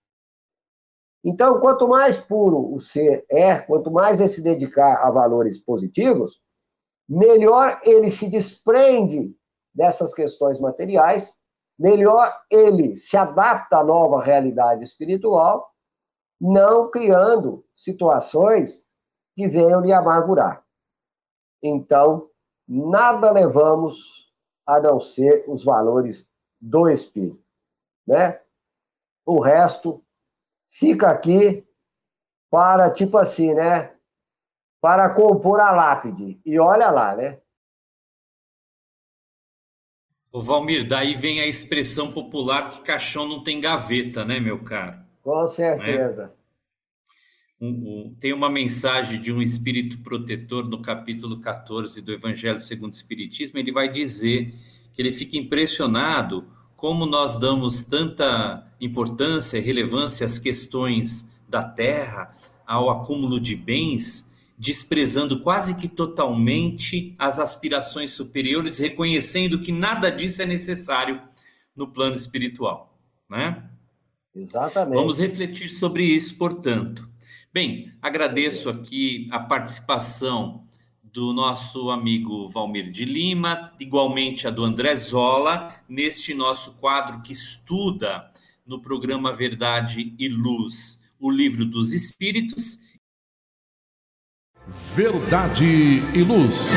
Então, 1.23 1.60
quanto 1.60 1.88
mais 1.88 2.17
puro 2.17 2.73
o 2.73 2.79
ser 2.79 3.25
é, 3.32 3.58
quanto 3.60 3.89
mais 3.89 4.19
ele 4.19 4.27
se 4.27 4.43
dedicar 4.43 5.06
a 5.06 5.10
valores 5.10 5.58
positivos, 5.58 6.41
melhor 7.08 7.79
ele 7.84 8.10
se 8.10 8.29
desprende 8.29 9.34
dessas 9.73 10.13
questões 10.13 10.60
materiais, 10.60 11.39
melhor 11.79 12.29
ele 12.49 12.97
se 12.97 13.15
adapta 13.15 13.77
à 13.77 13.84
nova 13.84 14.21
realidade 14.21 14.84
espiritual, 14.84 15.71
não 16.39 16.91
criando 16.91 17.65
situações 17.73 18.86
que 19.34 19.47
venham 19.47 19.82
lhe 19.82 19.93
amargurar. 19.93 20.63
Então, 21.63 22.29
nada 22.67 23.32
levamos 23.32 24.32
a 24.67 24.79
não 24.79 24.99
ser 24.99 25.45
os 25.47 25.63
valores 25.63 26.29
do 26.60 26.89
espírito, 26.89 27.43
né? 28.06 28.39
O 29.25 29.41
resto 29.41 30.03
fica 30.69 31.09
aqui 31.09 31.65
para 32.49 32.91
tipo 32.91 33.17
assim, 33.17 33.53
né? 33.53 33.95
Para 34.82 35.13
compor 35.13 35.59
a 35.59 35.71
lápide. 35.71 36.39
E 36.45 36.59
olha 36.59 36.91
lá, 36.91 37.15
né? 37.15 37.39
O 40.32 40.41
Valmir, 40.41 40.88
daí 40.88 41.13
vem 41.13 41.39
a 41.39 41.47
expressão 41.47 42.11
popular 42.11 42.69
que 42.69 42.82
caixão 42.82 43.28
não 43.28 43.43
tem 43.43 43.61
gaveta, 43.61 44.26
né, 44.26 44.39
meu 44.39 44.63
caro? 44.63 44.99
Com 45.21 45.45
certeza. 45.45 46.26
Né? 46.26 46.32
Um, 47.61 47.67
um, 47.69 48.15
tem 48.19 48.34
uma 48.34 48.49
mensagem 48.49 49.19
de 49.21 49.32
um 49.32 49.41
espírito 49.41 49.99
protetor 49.99 50.67
no 50.67 50.82
capítulo 50.82 51.39
14 51.39 52.01
do 52.01 52.11
Evangelho 52.11 52.59
segundo 52.59 52.91
o 52.91 52.95
Espiritismo. 52.95 53.57
Ele 53.57 53.71
vai 53.71 53.88
dizer 53.88 54.53
que 54.91 55.01
ele 55.01 55.11
fica 55.11 55.38
impressionado 55.38 56.45
como 56.76 57.05
nós 57.05 57.38
damos 57.38 57.84
tanta 57.84 58.72
importância 58.86 59.57
e 59.57 59.61
relevância 59.61 60.25
às 60.25 60.38
questões 60.38 61.29
da 61.47 61.63
terra, 61.63 62.36
ao 62.65 62.89
acúmulo 62.89 63.39
de 63.39 63.55
bens, 63.55 64.31
desprezando 64.57 65.39
quase 65.41 65.75
que 65.75 65.88
totalmente 65.88 67.15
as 67.17 67.39
aspirações 67.39 68.11
superiores, 68.11 68.79
reconhecendo 68.79 69.59
que 69.59 69.71
nada 69.71 70.09
disso 70.09 70.41
é 70.41 70.45
necessário 70.45 71.21
no 71.75 71.88
plano 71.88 72.15
espiritual, 72.15 72.97
né? 73.29 73.69
Exatamente. 74.36 74.95
Vamos 74.95 75.19
refletir 75.19 75.69
sobre 75.69 76.03
isso, 76.03 76.38
portanto. 76.38 77.07
Bem, 77.53 77.93
agradeço 78.01 78.69
aqui 78.69 79.27
a 79.31 79.39
participação 79.39 80.63
do 81.03 81.31
nosso 81.31 81.91
amigo 81.91 82.49
Valmir 82.49 82.89
de 82.89 83.05
Lima, 83.05 83.71
igualmente 83.79 84.47
a 84.47 84.49
do 84.49 84.63
André 84.63 84.95
Zola, 84.95 85.71
neste 85.88 86.34
nosso 86.34 86.73
quadro 86.79 87.21
que 87.21 87.31
estuda 87.31 88.31
no 88.66 88.82
programa 88.82 89.34
Verdade 89.34 90.16
e 90.18 90.30
Luz 90.30 91.03
o 91.20 91.30
livro 91.30 91.66
dos 91.66 91.93
Espíritos. 91.93 92.80
Verdade 94.95 95.66
e 95.66 96.24
Luz. 96.24 96.70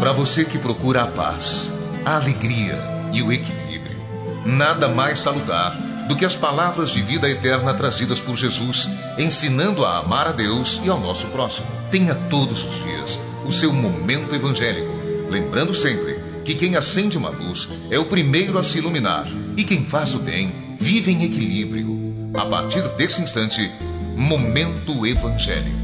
Para 0.00 0.12
você 0.12 0.44
que 0.44 0.58
procura 0.58 1.04
a 1.04 1.06
paz, 1.06 1.70
a 2.04 2.16
alegria 2.16 2.76
e 3.12 3.22
o 3.22 3.32
equilíbrio, 3.32 3.98
nada 4.44 4.88
mais 4.88 5.20
saludar 5.20 5.89
do 6.10 6.16
que 6.16 6.24
as 6.24 6.34
palavras 6.34 6.90
de 6.90 7.00
vida 7.00 7.30
eterna 7.30 7.72
trazidas 7.72 8.18
por 8.18 8.36
Jesus, 8.36 8.88
ensinando 9.16 9.84
a 9.84 9.98
amar 9.98 10.26
a 10.26 10.32
Deus 10.32 10.80
e 10.84 10.88
ao 10.90 10.98
nosso 10.98 11.28
próximo. 11.28 11.68
Tenha 11.88 12.16
todos 12.16 12.64
os 12.64 12.82
dias 12.82 13.20
o 13.46 13.52
seu 13.52 13.72
momento 13.72 14.34
evangélico, 14.34 14.90
lembrando 15.30 15.72
sempre 15.72 16.16
que 16.44 16.56
quem 16.56 16.74
acende 16.74 17.16
uma 17.16 17.28
luz 17.28 17.68
é 17.92 17.96
o 17.96 18.06
primeiro 18.06 18.58
a 18.58 18.64
se 18.64 18.78
iluminar 18.78 19.28
e 19.56 19.62
quem 19.62 19.86
faz 19.86 20.12
o 20.12 20.18
bem 20.18 20.76
vive 20.80 21.12
em 21.12 21.22
equilíbrio. 21.22 21.96
A 22.34 22.44
partir 22.44 22.82
desse 22.96 23.22
instante, 23.22 23.70
momento 24.16 25.06
evangélico. 25.06 25.78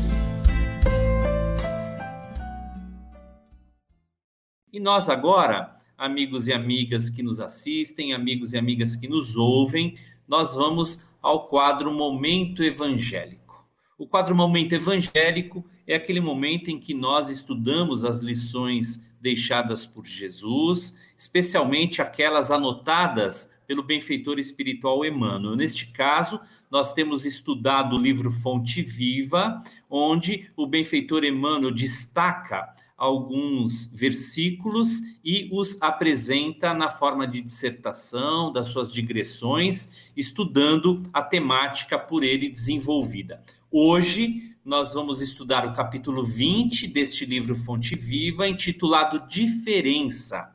E 4.73 4.81
nós 4.81 5.09
agora, 5.09 5.73
amigos 5.97 6.49
e 6.49 6.53
amigas 6.53 7.09
que 7.09 7.23
nos 7.23 7.39
assistem, 7.39 8.13
amigos 8.13 8.53
e 8.53 8.59
amigas 8.59 8.97
que 8.97 9.07
nos 9.07 9.37
ouvem, 9.37 9.95
nós 10.27 10.55
vamos 10.55 11.07
ao 11.23 11.47
quadro 11.47 11.93
Momento 11.93 12.63
Evangélico. 12.63 13.67
O 13.99 14.07
quadro 14.07 14.35
Momento 14.35 14.75
Evangélico 14.75 15.65
é 15.87 15.95
aquele 15.95 16.21
momento 16.21 16.71
em 16.71 16.79
que 16.79 16.93
nós 16.93 17.31
estudamos 17.31 18.05
as 18.05 18.21
lições 18.21 19.07
deixadas 19.21 19.87
por 19.87 20.05
Jesus, 20.05 21.13
especialmente 21.17 22.03
aquelas 22.03 22.51
anotadas 22.51 23.55
pelo 23.67 23.83
benfeitor 23.83 24.39
espiritual 24.39 25.05
Emmanuel. 25.05 25.57
Neste 25.57 25.87
caso, 25.87 26.41
nós 26.71 26.93
temos 26.93 27.25
estudado 27.25 27.97
o 27.97 27.99
livro 27.99 28.31
Fonte 28.31 28.83
Viva, 28.83 29.61
onde 29.91 30.49
o 30.57 30.67
benfeitor 30.67 31.25
Emmanuel 31.25 31.73
destaca 31.73 32.73
alguns 32.97 33.89
versículos 33.89 35.03
e 35.25 35.49
os 35.53 35.81
apresenta 35.83 36.73
na 36.73 36.89
forma 36.89 37.27
de 37.27 37.41
dissertação, 37.41 38.51
das 38.51 38.69
suas 38.69 38.91
digressões, 38.91 40.11
estudando 40.17 41.03
a 41.13 41.23
temática 41.23 41.99
por 41.99 42.25
ele 42.25 42.49
desenvolvida. 42.49 43.43
Hoje, 43.71 44.57
nós 44.65 44.95
vamos 44.95 45.21
estudar 45.21 45.67
o 45.67 45.75
capítulo 45.75 46.25
20 46.25 46.89
deste 46.89 47.27
livro 47.27 47.55
Fonte 47.55 47.95
Viva, 47.95 48.49
intitulado 48.49 49.29
Diferença. 49.29 50.53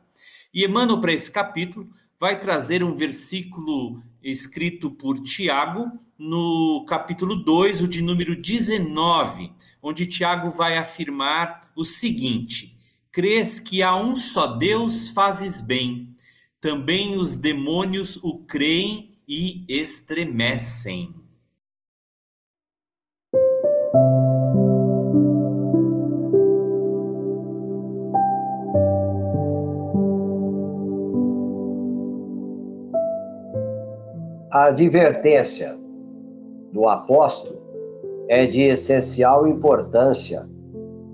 E 0.52 0.64
Emmanuel, 0.64 1.00
para 1.00 1.12
esse 1.12 1.30
capítulo, 1.30 1.88
vai 2.22 2.38
trazer 2.38 2.84
um 2.84 2.94
versículo 2.94 4.00
escrito 4.22 4.92
por 4.92 5.20
Tiago, 5.20 5.90
no 6.16 6.84
capítulo 6.86 7.34
2, 7.34 7.82
o 7.82 7.88
de 7.88 8.00
número 8.00 8.40
19, 8.40 9.50
onde 9.82 10.06
Tiago 10.06 10.52
vai 10.52 10.78
afirmar 10.78 11.72
o 11.74 11.84
seguinte: 11.84 12.78
Crês 13.10 13.58
que 13.58 13.82
há 13.82 13.96
um 13.96 14.14
só 14.14 14.46
Deus, 14.46 15.08
fazes 15.08 15.60
bem. 15.60 16.14
Também 16.60 17.16
os 17.16 17.36
demônios 17.36 18.16
o 18.22 18.38
creem 18.44 19.18
e 19.26 19.64
estremecem. 19.68 21.21
A 34.52 34.64
advertência 34.64 35.78
do 36.74 36.86
apóstolo 36.86 37.58
é 38.28 38.44
de 38.44 38.60
essencial 38.60 39.46
importância 39.46 40.46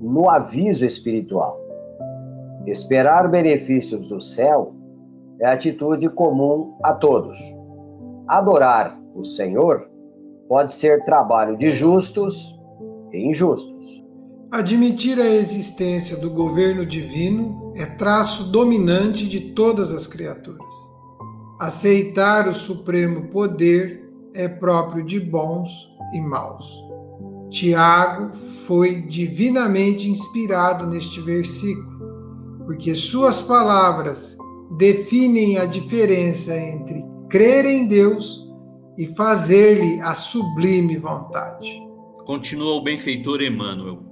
no 0.03 0.29
aviso 0.29 0.85
espiritual. 0.85 1.57
Esperar 2.67 3.31
benefícios 3.31 4.09
do 4.09 4.21
céu 4.21 4.75
é 5.41 5.47
atitude 5.47 6.09
comum 6.09 6.77
a 6.83 6.93
todos. 6.93 7.39
Adorar 8.27 9.01
o 9.15 9.25
Senhor 9.25 9.89
pode 10.49 10.73
ser 10.73 11.05
trabalho 11.05 11.57
de 11.57 11.71
justos 11.71 12.59
e 13.13 13.21
injustos. 13.25 14.05
Admitir 14.51 15.17
a 15.21 15.27
existência 15.29 16.17
do 16.17 16.29
governo 16.29 16.85
divino 16.85 17.73
é 17.77 17.87
traço 17.87 18.51
dominante 18.51 19.29
de 19.29 19.53
todas 19.53 19.93
as 19.93 20.09
criaturas. 20.09 20.88
Aceitar 21.59 22.49
o 22.49 22.55
supremo 22.55 23.29
poder 23.29 24.09
é 24.33 24.47
próprio 24.47 25.05
de 25.05 25.19
bons 25.19 25.69
e 26.15 26.21
maus. 26.21 26.65
Tiago 27.51 28.37
foi 28.65 29.03
divinamente 29.03 30.09
inspirado 30.09 30.87
neste 30.87 31.21
versículo, 31.21 32.65
porque 32.65 32.95
suas 32.95 33.41
palavras 33.41 34.39
definem 34.77 35.59
a 35.59 35.65
diferença 35.65 36.57
entre 36.57 37.05
crer 37.29 37.65
em 37.65 37.89
Deus 37.89 38.47
e 38.97 39.07
fazer-lhe 39.17 40.01
a 40.01 40.15
sublime 40.15 40.97
vontade. 40.97 41.83
Continua 42.25 42.77
o 42.77 42.85
benfeitor 42.85 43.43
Emmanuel. 43.43 44.05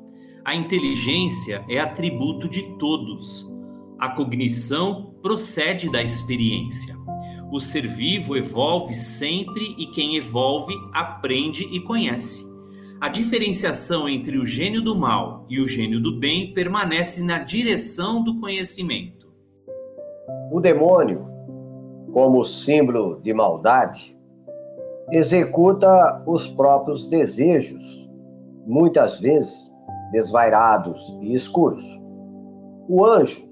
A 0.45 0.55
inteligência 0.55 1.65
é 1.69 1.79
atributo 1.79 2.49
de 2.49 2.63
todos. 2.77 3.49
A 3.99 4.11
cognição 4.11 5.15
procede 5.23 5.91
da 5.91 6.03
experiência. 6.03 7.06
O 7.51 7.61
ser 7.61 7.87
vivo 7.87 8.37
evolve 8.37 8.93
sempre 8.93 9.75
e 9.79 9.87
quem 9.87 10.17
evolve 10.17 10.75
aprende 10.93 11.65
e 11.73 11.81
conhece. 11.81 12.45
A 13.01 13.09
diferenciação 13.09 14.09
entre 14.09 14.37
o 14.37 14.45
gênio 14.45 14.83
do 14.83 14.97
mal 14.97 15.47
e 15.49 15.61
o 15.61 15.69
gênio 15.69 16.01
do 16.01 16.19
bem 16.19 16.53
permanece 16.53 17.23
na 17.23 17.39
direção 17.39 18.25
do 18.25 18.41
conhecimento. 18.41 19.33
O 20.51 20.61
demônio, 20.61 21.25
como 22.13 22.45
símbolo 22.45 23.21
de 23.23 23.33
maldade, 23.33 24.17
executa 25.13 26.23
os 26.27 26.49
próprios 26.49 27.05
desejos, 27.09 28.11
muitas 28.67 29.21
vezes 29.21 29.73
desvairados 30.11 31.17
e 31.21 31.33
escuros. 31.33 31.85
O 32.89 33.05
anjo 33.05 33.47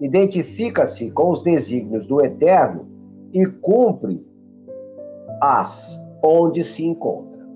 identifica-se 0.00 1.10
com 1.10 1.30
os 1.30 1.42
desígnios 1.42 2.06
do 2.06 2.20
eterno 2.20 2.95
e 3.36 3.44
cumpre 3.44 4.26
as 5.42 5.94
onde 6.24 6.64
se 6.64 6.82
encontra. 6.86 7.46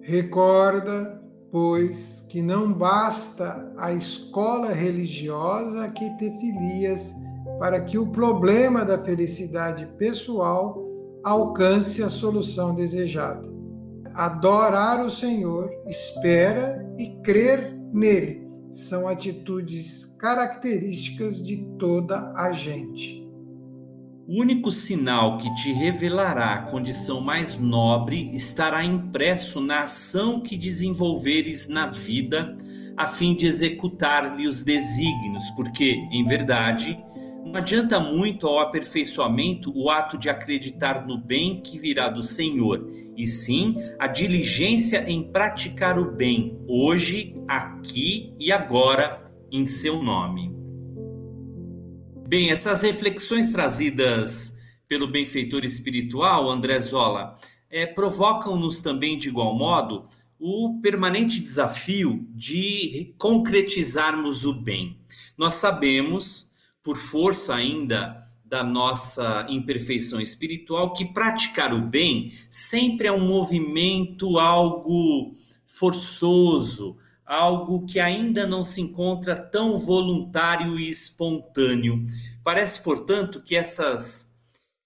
Recorda, 0.00 1.22
pois, 1.52 2.26
que 2.30 2.40
não 2.40 2.72
basta 2.72 3.70
a 3.76 3.92
escola 3.92 4.72
religiosa 4.72 5.88
que 5.88 6.08
te 6.16 6.30
filias 6.38 7.14
para 7.58 7.82
que 7.82 7.98
o 7.98 8.06
problema 8.06 8.82
da 8.82 8.98
felicidade 8.98 9.86
pessoal 9.98 10.82
alcance 11.22 12.02
a 12.02 12.08
solução 12.08 12.74
desejada. 12.74 13.46
Adorar 14.14 15.04
o 15.04 15.10
Senhor, 15.10 15.70
espera 15.86 16.82
e 16.98 17.20
crer 17.22 17.78
nele 17.92 18.42
são 18.70 19.06
atitudes 19.06 20.16
características 20.18 21.44
de 21.44 21.58
toda 21.78 22.32
a 22.34 22.52
gente. 22.52 23.23
O 24.26 24.40
único 24.40 24.72
sinal 24.72 25.36
que 25.36 25.54
te 25.54 25.70
revelará 25.70 26.54
a 26.54 26.62
condição 26.62 27.20
mais 27.20 27.58
nobre 27.58 28.30
estará 28.32 28.82
impresso 28.82 29.60
na 29.60 29.82
ação 29.82 30.40
que 30.40 30.56
desenvolveres 30.56 31.68
na 31.68 31.88
vida, 31.88 32.56
a 32.96 33.06
fim 33.06 33.34
de 33.34 33.44
executar-lhe 33.44 34.48
os 34.48 34.62
desígnios, 34.62 35.50
porque, 35.50 35.98
em 36.10 36.24
verdade, 36.24 36.98
não 37.44 37.56
adianta 37.56 38.00
muito 38.00 38.46
ao 38.46 38.60
aperfeiçoamento 38.60 39.70
o 39.76 39.90
ato 39.90 40.16
de 40.16 40.30
acreditar 40.30 41.06
no 41.06 41.18
bem 41.18 41.60
que 41.60 41.78
virá 41.78 42.08
do 42.08 42.22
Senhor, 42.22 42.90
e 43.14 43.26
sim 43.26 43.76
a 43.98 44.06
diligência 44.06 45.04
em 45.06 45.30
praticar 45.30 45.98
o 45.98 46.12
bem, 46.12 46.58
hoje, 46.66 47.36
aqui 47.46 48.32
e 48.40 48.50
agora, 48.50 49.22
em 49.52 49.66
seu 49.66 50.02
nome. 50.02 50.53
Bem, 52.34 52.50
essas 52.50 52.82
reflexões 52.82 53.48
trazidas 53.48 54.60
pelo 54.88 55.06
benfeitor 55.06 55.64
espiritual, 55.64 56.50
André 56.50 56.80
Zola, 56.80 57.36
é, 57.70 57.86
provocam-nos 57.86 58.80
também, 58.80 59.16
de 59.16 59.28
igual 59.28 59.56
modo, 59.56 60.04
o 60.36 60.80
permanente 60.82 61.38
desafio 61.38 62.26
de 62.30 63.14
concretizarmos 63.18 64.44
o 64.44 64.52
bem. 64.52 64.98
Nós 65.38 65.54
sabemos, 65.54 66.50
por 66.82 66.96
força 66.96 67.54
ainda 67.54 68.20
da 68.44 68.64
nossa 68.64 69.46
imperfeição 69.48 70.20
espiritual 70.20 70.92
que 70.92 71.04
praticar 71.04 71.72
o 71.72 71.82
bem 71.82 72.32
sempre 72.50 73.06
é 73.06 73.12
um 73.12 73.28
movimento 73.28 74.40
algo 74.40 75.34
forçoso, 75.64 76.98
algo 77.24 77.86
que 77.86 77.98
ainda 77.98 78.46
não 78.46 78.64
se 78.64 78.80
encontra 78.80 79.34
tão 79.34 79.78
voluntário 79.78 80.78
e 80.78 80.88
espontâneo. 80.88 82.04
Parece, 82.42 82.82
portanto, 82.82 83.42
que 83.42 83.56
essas 83.56 84.32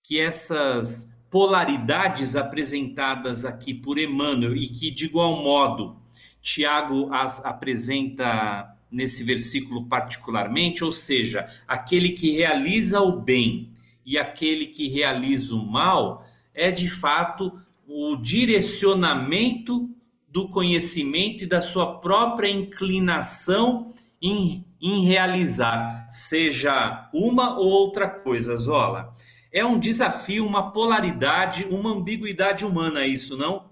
que 0.02 0.18
essas 0.18 1.10
polaridades 1.30 2.34
apresentadas 2.34 3.44
aqui 3.44 3.74
por 3.74 3.98
Emmanuel 3.98 4.56
e 4.56 4.66
que 4.66 4.90
de 4.90 5.04
igual 5.04 5.42
modo 5.42 5.98
Tiago 6.40 7.12
as 7.12 7.44
apresenta 7.44 8.74
nesse 8.90 9.22
versículo 9.22 9.86
particularmente, 9.86 10.82
ou 10.82 10.92
seja, 10.92 11.46
aquele 11.66 12.12
que 12.12 12.32
realiza 12.32 13.02
o 13.02 13.20
bem 13.20 13.70
e 14.04 14.16
aquele 14.16 14.68
que 14.68 14.88
realiza 14.88 15.54
o 15.54 15.66
mal, 15.66 16.24
é 16.54 16.70
de 16.70 16.88
fato 16.88 17.60
o 17.86 18.16
direcionamento 18.16 19.90
do 20.38 20.48
conhecimento 20.48 21.42
e 21.42 21.48
da 21.48 21.60
sua 21.60 21.98
própria 21.98 22.48
inclinação 22.48 23.92
em, 24.22 24.64
em 24.80 25.04
realizar, 25.04 26.06
seja 26.12 27.10
uma 27.12 27.58
ou 27.58 27.66
outra 27.66 28.08
coisa, 28.08 28.54
Zola. 28.54 29.16
É 29.50 29.64
um 29.64 29.76
desafio, 29.76 30.46
uma 30.46 30.70
polaridade, 30.70 31.64
uma 31.64 31.90
ambiguidade 31.90 32.64
humana, 32.64 33.04
isso 33.04 33.36
não? 33.36 33.68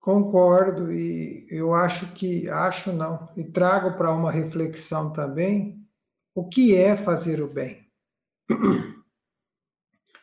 Concordo 0.00 0.92
e 0.92 1.46
eu 1.48 1.72
acho 1.72 2.12
que 2.14 2.48
acho 2.48 2.92
não 2.92 3.28
e 3.36 3.44
trago 3.44 3.96
para 3.96 4.12
uma 4.12 4.32
reflexão 4.32 5.12
também 5.12 5.86
o 6.34 6.48
que 6.48 6.74
é 6.74 6.96
fazer 6.96 7.40
o 7.40 7.46
bem 7.46 7.86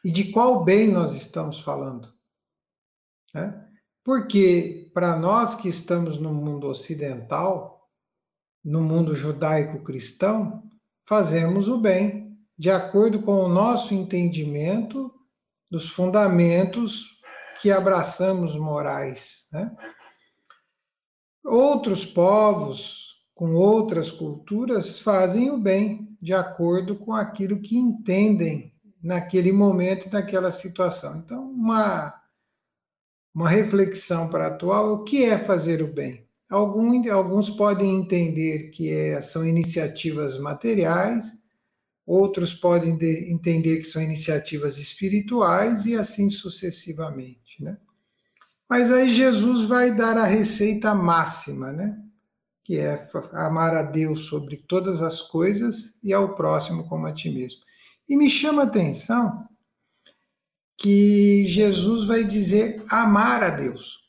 e 0.03 0.11
de 0.11 0.29
qual 0.33 0.65
bem 0.65 0.91
nós 0.91 1.15
estamos 1.15 1.61
falando, 1.61 2.13
né? 3.33 3.65
Porque 4.03 4.78
para 4.93 5.15
nós 5.15 5.55
que 5.55 5.69
estamos 5.69 6.19
no 6.19 6.33
mundo 6.33 6.67
ocidental, 6.67 7.87
no 8.63 8.81
mundo 8.81 9.15
judaico-cristão, 9.15 10.63
fazemos 11.07 11.67
o 11.67 11.77
bem 11.77 12.37
de 12.57 12.69
acordo 12.69 13.21
com 13.21 13.43
o 13.43 13.47
nosso 13.47 13.93
entendimento 13.93 15.13
dos 15.71 15.89
fundamentos 15.89 17.19
que 17.61 17.71
abraçamos 17.71 18.55
morais. 18.55 19.47
Né? 19.51 19.75
Outros 21.45 22.05
povos, 22.05 23.23
com 23.33 23.55
outras 23.55 24.11
culturas, 24.11 24.99
fazem 24.99 25.51
o 25.51 25.57
bem 25.57 26.17
de 26.21 26.33
acordo 26.33 26.97
com 26.97 27.13
aquilo 27.13 27.61
que 27.61 27.77
entendem 27.77 28.73
naquele 29.01 29.51
momento 29.51 30.07
e 30.07 30.11
naquela 30.11 30.51
situação. 30.51 31.17
Então, 31.17 31.49
uma, 31.49 32.18
uma 33.39 33.49
reflexão 33.49 34.27
para 34.27 34.47
atual: 34.47 34.93
o 34.93 35.03
que 35.05 35.23
é 35.23 35.37
fazer 35.37 35.81
o 35.81 35.87
bem? 35.87 36.27
Alguns, 36.49 37.07
alguns 37.07 37.49
podem 37.49 37.95
entender 37.95 38.69
que 38.71 38.91
é, 38.91 39.21
são 39.21 39.47
iniciativas 39.47 40.37
materiais, 40.39 41.25
outros 42.05 42.53
podem 42.53 42.97
de, 42.97 43.31
entender 43.31 43.77
que 43.77 43.85
são 43.85 44.01
iniciativas 44.01 44.77
espirituais 44.77 45.85
e 45.85 45.95
assim 45.95 46.29
sucessivamente, 46.29 47.63
né? 47.63 47.77
Mas 48.69 48.91
aí 48.91 49.09
Jesus 49.09 49.67
vai 49.67 49.95
dar 49.95 50.17
a 50.17 50.25
receita 50.25 50.93
máxima, 50.93 51.71
né? 51.71 51.97
Que 52.63 52.77
é 52.77 53.09
amar 53.31 53.73
a 53.73 53.83
Deus 53.83 54.21
sobre 54.21 54.57
todas 54.67 55.01
as 55.01 55.21
coisas 55.21 55.97
e 56.03 56.11
ao 56.11 56.35
próximo 56.35 56.87
como 56.89 57.07
a 57.07 57.13
ti 57.13 57.29
mesmo. 57.29 57.61
E 58.07 58.17
me 58.17 58.29
chama 58.29 58.63
a 58.63 58.65
atenção 58.65 59.47
que 60.79 61.45
Jesus 61.47 62.05
vai 62.05 62.23
dizer 62.23 62.83
amar 62.89 63.43
a 63.43 63.49
Deus. 63.49 63.99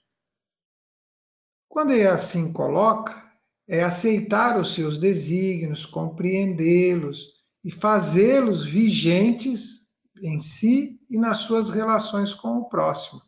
Quando 1.69 1.93
ele 1.93 2.07
assim 2.07 2.53
coloca, 2.53 3.23
é 3.69 3.83
aceitar 3.83 4.59
os 4.59 4.75
seus 4.75 4.99
desígnios, 4.99 5.87
compreendê-los, 5.87 7.41
e 7.65 7.71
fazê-los 7.71 8.65
vigentes 8.65 9.87
em 10.23 10.41
si 10.41 11.01
e 11.11 11.19
nas 11.19 11.39
suas 11.39 11.71
relações 11.71 12.35
com 12.35 12.59
o 12.59 12.69
próximo. 12.69 13.21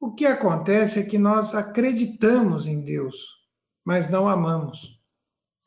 O 0.00 0.12
que 0.14 0.26
acontece 0.26 1.00
é 1.00 1.04
que 1.04 1.18
nós 1.18 1.54
acreditamos 1.54 2.66
em 2.66 2.80
Deus, 2.80 3.16
mas 3.84 4.10
não 4.10 4.28
amamos, 4.28 5.00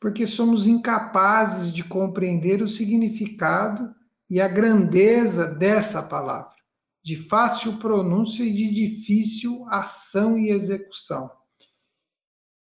porque 0.00 0.26
somos 0.26 0.66
incapazes 0.66 1.72
de 1.72 1.84
compreender 1.84 2.62
o 2.62 2.68
significado 2.68 3.94
e 4.28 4.40
a 4.40 4.48
grandeza 4.48 5.54
dessa 5.54 6.02
palavra, 6.02 6.56
de 7.02 7.16
fácil 7.16 7.78
pronúncia 7.78 8.44
e 8.44 8.52
de 8.52 8.70
difícil 8.70 9.64
ação 9.68 10.38
e 10.38 10.50
execução. 10.50 11.30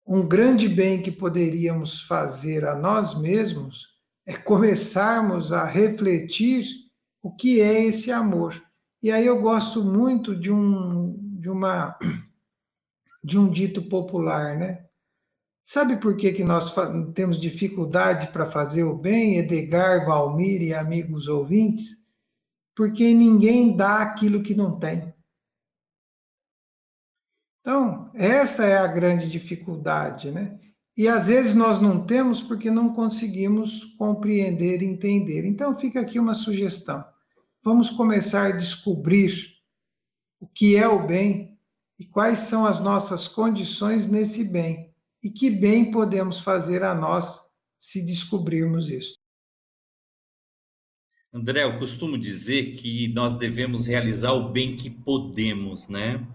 Um 0.06 0.28
grande 0.28 0.68
bem 0.68 1.02
que 1.02 1.12
poderíamos 1.12 2.02
fazer 2.02 2.66
a 2.66 2.76
nós 2.76 3.20
mesmos 3.20 3.88
é 4.26 4.34
começarmos 4.36 5.52
a 5.52 5.66
refletir 5.66 6.66
o 7.22 7.32
que 7.32 7.62
é 7.62 7.86
esse 7.86 8.12
amor. 8.12 8.62
E 9.02 9.12
aí 9.12 9.26
eu 9.26 9.42
gosto 9.42 9.84
muito 9.84 10.36
de 10.36 10.52
um 10.52 11.16
de 11.40 11.50
uma 11.50 11.98
de 13.24 13.38
um 13.38 13.50
dito 13.50 13.82
popular, 13.84 14.58
né? 14.58 14.86
Sabe 15.64 15.98
por 15.98 16.18
que, 16.18 16.32
que 16.32 16.44
nós 16.44 16.74
temos 17.14 17.40
dificuldade 17.40 18.32
para 18.32 18.50
fazer 18.50 18.84
o 18.84 18.98
bem, 18.98 19.38
Edgar, 19.38 20.06
Valmir 20.06 20.64
e 20.64 20.74
amigos 20.74 21.28
ouvintes? 21.28 21.99
Porque 22.80 23.14
ninguém 23.14 23.76
dá 23.76 24.02
aquilo 24.02 24.42
que 24.42 24.56
não 24.56 24.80
tem. 24.80 25.14
Então, 27.60 28.10
essa 28.14 28.64
é 28.64 28.78
a 28.78 28.88
grande 28.88 29.30
dificuldade, 29.30 30.32
né? 30.32 30.58
E 30.96 31.06
às 31.06 31.28
vezes 31.28 31.56
nós 31.56 31.82
não 31.82 32.06
temos 32.06 32.42
porque 32.42 32.72
não 32.72 32.94
conseguimos 32.94 33.84
compreender 33.98 34.82
e 34.82 34.86
entender. 34.86 35.44
Então 35.46 35.78
fica 35.78 36.00
aqui 36.00 36.18
uma 36.18 36.34
sugestão. 36.34 37.04
Vamos 37.62 37.90
começar 37.90 38.46
a 38.46 38.58
descobrir 38.58 39.56
o 40.40 40.48
que 40.48 40.78
é 40.78 40.88
o 40.88 41.06
bem 41.06 41.60
e 42.00 42.06
quais 42.06 42.40
são 42.40 42.66
as 42.66 42.80
nossas 42.80 43.28
condições 43.28 44.08
nesse 44.08 44.46
bem 44.46 44.96
e 45.22 45.30
que 45.30 45.50
bem 45.50 45.92
podemos 45.92 46.40
fazer 46.40 46.82
a 46.86 46.96
nós 46.96 47.42
se 47.78 48.06
descobrirmos 48.06 48.90
isso. 48.90 49.19
André, 51.32 51.64
eu 51.64 51.78
costumo 51.78 52.18
dizer 52.18 52.74
que 52.74 53.08
nós 53.10 53.36
devemos 53.36 53.86
realizar 53.86 54.34
o 54.34 54.50
bem 54.50 54.76
que 54.76 54.90
podemos, 54.90 55.88
né? 55.88 56.26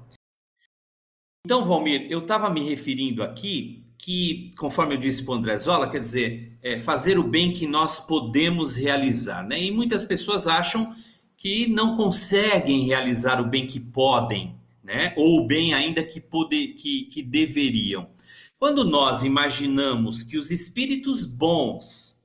Então, 1.44 1.64
Valmir, 1.64 2.06
eu 2.08 2.20
estava 2.20 2.48
me 2.48 2.62
referindo 2.62 3.22
aqui 3.22 3.84
que, 3.98 4.52
conforme 4.56 4.94
eu 4.94 4.98
disse 4.98 5.24
para 5.24 5.32
o 5.32 5.36
André 5.36 5.58
Zola, 5.58 5.90
quer 5.90 5.98
dizer, 5.98 6.56
é 6.62 6.78
fazer 6.78 7.18
o 7.18 7.24
bem 7.24 7.52
que 7.52 7.66
nós 7.66 7.98
podemos 7.98 8.76
realizar. 8.76 9.46
Né? 9.46 9.64
E 9.64 9.70
muitas 9.70 10.04
pessoas 10.04 10.46
acham 10.46 10.94
que 11.36 11.66
não 11.66 11.96
conseguem 11.96 12.86
realizar 12.86 13.40
o 13.40 13.46
bem 13.46 13.66
que 13.66 13.80
podem, 13.80 14.54
né? 14.82 15.12
ou 15.16 15.40
o 15.40 15.46
bem 15.46 15.74
ainda 15.74 16.04
que, 16.04 16.20
pode, 16.20 16.68
que, 16.68 17.06
que 17.06 17.22
deveriam. 17.22 18.08
Quando 18.56 18.84
nós 18.84 19.24
imaginamos 19.24 20.22
que 20.22 20.38
os 20.38 20.50
espíritos 20.50 21.26
bons 21.26 22.24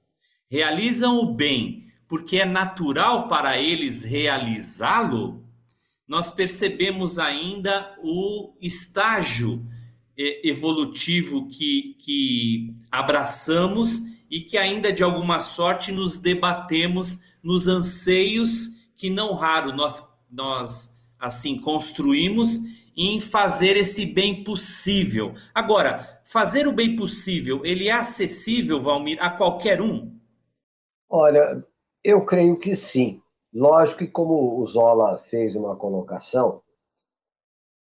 realizam 0.49 1.17
o 1.19 1.33
bem 1.33 1.88
porque 2.09 2.39
é 2.39 2.45
natural 2.45 3.29
para 3.29 3.57
eles 3.57 4.01
realizá-lo, 4.01 5.45
nós 6.07 6.31
percebemos 6.31 7.19
ainda 7.19 7.95
o 8.03 8.55
estágio 8.59 9.63
evolutivo 10.17 11.47
que, 11.47 11.95
que 11.99 12.73
abraçamos 12.91 13.99
e 14.29 14.41
que 14.41 14.57
ainda 14.57 14.91
de 14.91 15.03
alguma 15.03 15.39
sorte 15.39 15.91
nos 15.91 16.17
debatemos 16.17 17.21
nos 17.41 17.67
anseios 17.67 18.89
que 18.97 19.09
não 19.09 19.33
raro 19.33 19.71
nós, 19.71 20.03
nós 20.29 21.01
assim 21.17 21.57
construímos 21.57 22.57
em 22.97 23.21
fazer 23.21 23.77
esse 23.77 24.05
bem 24.07 24.43
possível. 24.43 25.33
Agora, 25.53 26.21
fazer 26.25 26.67
o 26.67 26.73
bem 26.73 26.97
possível, 26.97 27.61
ele 27.63 27.87
é 27.87 27.93
acessível, 27.93 28.81
Valmir, 28.81 29.17
a 29.21 29.29
qualquer 29.29 29.81
um? 29.81 30.19
Olha, 31.07 31.65
eu 32.03 32.25
creio 32.25 32.57
que 32.57 32.75
sim. 32.75 33.21
Lógico 33.53 33.99
que 33.99 34.07
como 34.07 34.59
o 34.59 34.65
Zola 34.65 35.17
fez 35.17 35.55
uma 35.55 35.75
colocação, 35.75 36.61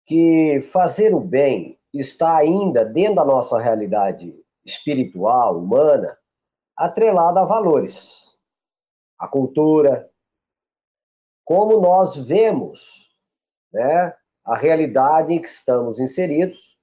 que 0.04 0.60
fazer 0.72 1.14
o 1.14 1.20
bem 1.20 1.78
está 1.92 2.36
ainda 2.36 2.84
dentro 2.84 3.16
da 3.16 3.24
nossa 3.24 3.58
realidade 3.58 4.34
espiritual, 4.64 5.58
humana, 5.58 6.16
atrelada 6.76 7.40
a 7.40 7.44
valores, 7.44 8.38
a 9.18 9.26
cultura, 9.26 10.10
como 11.44 11.80
nós 11.80 12.16
vemos 12.16 13.16
né, 13.72 14.14
a 14.44 14.56
realidade 14.56 15.32
em 15.32 15.40
que 15.40 15.48
estamos 15.48 15.98
inseridos. 15.98 16.76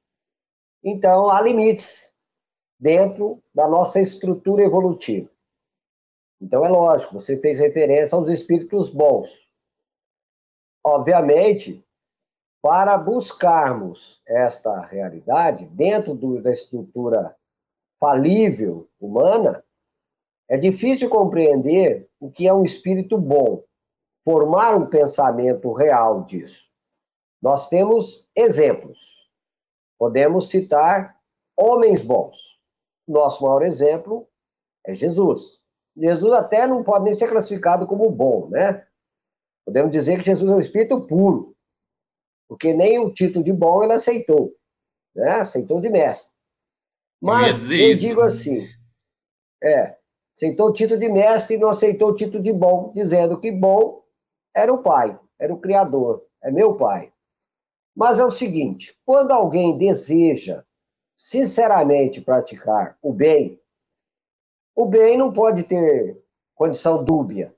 Então, 0.83 1.29
há 1.29 1.41
limites 1.41 2.15
dentro 2.79 3.41
da 3.53 3.67
nossa 3.67 3.99
estrutura 3.99 4.63
evolutiva. 4.63 5.29
Então 6.41 6.63
é 6.65 6.69
lógico, 6.69 7.13
você 7.13 7.37
fez 7.37 7.59
referência 7.59 8.17
aos 8.17 8.29
espíritos 8.29 8.89
bons. 8.89 9.53
Obviamente, 10.83 11.83
para 12.61 12.97
buscarmos 12.97 14.21
esta 14.27 14.81
realidade 14.81 15.65
dentro 15.67 16.13
do, 16.13 16.41
da 16.41 16.51
estrutura 16.51 17.35
falível 17.99 18.89
humana, 18.99 19.63
é 20.47 20.57
difícil 20.57 21.09
compreender 21.09 22.09
o 22.19 22.29
que 22.29 22.47
é 22.47 22.53
um 22.53 22.63
espírito 22.63 23.17
bom, 23.17 23.63
formar 24.23 24.75
um 24.75 24.87
pensamento 24.87 25.71
real 25.73 26.23
disso. 26.23 26.69
Nós 27.41 27.69
temos 27.69 28.29
exemplos. 28.35 29.29
Podemos 29.97 30.49
citar 30.49 31.19
homens 31.55 32.01
bons. 32.01 32.61
Nosso 33.07 33.43
maior 33.43 33.63
exemplo 33.63 34.27
é 34.85 34.93
Jesus. 34.93 35.63
Jesus 35.97 36.33
até 36.33 36.67
não 36.67 36.83
pode 36.83 37.05
nem 37.05 37.15
ser 37.15 37.29
classificado 37.29 37.87
como 37.87 38.09
bom, 38.09 38.49
né? 38.49 38.85
Podemos 39.65 39.91
dizer 39.91 40.19
que 40.19 40.25
Jesus 40.25 40.49
é 40.49 40.53
um 40.53 40.59
espírito 40.59 41.01
puro, 41.01 41.55
porque 42.47 42.73
nem 42.73 42.99
o 42.99 43.11
título 43.11 43.43
de 43.43 43.53
bom 43.53 43.83
ele 43.83 43.93
aceitou, 43.93 44.53
né? 45.15 45.31
Aceitou 45.31 45.79
de 45.79 45.89
mestre. 45.89 46.35
Mas 47.21 47.71
eu, 47.71 47.77
eu 47.77 47.95
digo 47.95 48.21
assim, 48.21 48.67
é, 49.63 49.97
aceitou 50.35 50.69
o 50.69 50.73
título 50.73 50.99
de 50.99 51.09
mestre 51.09 51.55
e 51.55 51.59
não 51.59 51.69
aceitou 51.69 52.09
o 52.09 52.15
título 52.15 52.43
de 52.43 52.51
bom, 52.51 52.91
dizendo 52.93 53.39
que 53.39 53.51
bom 53.51 54.03
era 54.53 54.71
o 54.71 54.83
pai, 54.83 55.17
era 55.39 55.53
o 55.53 55.59
criador, 55.59 56.25
é 56.43 56.51
meu 56.51 56.75
pai. 56.75 57.11
Mas 57.95 58.19
é 58.19 58.25
o 58.25 58.31
seguinte, 58.31 58.97
quando 59.05 59.31
alguém 59.31 59.77
deseja 59.77 60.63
sinceramente 61.17 62.21
praticar 62.21 62.97
o 63.01 63.13
bem, 63.13 63.59
o 64.75 64.85
bem 64.85 65.17
não 65.17 65.31
pode 65.31 65.63
ter 65.63 66.21
condição 66.53 67.03
dúbia. 67.03 67.55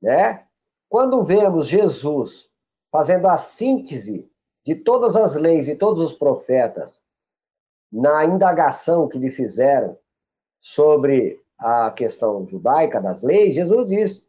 Né? 0.00 0.46
Quando 0.88 1.24
vemos 1.24 1.68
Jesus 1.68 2.50
fazendo 2.90 3.28
a 3.28 3.36
síntese 3.36 4.30
de 4.64 4.74
todas 4.74 5.16
as 5.16 5.34
leis 5.34 5.68
e 5.68 5.76
todos 5.76 6.00
os 6.00 6.12
profetas 6.12 7.04
na 7.90 8.24
indagação 8.24 9.08
que 9.08 9.18
lhe 9.18 9.30
fizeram 9.30 9.98
sobre 10.60 11.40
a 11.58 11.90
questão 11.90 12.46
judaica 12.46 13.00
das 13.00 13.22
leis, 13.22 13.54
Jesus 13.54 13.88
diz: 13.88 14.28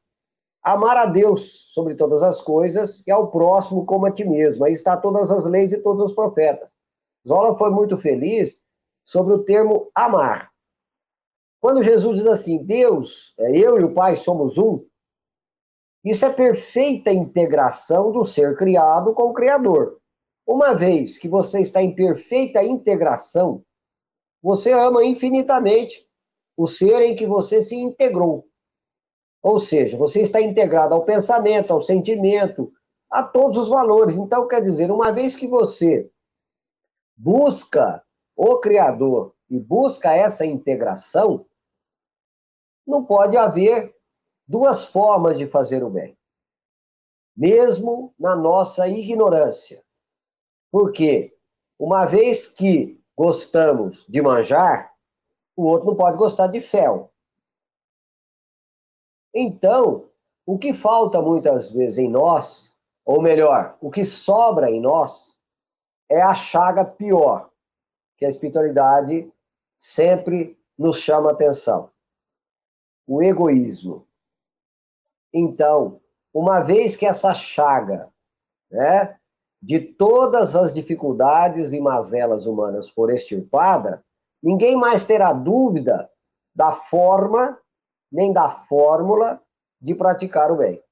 amar 0.61 0.97
a 0.97 1.05
Deus 1.05 1.71
sobre 1.73 1.95
todas 1.95 2.21
as 2.21 2.41
coisas 2.41 3.05
e 3.07 3.11
ao 3.11 3.31
próximo 3.31 3.85
como 3.85 4.05
a 4.05 4.11
ti 4.11 4.23
mesmo. 4.23 4.65
Aí 4.65 4.73
está 4.73 4.97
todas 4.97 5.31
as 5.31 5.45
leis 5.45 5.71
e 5.71 5.81
todos 5.81 6.01
os 6.01 6.13
profetas. 6.13 6.73
Zola 7.27 7.55
foi 7.55 7.69
muito 7.69 7.97
feliz 7.97 8.61
sobre 9.05 9.33
o 9.33 9.43
termo 9.43 9.89
amar. 9.95 10.52
Quando 11.63 11.81
Jesus 11.81 12.17
diz 12.17 12.27
assim, 12.27 12.61
Deus, 12.61 13.33
é, 13.39 13.57
eu 13.57 13.79
e 13.79 13.85
o 13.85 13.93
Pai 13.93 14.17
somos 14.17 14.57
um, 14.57 14.85
isso 16.03 16.25
é 16.25 16.29
perfeita 16.29 17.09
integração 17.09 18.11
do 18.11 18.25
ser 18.25 18.57
criado 18.57 19.13
com 19.13 19.29
o 19.29 19.33
Criador. 19.33 19.97
Uma 20.45 20.73
vez 20.73 21.17
que 21.17 21.29
você 21.29 21.61
está 21.61 21.81
em 21.81 21.95
perfeita 21.95 22.61
integração, 22.61 23.63
você 24.41 24.73
ama 24.73 25.05
infinitamente 25.05 26.05
o 26.57 26.67
ser 26.67 27.01
em 27.01 27.15
que 27.15 27.25
você 27.25 27.61
se 27.61 27.77
integrou. 27.77 28.45
Ou 29.41 29.57
seja, 29.57 29.95
você 29.95 30.19
está 30.21 30.41
integrado 30.41 30.93
ao 30.93 31.05
pensamento, 31.05 31.71
ao 31.71 31.79
sentimento, 31.79 32.73
a 33.09 33.23
todos 33.23 33.55
os 33.57 33.69
valores. 33.69 34.17
Então, 34.17 34.49
quer 34.49 34.61
dizer, 34.61 34.91
uma 34.91 35.13
vez 35.13 35.33
que 35.33 35.47
você 35.47 36.11
busca 37.15 38.03
o 38.35 38.57
Criador 38.57 39.33
e 39.49 39.57
busca 39.57 40.13
essa 40.13 40.45
integração, 40.45 41.45
não 42.85 43.05
pode 43.05 43.37
haver 43.37 43.95
duas 44.47 44.83
formas 44.83 45.37
de 45.37 45.47
fazer 45.47 45.83
o 45.83 45.89
bem, 45.89 46.17
mesmo 47.35 48.13
na 48.19 48.35
nossa 48.35 48.87
ignorância. 48.87 49.83
Porque, 50.71 51.35
uma 51.79 52.05
vez 52.05 52.47
que 52.47 53.01
gostamos 53.17 54.05
de 54.07 54.21
manjar, 54.21 54.93
o 55.55 55.65
outro 55.65 55.87
não 55.87 55.95
pode 55.95 56.17
gostar 56.17 56.47
de 56.47 56.59
fel. 56.59 57.11
Então, 59.33 60.09
o 60.45 60.57
que 60.59 60.73
falta 60.73 61.21
muitas 61.21 61.71
vezes 61.71 61.99
em 61.99 62.09
nós, 62.09 62.77
ou 63.05 63.21
melhor, 63.21 63.77
o 63.81 63.89
que 63.89 64.03
sobra 64.03 64.69
em 64.69 64.81
nós, 64.81 65.41
é 66.09 66.21
a 66.21 66.35
chaga 66.35 66.83
pior, 66.83 67.49
que 68.17 68.25
a 68.25 68.29
espiritualidade 68.29 69.31
sempre 69.77 70.59
nos 70.77 70.97
chama 70.97 71.31
atenção 71.31 71.92
o 73.07 73.21
egoísmo. 73.21 74.07
Então, 75.33 75.99
uma 76.33 76.59
vez 76.59 76.95
que 76.95 77.05
essa 77.05 77.33
chaga, 77.33 78.09
né, 78.71 79.17
de 79.61 79.79
todas 79.79 80.55
as 80.55 80.73
dificuldades 80.73 81.73
e 81.73 81.79
mazelas 81.79 82.45
humanas 82.45 82.89
for 82.89 83.09
extirpada, 83.09 84.03
ninguém 84.41 84.75
mais 84.75 85.05
terá 85.05 85.31
dúvida 85.31 86.09
da 86.55 86.71
forma 86.71 87.57
nem 88.11 88.31
da 88.31 88.49
fórmula 88.49 89.41
de 89.81 89.95
praticar 89.95 90.51
o 90.51 90.57
bem. 90.57 90.83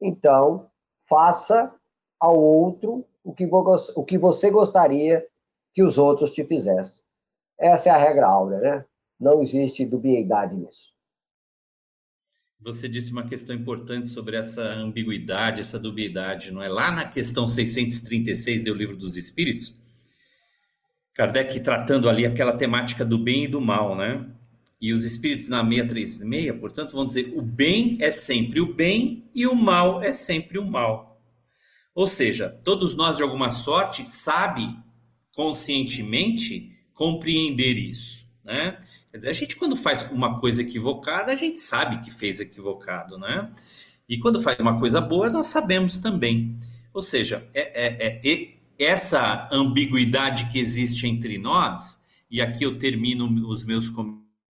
Então, 0.00 0.68
faça 1.04 1.72
ao 2.18 2.36
outro 2.36 3.04
o 3.22 3.32
que, 3.32 3.46
o 3.46 4.04
que 4.04 4.18
você 4.18 4.50
gostaria 4.50 5.26
que 5.72 5.82
os 5.82 5.96
outros 5.96 6.30
te 6.30 6.44
fizessem. 6.44 7.04
Essa 7.58 7.90
é 7.90 7.92
a 7.92 7.96
regra 7.96 8.26
áurea, 8.26 8.58
né? 8.58 8.84
Não 9.18 9.40
existe 9.40 9.86
dubiedade 9.86 10.56
nisso. 10.56 10.95
Você 12.60 12.88
disse 12.88 13.12
uma 13.12 13.26
questão 13.26 13.54
importante 13.54 14.08
sobre 14.08 14.36
essa 14.36 14.62
ambiguidade, 14.62 15.60
essa 15.60 15.78
dubiedade, 15.78 16.50
não 16.50 16.62
é? 16.62 16.68
Lá 16.68 16.90
na 16.90 17.04
questão 17.04 17.46
636 17.46 18.62
do 18.62 18.74
Livro 18.74 18.96
dos 18.96 19.16
Espíritos, 19.16 19.74
Kardec 21.14 21.60
tratando 21.60 22.08
ali 22.08 22.26
aquela 22.26 22.56
temática 22.56 23.04
do 23.04 23.18
bem 23.18 23.44
e 23.44 23.48
do 23.48 23.60
mal, 23.60 23.96
né? 23.96 24.26
E 24.80 24.92
os 24.92 25.04
espíritos 25.04 25.48
na 25.48 25.64
636, 25.64 26.58
portanto, 26.60 26.92
vão 26.92 27.06
dizer: 27.06 27.32
o 27.34 27.40
bem 27.40 27.96
é 28.00 28.10
sempre 28.10 28.60
o 28.60 28.74
bem 28.74 29.30
e 29.34 29.46
o 29.46 29.54
mal 29.54 30.02
é 30.02 30.12
sempre 30.12 30.58
o 30.58 30.64
mal. 30.64 31.20
Ou 31.94 32.06
seja, 32.06 32.50
todos 32.62 32.94
nós, 32.94 33.16
de 33.16 33.22
alguma 33.22 33.50
sorte, 33.50 34.08
sabe 34.08 34.68
conscientemente 35.32 36.72
compreender 36.92 37.76
isso, 37.78 38.28
né? 38.44 38.78
Quer 39.16 39.20
dizer, 39.20 39.30
a 39.30 39.32
gente 39.32 39.56
quando 39.56 39.76
faz 39.78 40.02
uma 40.12 40.38
coisa 40.38 40.60
equivocada, 40.60 41.32
a 41.32 41.34
gente 41.34 41.58
sabe 41.58 42.04
que 42.04 42.10
fez 42.10 42.38
equivocado, 42.38 43.16
né? 43.16 43.50
E 44.06 44.18
quando 44.18 44.42
faz 44.42 44.58
uma 44.58 44.78
coisa 44.78 45.00
boa, 45.00 45.30
nós 45.30 45.46
sabemos 45.46 45.98
também. 45.98 46.58
Ou 46.92 47.02
seja, 47.02 47.48
é, 47.54 47.86
é, 47.86 48.20
é, 48.22 48.48
essa 48.78 49.48
ambiguidade 49.50 50.52
que 50.52 50.58
existe 50.58 51.06
entre 51.06 51.38
nós, 51.38 51.98
e 52.30 52.42
aqui 52.42 52.64
eu 52.64 52.78
termino 52.78 53.48
os 53.48 53.64
meus 53.64 53.90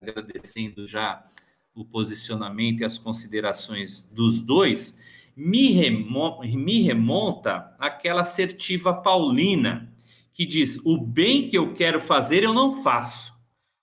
agradecendo 0.02 0.88
já 0.88 1.24
o 1.72 1.84
posicionamento 1.84 2.80
e 2.80 2.84
as 2.84 2.98
considerações 2.98 4.02
dos 4.12 4.40
dois, 4.40 4.98
me, 5.36 5.70
remo 5.70 6.40
me 6.42 6.82
remonta 6.82 7.72
àquela 7.78 8.22
assertiva 8.22 8.92
paulina, 8.92 9.94
que 10.32 10.44
diz: 10.44 10.80
o 10.84 10.98
bem 10.98 11.48
que 11.48 11.56
eu 11.56 11.72
quero 11.72 12.00
fazer 12.00 12.42
eu 12.42 12.52
não 12.52 12.82
faço 12.82 13.35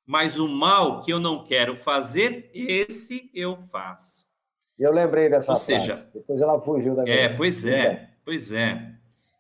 mas 0.06 0.38
o 0.38 0.48
mal 0.48 1.02
que 1.02 1.12
eu 1.12 1.20
não 1.20 1.44
quero 1.44 1.76
fazer, 1.76 2.50
esse 2.54 3.30
eu 3.34 3.58
faço. 3.58 4.28
Eu 4.78 4.92
lembrei 4.92 5.30
dessa 5.30 5.52
Ou 5.52 5.58
frase. 5.58 5.86
seja, 5.86 6.10
depois 6.14 6.42
ela 6.42 6.60
fugiu 6.60 6.96
da 6.96 7.04
É, 7.08 7.30
pois 7.30 7.64
é, 7.64 8.10
pois 8.26 8.52
é. 8.52 8.92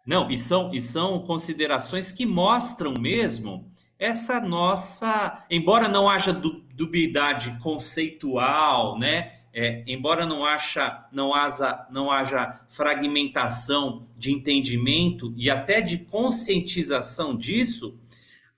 Não, 0.05 0.29
e 0.29 0.37
são, 0.37 0.73
e 0.73 0.81
são 0.81 1.19
considerações 1.19 2.11
que 2.11 2.25
mostram 2.25 2.93
mesmo 2.93 3.71
essa 3.97 4.39
nossa, 4.41 5.45
embora 5.49 5.87
não 5.87 6.09
haja 6.09 6.33
dubiedade 6.33 7.57
conceitual, 7.61 8.99
né? 8.99 9.39
É, 9.55 9.83
embora 9.85 10.25
não, 10.25 10.43
haja, 10.43 11.07
não, 11.11 11.33
haja, 11.33 11.87
não 11.91 12.11
haja 12.11 12.65
fragmentação 12.69 14.01
de 14.17 14.31
entendimento 14.33 15.31
e 15.37 15.47
até 15.49 15.79
de 15.79 15.99
conscientização 15.99 17.37
disso, 17.37 17.99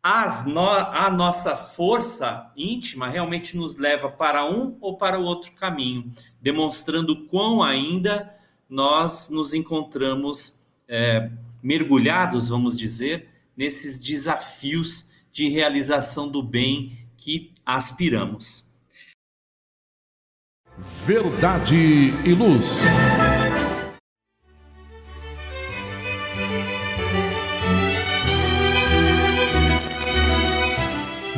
as 0.07 0.45
no, 0.45 0.69
a 0.69 1.09
nossa 1.09 1.55
força 1.55 2.51
íntima 2.55 3.09
realmente 3.09 3.57
nos 3.57 3.75
leva 3.75 4.07
para 4.07 4.45
um 4.45 4.77
ou 4.79 4.99
para 4.99 5.19
o 5.19 5.23
outro 5.23 5.51
caminho, 5.53 6.11
demonstrando 6.39 7.25
quão 7.25 7.63
ainda 7.63 8.31
nós 8.69 9.31
nos 9.31 9.55
encontramos 9.55 10.63
é, 10.87 11.31
mergulhados, 11.59 12.49
vamos 12.49 12.77
dizer, 12.77 13.29
nesses 13.57 13.99
desafios 13.99 15.09
de 15.33 15.49
realização 15.49 16.29
do 16.29 16.43
bem 16.43 16.99
que 17.17 17.51
aspiramos. 17.65 18.71
Verdade 21.03 21.75
e 21.75 22.31
luz. 22.31 22.77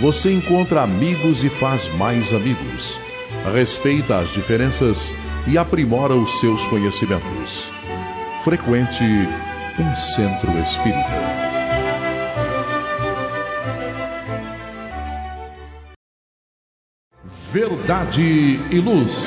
você 0.00 0.32
encontra 0.32 0.82
amigos 0.82 1.44
e 1.44 1.48
faz 1.48 1.86
mais 1.94 2.32
amigos 2.32 2.98
respeita 3.52 4.18
as 4.18 4.30
diferenças 4.30 5.14
e 5.46 5.56
aprimora 5.56 6.14
os 6.14 6.40
seus 6.40 6.66
conhecimentos. 6.66 7.70
Frequente 8.44 9.04
um 9.78 9.96
centro 9.96 10.58
espírita. 10.58 11.40
Verdade 17.52 18.60
e 18.70 18.80
Luz. 18.80 19.26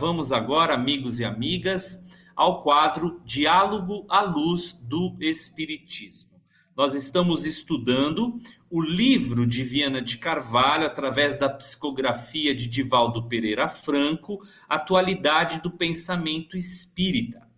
Vamos 0.00 0.32
agora, 0.32 0.74
amigos 0.74 1.20
e 1.20 1.24
amigas, 1.24 2.04
ao 2.34 2.60
quadro 2.62 3.22
Diálogo 3.24 4.04
à 4.08 4.22
Luz 4.22 4.72
do 4.72 5.16
Espiritismo. 5.20 6.30
Nós 6.76 6.96
estamos 6.96 7.46
estudando 7.46 8.36
o 8.68 8.82
livro 8.82 9.46
de 9.46 9.62
Viana 9.62 10.02
de 10.02 10.18
Carvalho, 10.18 10.84
através 10.84 11.38
da 11.38 11.48
psicografia 11.48 12.52
de 12.52 12.66
Divaldo 12.66 13.28
Pereira 13.28 13.68
Franco, 13.68 14.44
Atualidade 14.68 15.62
do 15.62 15.70
Pensamento 15.70 16.56
Espírita. 16.56 17.48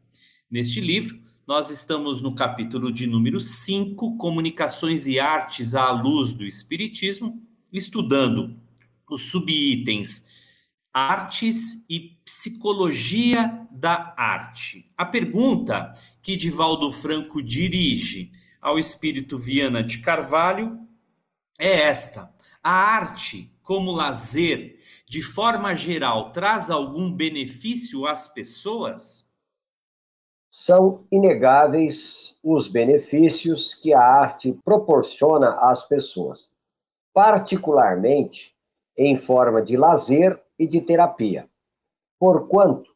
Neste 0.50 0.78
livro, 0.78 1.18
nós 1.46 1.70
estamos 1.70 2.20
no 2.20 2.34
capítulo 2.34 2.92
de 2.92 3.06
número 3.06 3.40
5, 3.40 4.18
Comunicações 4.18 5.06
e 5.06 5.18
Artes 5.18 5.74
à 5.74 5.90
Luz 5.90 6.34
do 6.34 6.44
Espiritismo, 6.44 7.42
estudando 7.72 8.54
os 9.10 9.30
subitens 9.30 10.35
Artes 10.98 11.84
e 11.90 12.16
Psicologia 12.24 13.62
da 13.70 14.14
Arte. 14.16 14.90
A 14.96 15.04
pergunta 15.04 15.92
que 16.22 16.38
Divaldo 16.38 16.90
Franco 16.90 17.42
dirige 17.42 18.32
ao 18.62 18.78
espírito 18.78 19.36
Viana 19.36 19.84
de 19.84 19.98
Carvalho 19.98 20.80
é 21.58 21.82
esta: 21.82 22.34
a 22.64 22.70
arte, 22.70 23.54
como 23.62 23.92
lazer, 23.92 24.78
de 25.06 25.20
forma 25.20 25.76
geral, 25.76 26.32
traz 26.32 26.70
algum 26.70 27.12
benefício 27.12 28.06
às 28.06 28.32
pessoas? 28.32 29.30
São 30.50 31.06
inegáveis 31.12 32.38
os 32.42 32.68
benefícios 32.68 33.74
que 33.74 33.92
a 33.92 34.00
arte 34.00 34.58
proporciona 34.64 35.58
às 35.60 35.86
pessoas, 35.86 36.50
particularmente 37.12 38.56
em 38.96 39.14
forma 39.18 39.60
de 39.60 39.76
lazer 39.76 40.45
e 40.58 40.66
de 40.66 40.80
terapia. 40.80 41.48
Porquanto, 42.18 42.90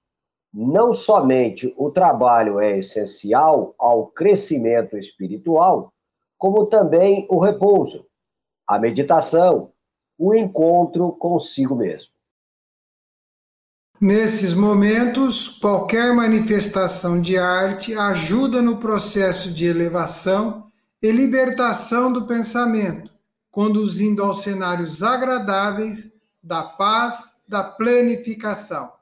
não 0.52 0.92
somente 0.92 1.72
o 1.76 1.90
trabalho 1.90 2.58
é 2.58 2.78
essencial 2.78 3.74
ao 3.78 4.06
crescimento 4.08 4.96
espiritual, 4.96 5.92
como 6.36 6.66
também 6.66 7.26
o 7.30 7.38
repouso, 7.38 8.06
a 8.66 8.78
meditação, 8.78 9.72
o 10.18 10.34
encontro 10.34 11.12
consigo 11.12 11.76
mesmo. 11.76 12.12
Nesses 14.00 14.54
momentos, 14.54 15.58
qualquer 15.58 16.14
manifestação 16.14 17.20
de 17.20 17.36
arte 17.36 17.92
ajuda 17.94 18.62
no 18.62 18.78
processo 18.78 19.52
de 19.52 19.66
elevação 19.66 20.70
e 21.02 21.12
libertação 21.12 22.10
do 22.10 22.26
pensamento, 22.26 23.12
conduzindo 23.50 24.24
aos 24.24 24.42
cenários 24.42 25.02
agradáveis 25.02 26.18
da 26.42 26.62
paz 26.62 27.29
da 27.50 27.64
planificação. 27.64 28.92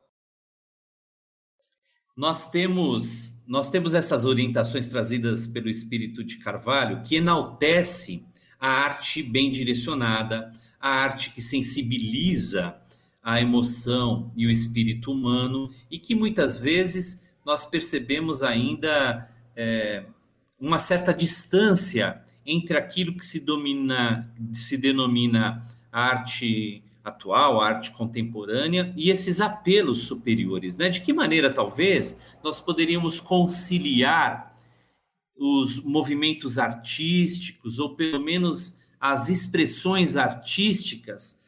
Nós 2.17 2.51
temos, 2.51 3.45
nós 3.47 3.69
temos 3.69 3.93
essas 3.93 4.25
orientações 4.25 4.87
trazidas 4.87 5.47
pelo 5.47 5.69
espírito 5.69 6.25
de 6.25 6.39
Carvalho 6.39 7.03
que 7.03 7.17
enaltece 7.17 8.25
a 8.59 8.67
arte 8.69 9.23
bem 9.23 9.51
direcionada, 9.51 10.51
a 10.81 10.89
arte 10.89 11.31
que 11.31 11.43
sensibiliza 11.43 12.75
a 13.23 13.39
emoção 13.39 14.33
e 14.35 14.47
o 14.47 14.51
espírito 14.51 15.13
humano 15.13 15.71
e 15.91 15.99
que 15.99 16.15
muitas 16.15 16.59
vezes 16.59 17.31
nós 17.45 17.67
percebemos 17.67 18.43
ainda 18.43 19.29
é, 19.55 20.07
uma 20.59 20.79
certa 20.79 21.13
distância 21.13 22.25
entre 22.47 22.79
aquilo 22.79 23.15
que 23.15 23.27
se 23.27 23.41
domina, 23.41 24.33
se 24.55 24.79
denomina 24.79 25.63
arte 25.93 26.83
atual, 27.09 27.61
a 27.61 27.69
arte 27.69 27.91
contemporânea 27.91 28.93
e 28.97 29.11
esses 29.11 29.41
apelos 29.41 30.03
superiores, 30.03 30.77
né? 30.77 30.89
De 30.89 31.01
que 31.01 31.13
maneira 31.13 31.53
talvez 31.53 32.19
nós 32.43 32.61
poderíamos 32.61 33.21
conciliar 33.21 34.55
os 35.37 35.83
movimentos 35.83 36.59
artísticos 36.59 37.79
ou 37.79 37.95
pelo 37.95 38.21
menos 38.21 38.81
as 39.01 39.29
expressões 39.29 40.17
artísticas 40.17 41.41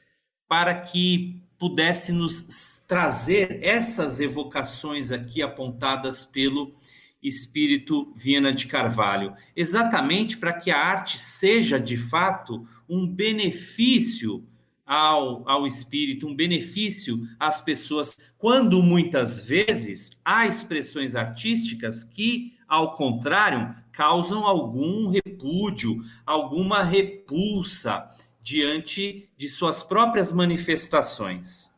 para 0.48 0.80
que 0.80 1.42
pudesse 1.58 2.12
nos 2.12 2.82
trazer 2.88 3.60
essas 3.62 4.20
evocações 4.20 5.12
aqui 5.12 5.42
apontadas 5.42 6.24
pelo 6.24 6.74
espírito 7.22 8.12
Viena 8.16 8.52
de 8.52 8.66
Carvalho, 8.66 9.34
exatamente 9.54 10.38
para 10.38 10.54
que 10.54 10.70
a 10.70 10.78
arte 10.78 11.18
seja 11.18 11.78
de 11.78 11.96
fato 11.96 12.64
um 12.88 13.06
benefício 13.06 14.46
ao, 14.90 15.48
ao 15.48 15.68
espírito, 15.68 16.26
um 16.26 16.34
benefício 16.34 17.24
às 17.38 17.60
pessoas, 17.60 18.16
quando 18.36 18.82
muitas 18.82 19.38
vezes 19.44 20.10
há 20.24 20.48
expressões 20.48 21.14
artísticas 21.14 22.02
que, 22.02 22.58
ao 22.66 22.94
contrário, 22.94 23.72
causam 23.92 24.44
algum 24.44 25.08
repúdio, 25.08 26.00
alguma 26.26 26.82
repulsa 26.82 28.08
diante 28.42 29.30
de 29.36 29.48
suas 29.48 29.80
próprias 29.80 30.32
manifestações. 30.32 31.70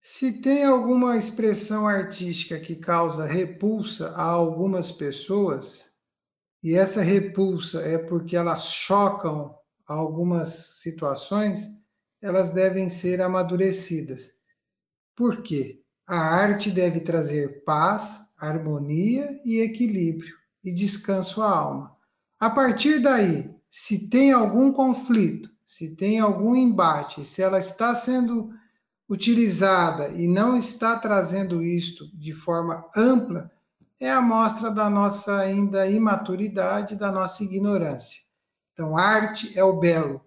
Se 0.00 0.40
tem 0.40 0.64
alguma 0.64 1.16
expressão 1.16 1.88
artística 1.88 2.56
que 2.60 2.76
causa 2.76 3.26
repulsa 3.26 4.10
a 4.10 4.22
algumas 4.22 4.92
pessoas, 4.92 5.88
e 6.62 6.76
essa 6.76 7.02
repulsa 7.02 7.80
é 7.82 7.98
porque 7.98 8.36
elas 8.36 8.68
chocam 8.68 9.56
algumas 9.88 10.80
situações, 10.80 11.77
elas 12.20 12.52
devem 12.52 12.88
ser 12.88 13.20
amadurecidas. 13.20 14.34
Por 15.14 15.42
quê? 15.42 15.82
A 16.06 16.18
arte 16.18 16.70
deve 16.70 17.00
trazer 17.00 17.64
paz, 17.64 18.28
harmonia 18.36 19.40
e 19.44 19.60
equilíbrio 19.60 20.34
e 20.64 20.72
descanso 20.72 21.42
à 21.42 21.50
alma. 21.50 21.96
A 22.38 22.48
partir 22.48 23.00
daí, 23.00 23.54
se 23.68 24.08
tem 24.08 24.32
algum 24.32 24.72
conflito, 24.72 25.50
se 25.66 25.94
tem 25.96 26.18
algum 26.18 26.54
embate, 26.54 27.24
se 27.24 27.42
ela 27.42 27.58
está 27.58 27.94
sendo 27.94 28.50
utilizada 29.08 30.08
e 30.08 30.26
não 30.26 30.56
está 30.56 30.96
trazendo 30.96 31.62
isto 31.62 32.06
de 32.16 32.32
forma 32.32 32.88
ampla, 32.96 33.50
é 34.00 34.10
a 34.10 34.20
mostra 34.20 34.70
da 34.70 34.88
nossa 34.88 35.38
ainda 35.38 35.86
imaturidade, 35.86 36.94
da 36.94 37.10
nossa 37.10 37.42
ignorância. 37.42 38.22
Então, 38.72 38.96
arte 38.96 39.58
é 39.58 39.64
o 39.64 39.78
belo, 39.78 40.20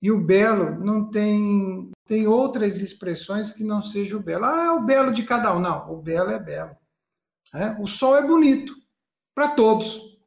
e 0.00 0.10
o 0.12 0.20
belo 0.24 0.84
não 0.84 1.10
tem 1.10 1.90
tem 2.06 2.26
outras 2.26 2.80
expressões 2.80 3.52
que 3.52 3.62
não 3.62 3.82
seja 3.82 4.16
o 4.16 4.22
belo. 4.22 4.46
Ah, 4.46 4.64
é 4.66 4.70
o 4.70 4.82
belo 4.82 5.12
de 5.12 5.24
cada 5.24 5.54
um. 5.54 5.60
Não, 5.60 5.92
o 5.92 6.00
belo 6.00 6.30
é 6.30 6.38
belo. 6.38 6.74
É? 7.54 7.76
O 7.80 7.86
sol 7.86 8.16
é 8.16 8.26
bonito 8.26 8.74
para 9.34 9.48
todos. 9.48 10.18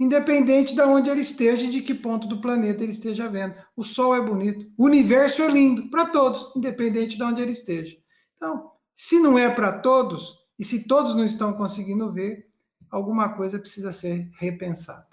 independente 0.00 0.74
de 0.74 0.80
onde 0.80 1.10
ele 1.10 1.20
esteja 1.20 1.64
e 1.64 1.70
de 1.70 1.82
que 1.82 1.94
ponto 1.94 2.26
do 2.26 2.40
planeta 2.40 2.82
ele 2.82 2.92
esteja 2.92 3.28
vendo. 3.28 3.54
O 3.76 3.84
Sol 3.84 4.16
é 4.16 4.20
bonito, 4.22 4.72
o 4.78 4.86
universo 4.86 5.42
é 5.42 5.48
lindo 5.48 5.90
para 5.90 6.06
todos, 6.06 6.56
independente 6.56 7.16
de 7.18 7.22
onde 7.22 7.42
ele 7.42 7.52
esteja. 7.52 7.94
Então, 8.36 8.70
se 8.94 9.20
não 9.20 9.38
é 9.38 9.50
para 9.50 9.80
todos, 9.80 10.38
e 10.58 10.64
se 10.64 10.86
todos 10.88 11.14
não 11.14 11.24
estão 11.24 11.52
conseguindo 11.52 12.10
ver, 12.10 12.48
alguma 12.90 13.34
coisa 13.34 13.58
precisa 13.58 13.92
ser 13.92 14.30
repensada. 14.38 15.09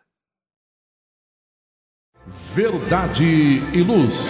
Verdade 2.53 3.23
e 3.23 3.81
luz. 3.81 4.27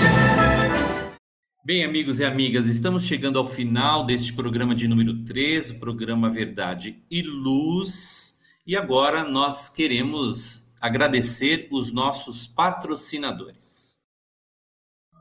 Bem, 1.66 1.84
amigos 1.84 2.20
e 2.20 2.26
amigas, 2.26 2.68
estamos 2.68 3.04
chegando 3.04 3.40
ao 3.40 3.50
final 3.50 4.06
deste 4.06 4.34
programa 4.34 4.76
de 4.76 4.88
número 4.88 5.26
3, 5.26 5.72
o 5.72 5.80
programa 5.80 6.30
Verdade 6.30 6.98
e 7.10 7.24
Luz. 7.24 8.42
E 8.68 8.76
agora 8.76 9.24
nós 9.24 9.68
queremos 9.68 10.72
agradecer 10.80 11.68
os 11.72 11.92
nossos 11.92 12.46
patrocinadores. 12.46 13.98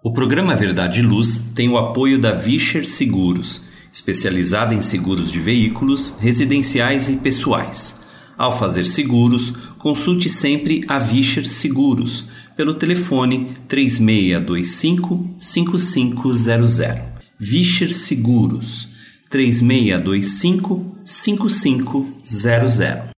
O 0.05 0.13
programa 0.13 0.55
Verdade 0.55 1.01
e 1.01 1.03
Luz 1.03 1.53
tem 1.55 1.71
o 1.71 1.79
apoio 1.79 2.21
da 2.21 2.33
Vischer 2.33 2.87
Seguros, 2.87 3.63
especializada 3.91 4.75
em 4.75 4.83
seguros 4.83 5.33
de 5.33 5.41
veículos, 5.41 6.19
residenciais 6.21 7.09
e 7.09 7.17
pessoais. 7.17 8.05
Ao 8.37 8.53
fazer 8.53 8.85
seguros, 8.85 9.51
consulte 9.79 10.29
sempre 10.29 10.85
a 10.87 10.99
Vischer 10.99 11.47
Seguros 11.47 12.27
pelo 12.57 12.75
telefone 12.75 13.55
3625 13.69 15.37
5500. 15.39 16.81
Vischer 17.39 17.93
Seguros 17.93 18.89
3625 19.31 20.97
5500. 21.05 23.11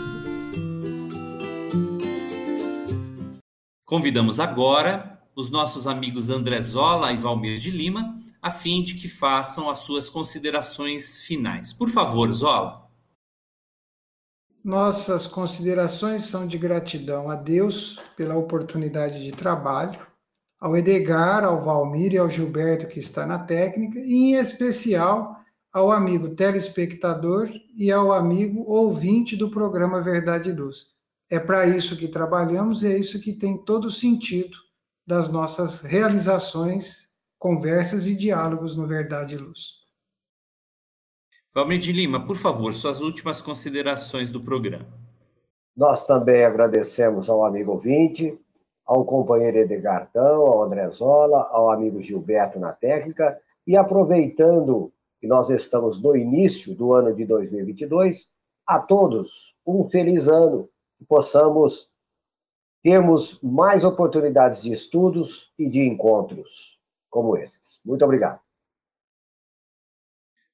Convidamos 3.86 4.40
agora 4.40 5.20
os 5.36 5.52
nossos 5.52 5.86
amigos 5.86 6.30
André 6.30 6.62
Zola 6.62 7.12
e 7.12 7.18
Valmir 7.18 7.60
de 7.60 7.72
Lima, 7.72 8.18
a 8.42 8.50
fim 8.50 8.82
de 8.82 8.96
que 8.96 9.10
façam 9.10 9.70
as 9.70 9.80
suas 9.80 10.08
considerações 10.08 11.18
finais. 11.18 11.74
Por 11.74 11.90
favor, 11.90 12.32
Zola. 12.32 12.90
Nossas 14.64 15.28
considerações 15.28 16.24
são 16.24 16.48
de 16.48 16.58
gratidão 16.58 17.30
a 17.30 17.36
Deus 17.36 18.00
pela 18.16 18.38
oportunidade 18.38 19.22
de 19.22 19.34
trabalho, 19.34 20.00
ao 20.58 20.76
Edgar, 20.78 21.44
ao 21.44 21.62
Valmir 21.66 22.14
e 22.14 22.18
ao 22.18 22.30
Gilberto 22.30 22.88
que 22.88 23.00
está 23.00 23.26
na 23.26 23.40
técnica, 23.40 24.00
e 24.00 24.14
em 24.14 24.36
especial 24.36 25.39
ao 25.72 25.92
amigo 25.92 26.36
telespectador 26.36 27.50
e 27.76 27.92
ao 27.92 28.12
amigo 28.12 28.64
ouvinte 28.64 29.36
do 29.36 29.50
programa 29.50 30.02
Verdade 30.02 30.50
e 30.50 30.54
Luz. 30.54 30.88
É 31.30 31.40
para 31.40 31.68
isso 31.68 31.96
que 31.96 32.08
trabalhamos 32.08 32.82
e 32.82 32.88
é 32.88 32.98
isso 32.98 33.22
que 33.22 33.34
tem 33.34 33.58
todo 33.64 33.86
o 33.86 33.92
sentido 33.92 34.58
das 35.06 35.32
nossas 35.32 35.82
realizações, 35.82 37.10
conversas 37.38 38.08
e 38.08 38.16
diálogos 38.16 38.76
no 38.76 38.88
Verdade 38.88 39.36
e 39.36 39.38
Luz. 39.38 39.80
Valmir 41.54 41.80
de 41.80 41.92
Lima, 41.92 42.26
por 42.26 42.38
favor, 42.38 42.74
suas 42.74 43.02
últimas 43.02 43.42
considerações 43.42 44.32
do 44.32 44.42
programa. 44.42 44.88
Nós 45.76 46.06
também 46.06 46.44
agradecemos 46.44 47.30
ao 47.30 47.46
amigo 47.46 47.72
ouvinte, 47.72 48.38
ao 48.86 49.06
companheiro 49.06 49.60
Edgartão, 49.60 50.42
ao 50.42 50.64
André 50.64 50.90
Zola, 50.90 51.48
ao 51.52 51.72
amigo 51.72 52.02
Gilberto 52.02 52.60
na 52.60 52.74
técnica, 52.74 53.40
e 53.66 53.78
aproveitando 53.78 54.92
que 55.20 55.28
nós 55.28 55.50
estamos 55.50 56.02
no 56.02 56.16
início 56.16 56.76
do 56.76 56.94
ano 56.94 57.14
de 57.14 57.26
2022, 57.26 58.32
a 58.66 58.80
todos 58.80 59.56
um 59.66 59.90
feliz 59.90 60.28
ano, 60.28 60.70
que 60.98 61.06
possamos 61.06 61.92
termos 62.82 63.40
mais 63.42 63.84
oportunidades 63.84 64.62
de 64.62 64.72
estudos 64.72 65.52
e 65.58 65.68
de 65.68 65.82
encontros 65.82 66.80
como 67.10 67.36
esses. 67.38 67.82
Muito 67.84 68.04
obrigado. 68.06 68.40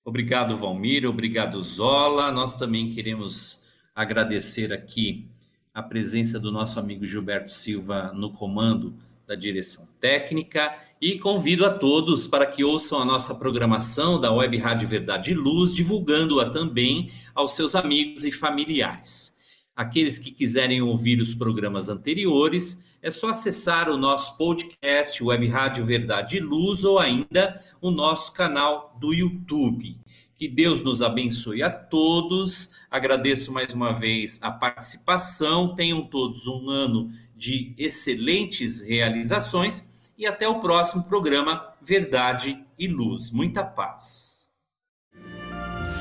Obrigado, 0.03 0.55
Valmir. 0.57 1.05
Obrigado, 1.05 1.61
Zola. 1.61 2.31
Nós 2.31 2.55
também 2.55 2.89
queremos 2.89 3.65
agradecer 3.93 4.71
aqui 4.71 5.27
a 5.73 5.81
presença 5.83 6.39
do 6.39 6.51
nosso 6.51 6.79
amigo 6.79 7.05
Gilberto 7.05 7.49
Silva 7.49 8.11
no 8.13 8.31
comando 8.31 8.95
da 9.27 9.35
direção 9.35 9.87
técnica 9.99 10.75
e 11.01 11.19
convido 11.19 11.65
a 11.65 11.69
todos 11.69 12.27
para 12.27 12.45
que 12.45 12.63
ouçam 12.63 12.99
a 12.99 13.05
nossa 13.05 13.35
programação 13.35 14.19
da 14.19 14.31
Web 14.31 14.57
Rádio 14.57 14.87
Verdade 14.87 15.31
e 15.31 15.33
Luz, 15.33 15.73
divulgando-a 15.73 16.49
também 16.49 17.11
aos 17.33 17.55
seus 17.55 17.75
amigos 17.75 18.25
e 18.25 18.31
familiares. 18.31 19.35
Aqueles 19.75 20.17
que 20.17 20.31
quiserem 20.31 20.81
ouvir 20.81 21.21
os 21.21 21.35
programas 21.35 21.89
anteriores, 21.89 22.81
é 23.01 23.11
só 23.11 23.29
acessar 23.29 23.89
o 23.89 23.97
nosso 23.97 24.37
podcast 24.37 25.21
Web 25.21 25.47
Rádio 25.47 25.83
Verdade 25.83 26.37
e 26.37 26.39
Luz 26.39 26.83
ou 26.83 26.97
ainda 26.97 27.61
o 27.81 27.91
nosso 27.91 28.31
canal 28.33 28.97
do 28.99 29.13
YouTube. 29.13 29.97
Que 30.33 30.47
Deus 30.47 30.81
nos 30.81 31.01
abençoe 31.01 31.61
a 31.61 31.69
todos. 31.69 32.71
Agradeço 32.89 33.51
mais 33.51 33.73
uma 33.73 33.93
vez 33.93 34.39
a 34.41 34.51
participação. 34.51 35.75
Tenham 35.75 36.03
todos 36.03 36.47
um 36.47 36.69
ano 36.69 37.09
de 37.35 37.73
excelentes 37.77 38.81
realizações 38.81 39.89
e 40.17 40.25
até 40.25 40.47
o 40.47 40.59
próximo 40.59 41.03
programa 41.03 41.61
Verdade 41.81 42.57
e 42.79 42.87
Luz. 42.87 43.31
Muita 43.31 43.63
paz. 43.63 44.49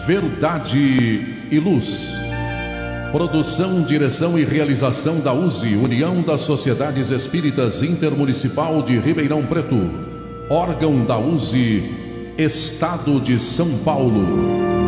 Verdade 0.07 0.79
e 1.51 1.59
Luz. 1.59 2.13
Produção, 3.11 3.83
direção 3.83 4.39
e 4.39 4.45
realização 4.45 5.21
da 5.21 5.33
USE, 5.33 5.77
União 5.77 6.21
das 6.21 6.41
Sociedades 6.41 7.11
Espíritas 7.11 7.83
Intermunicipal 7.83 8.83
de 8.83 8.99
Ribeirão 8.99 9.47
Preto. 9.47 9.77
Órgão 10.51 11.05
da 11.07 11.19
USE, 11.19 11.83
Estado 12.37 13.21
de 13.21 13.41
São 13.41 13.79
Paulo. 13.85 14.84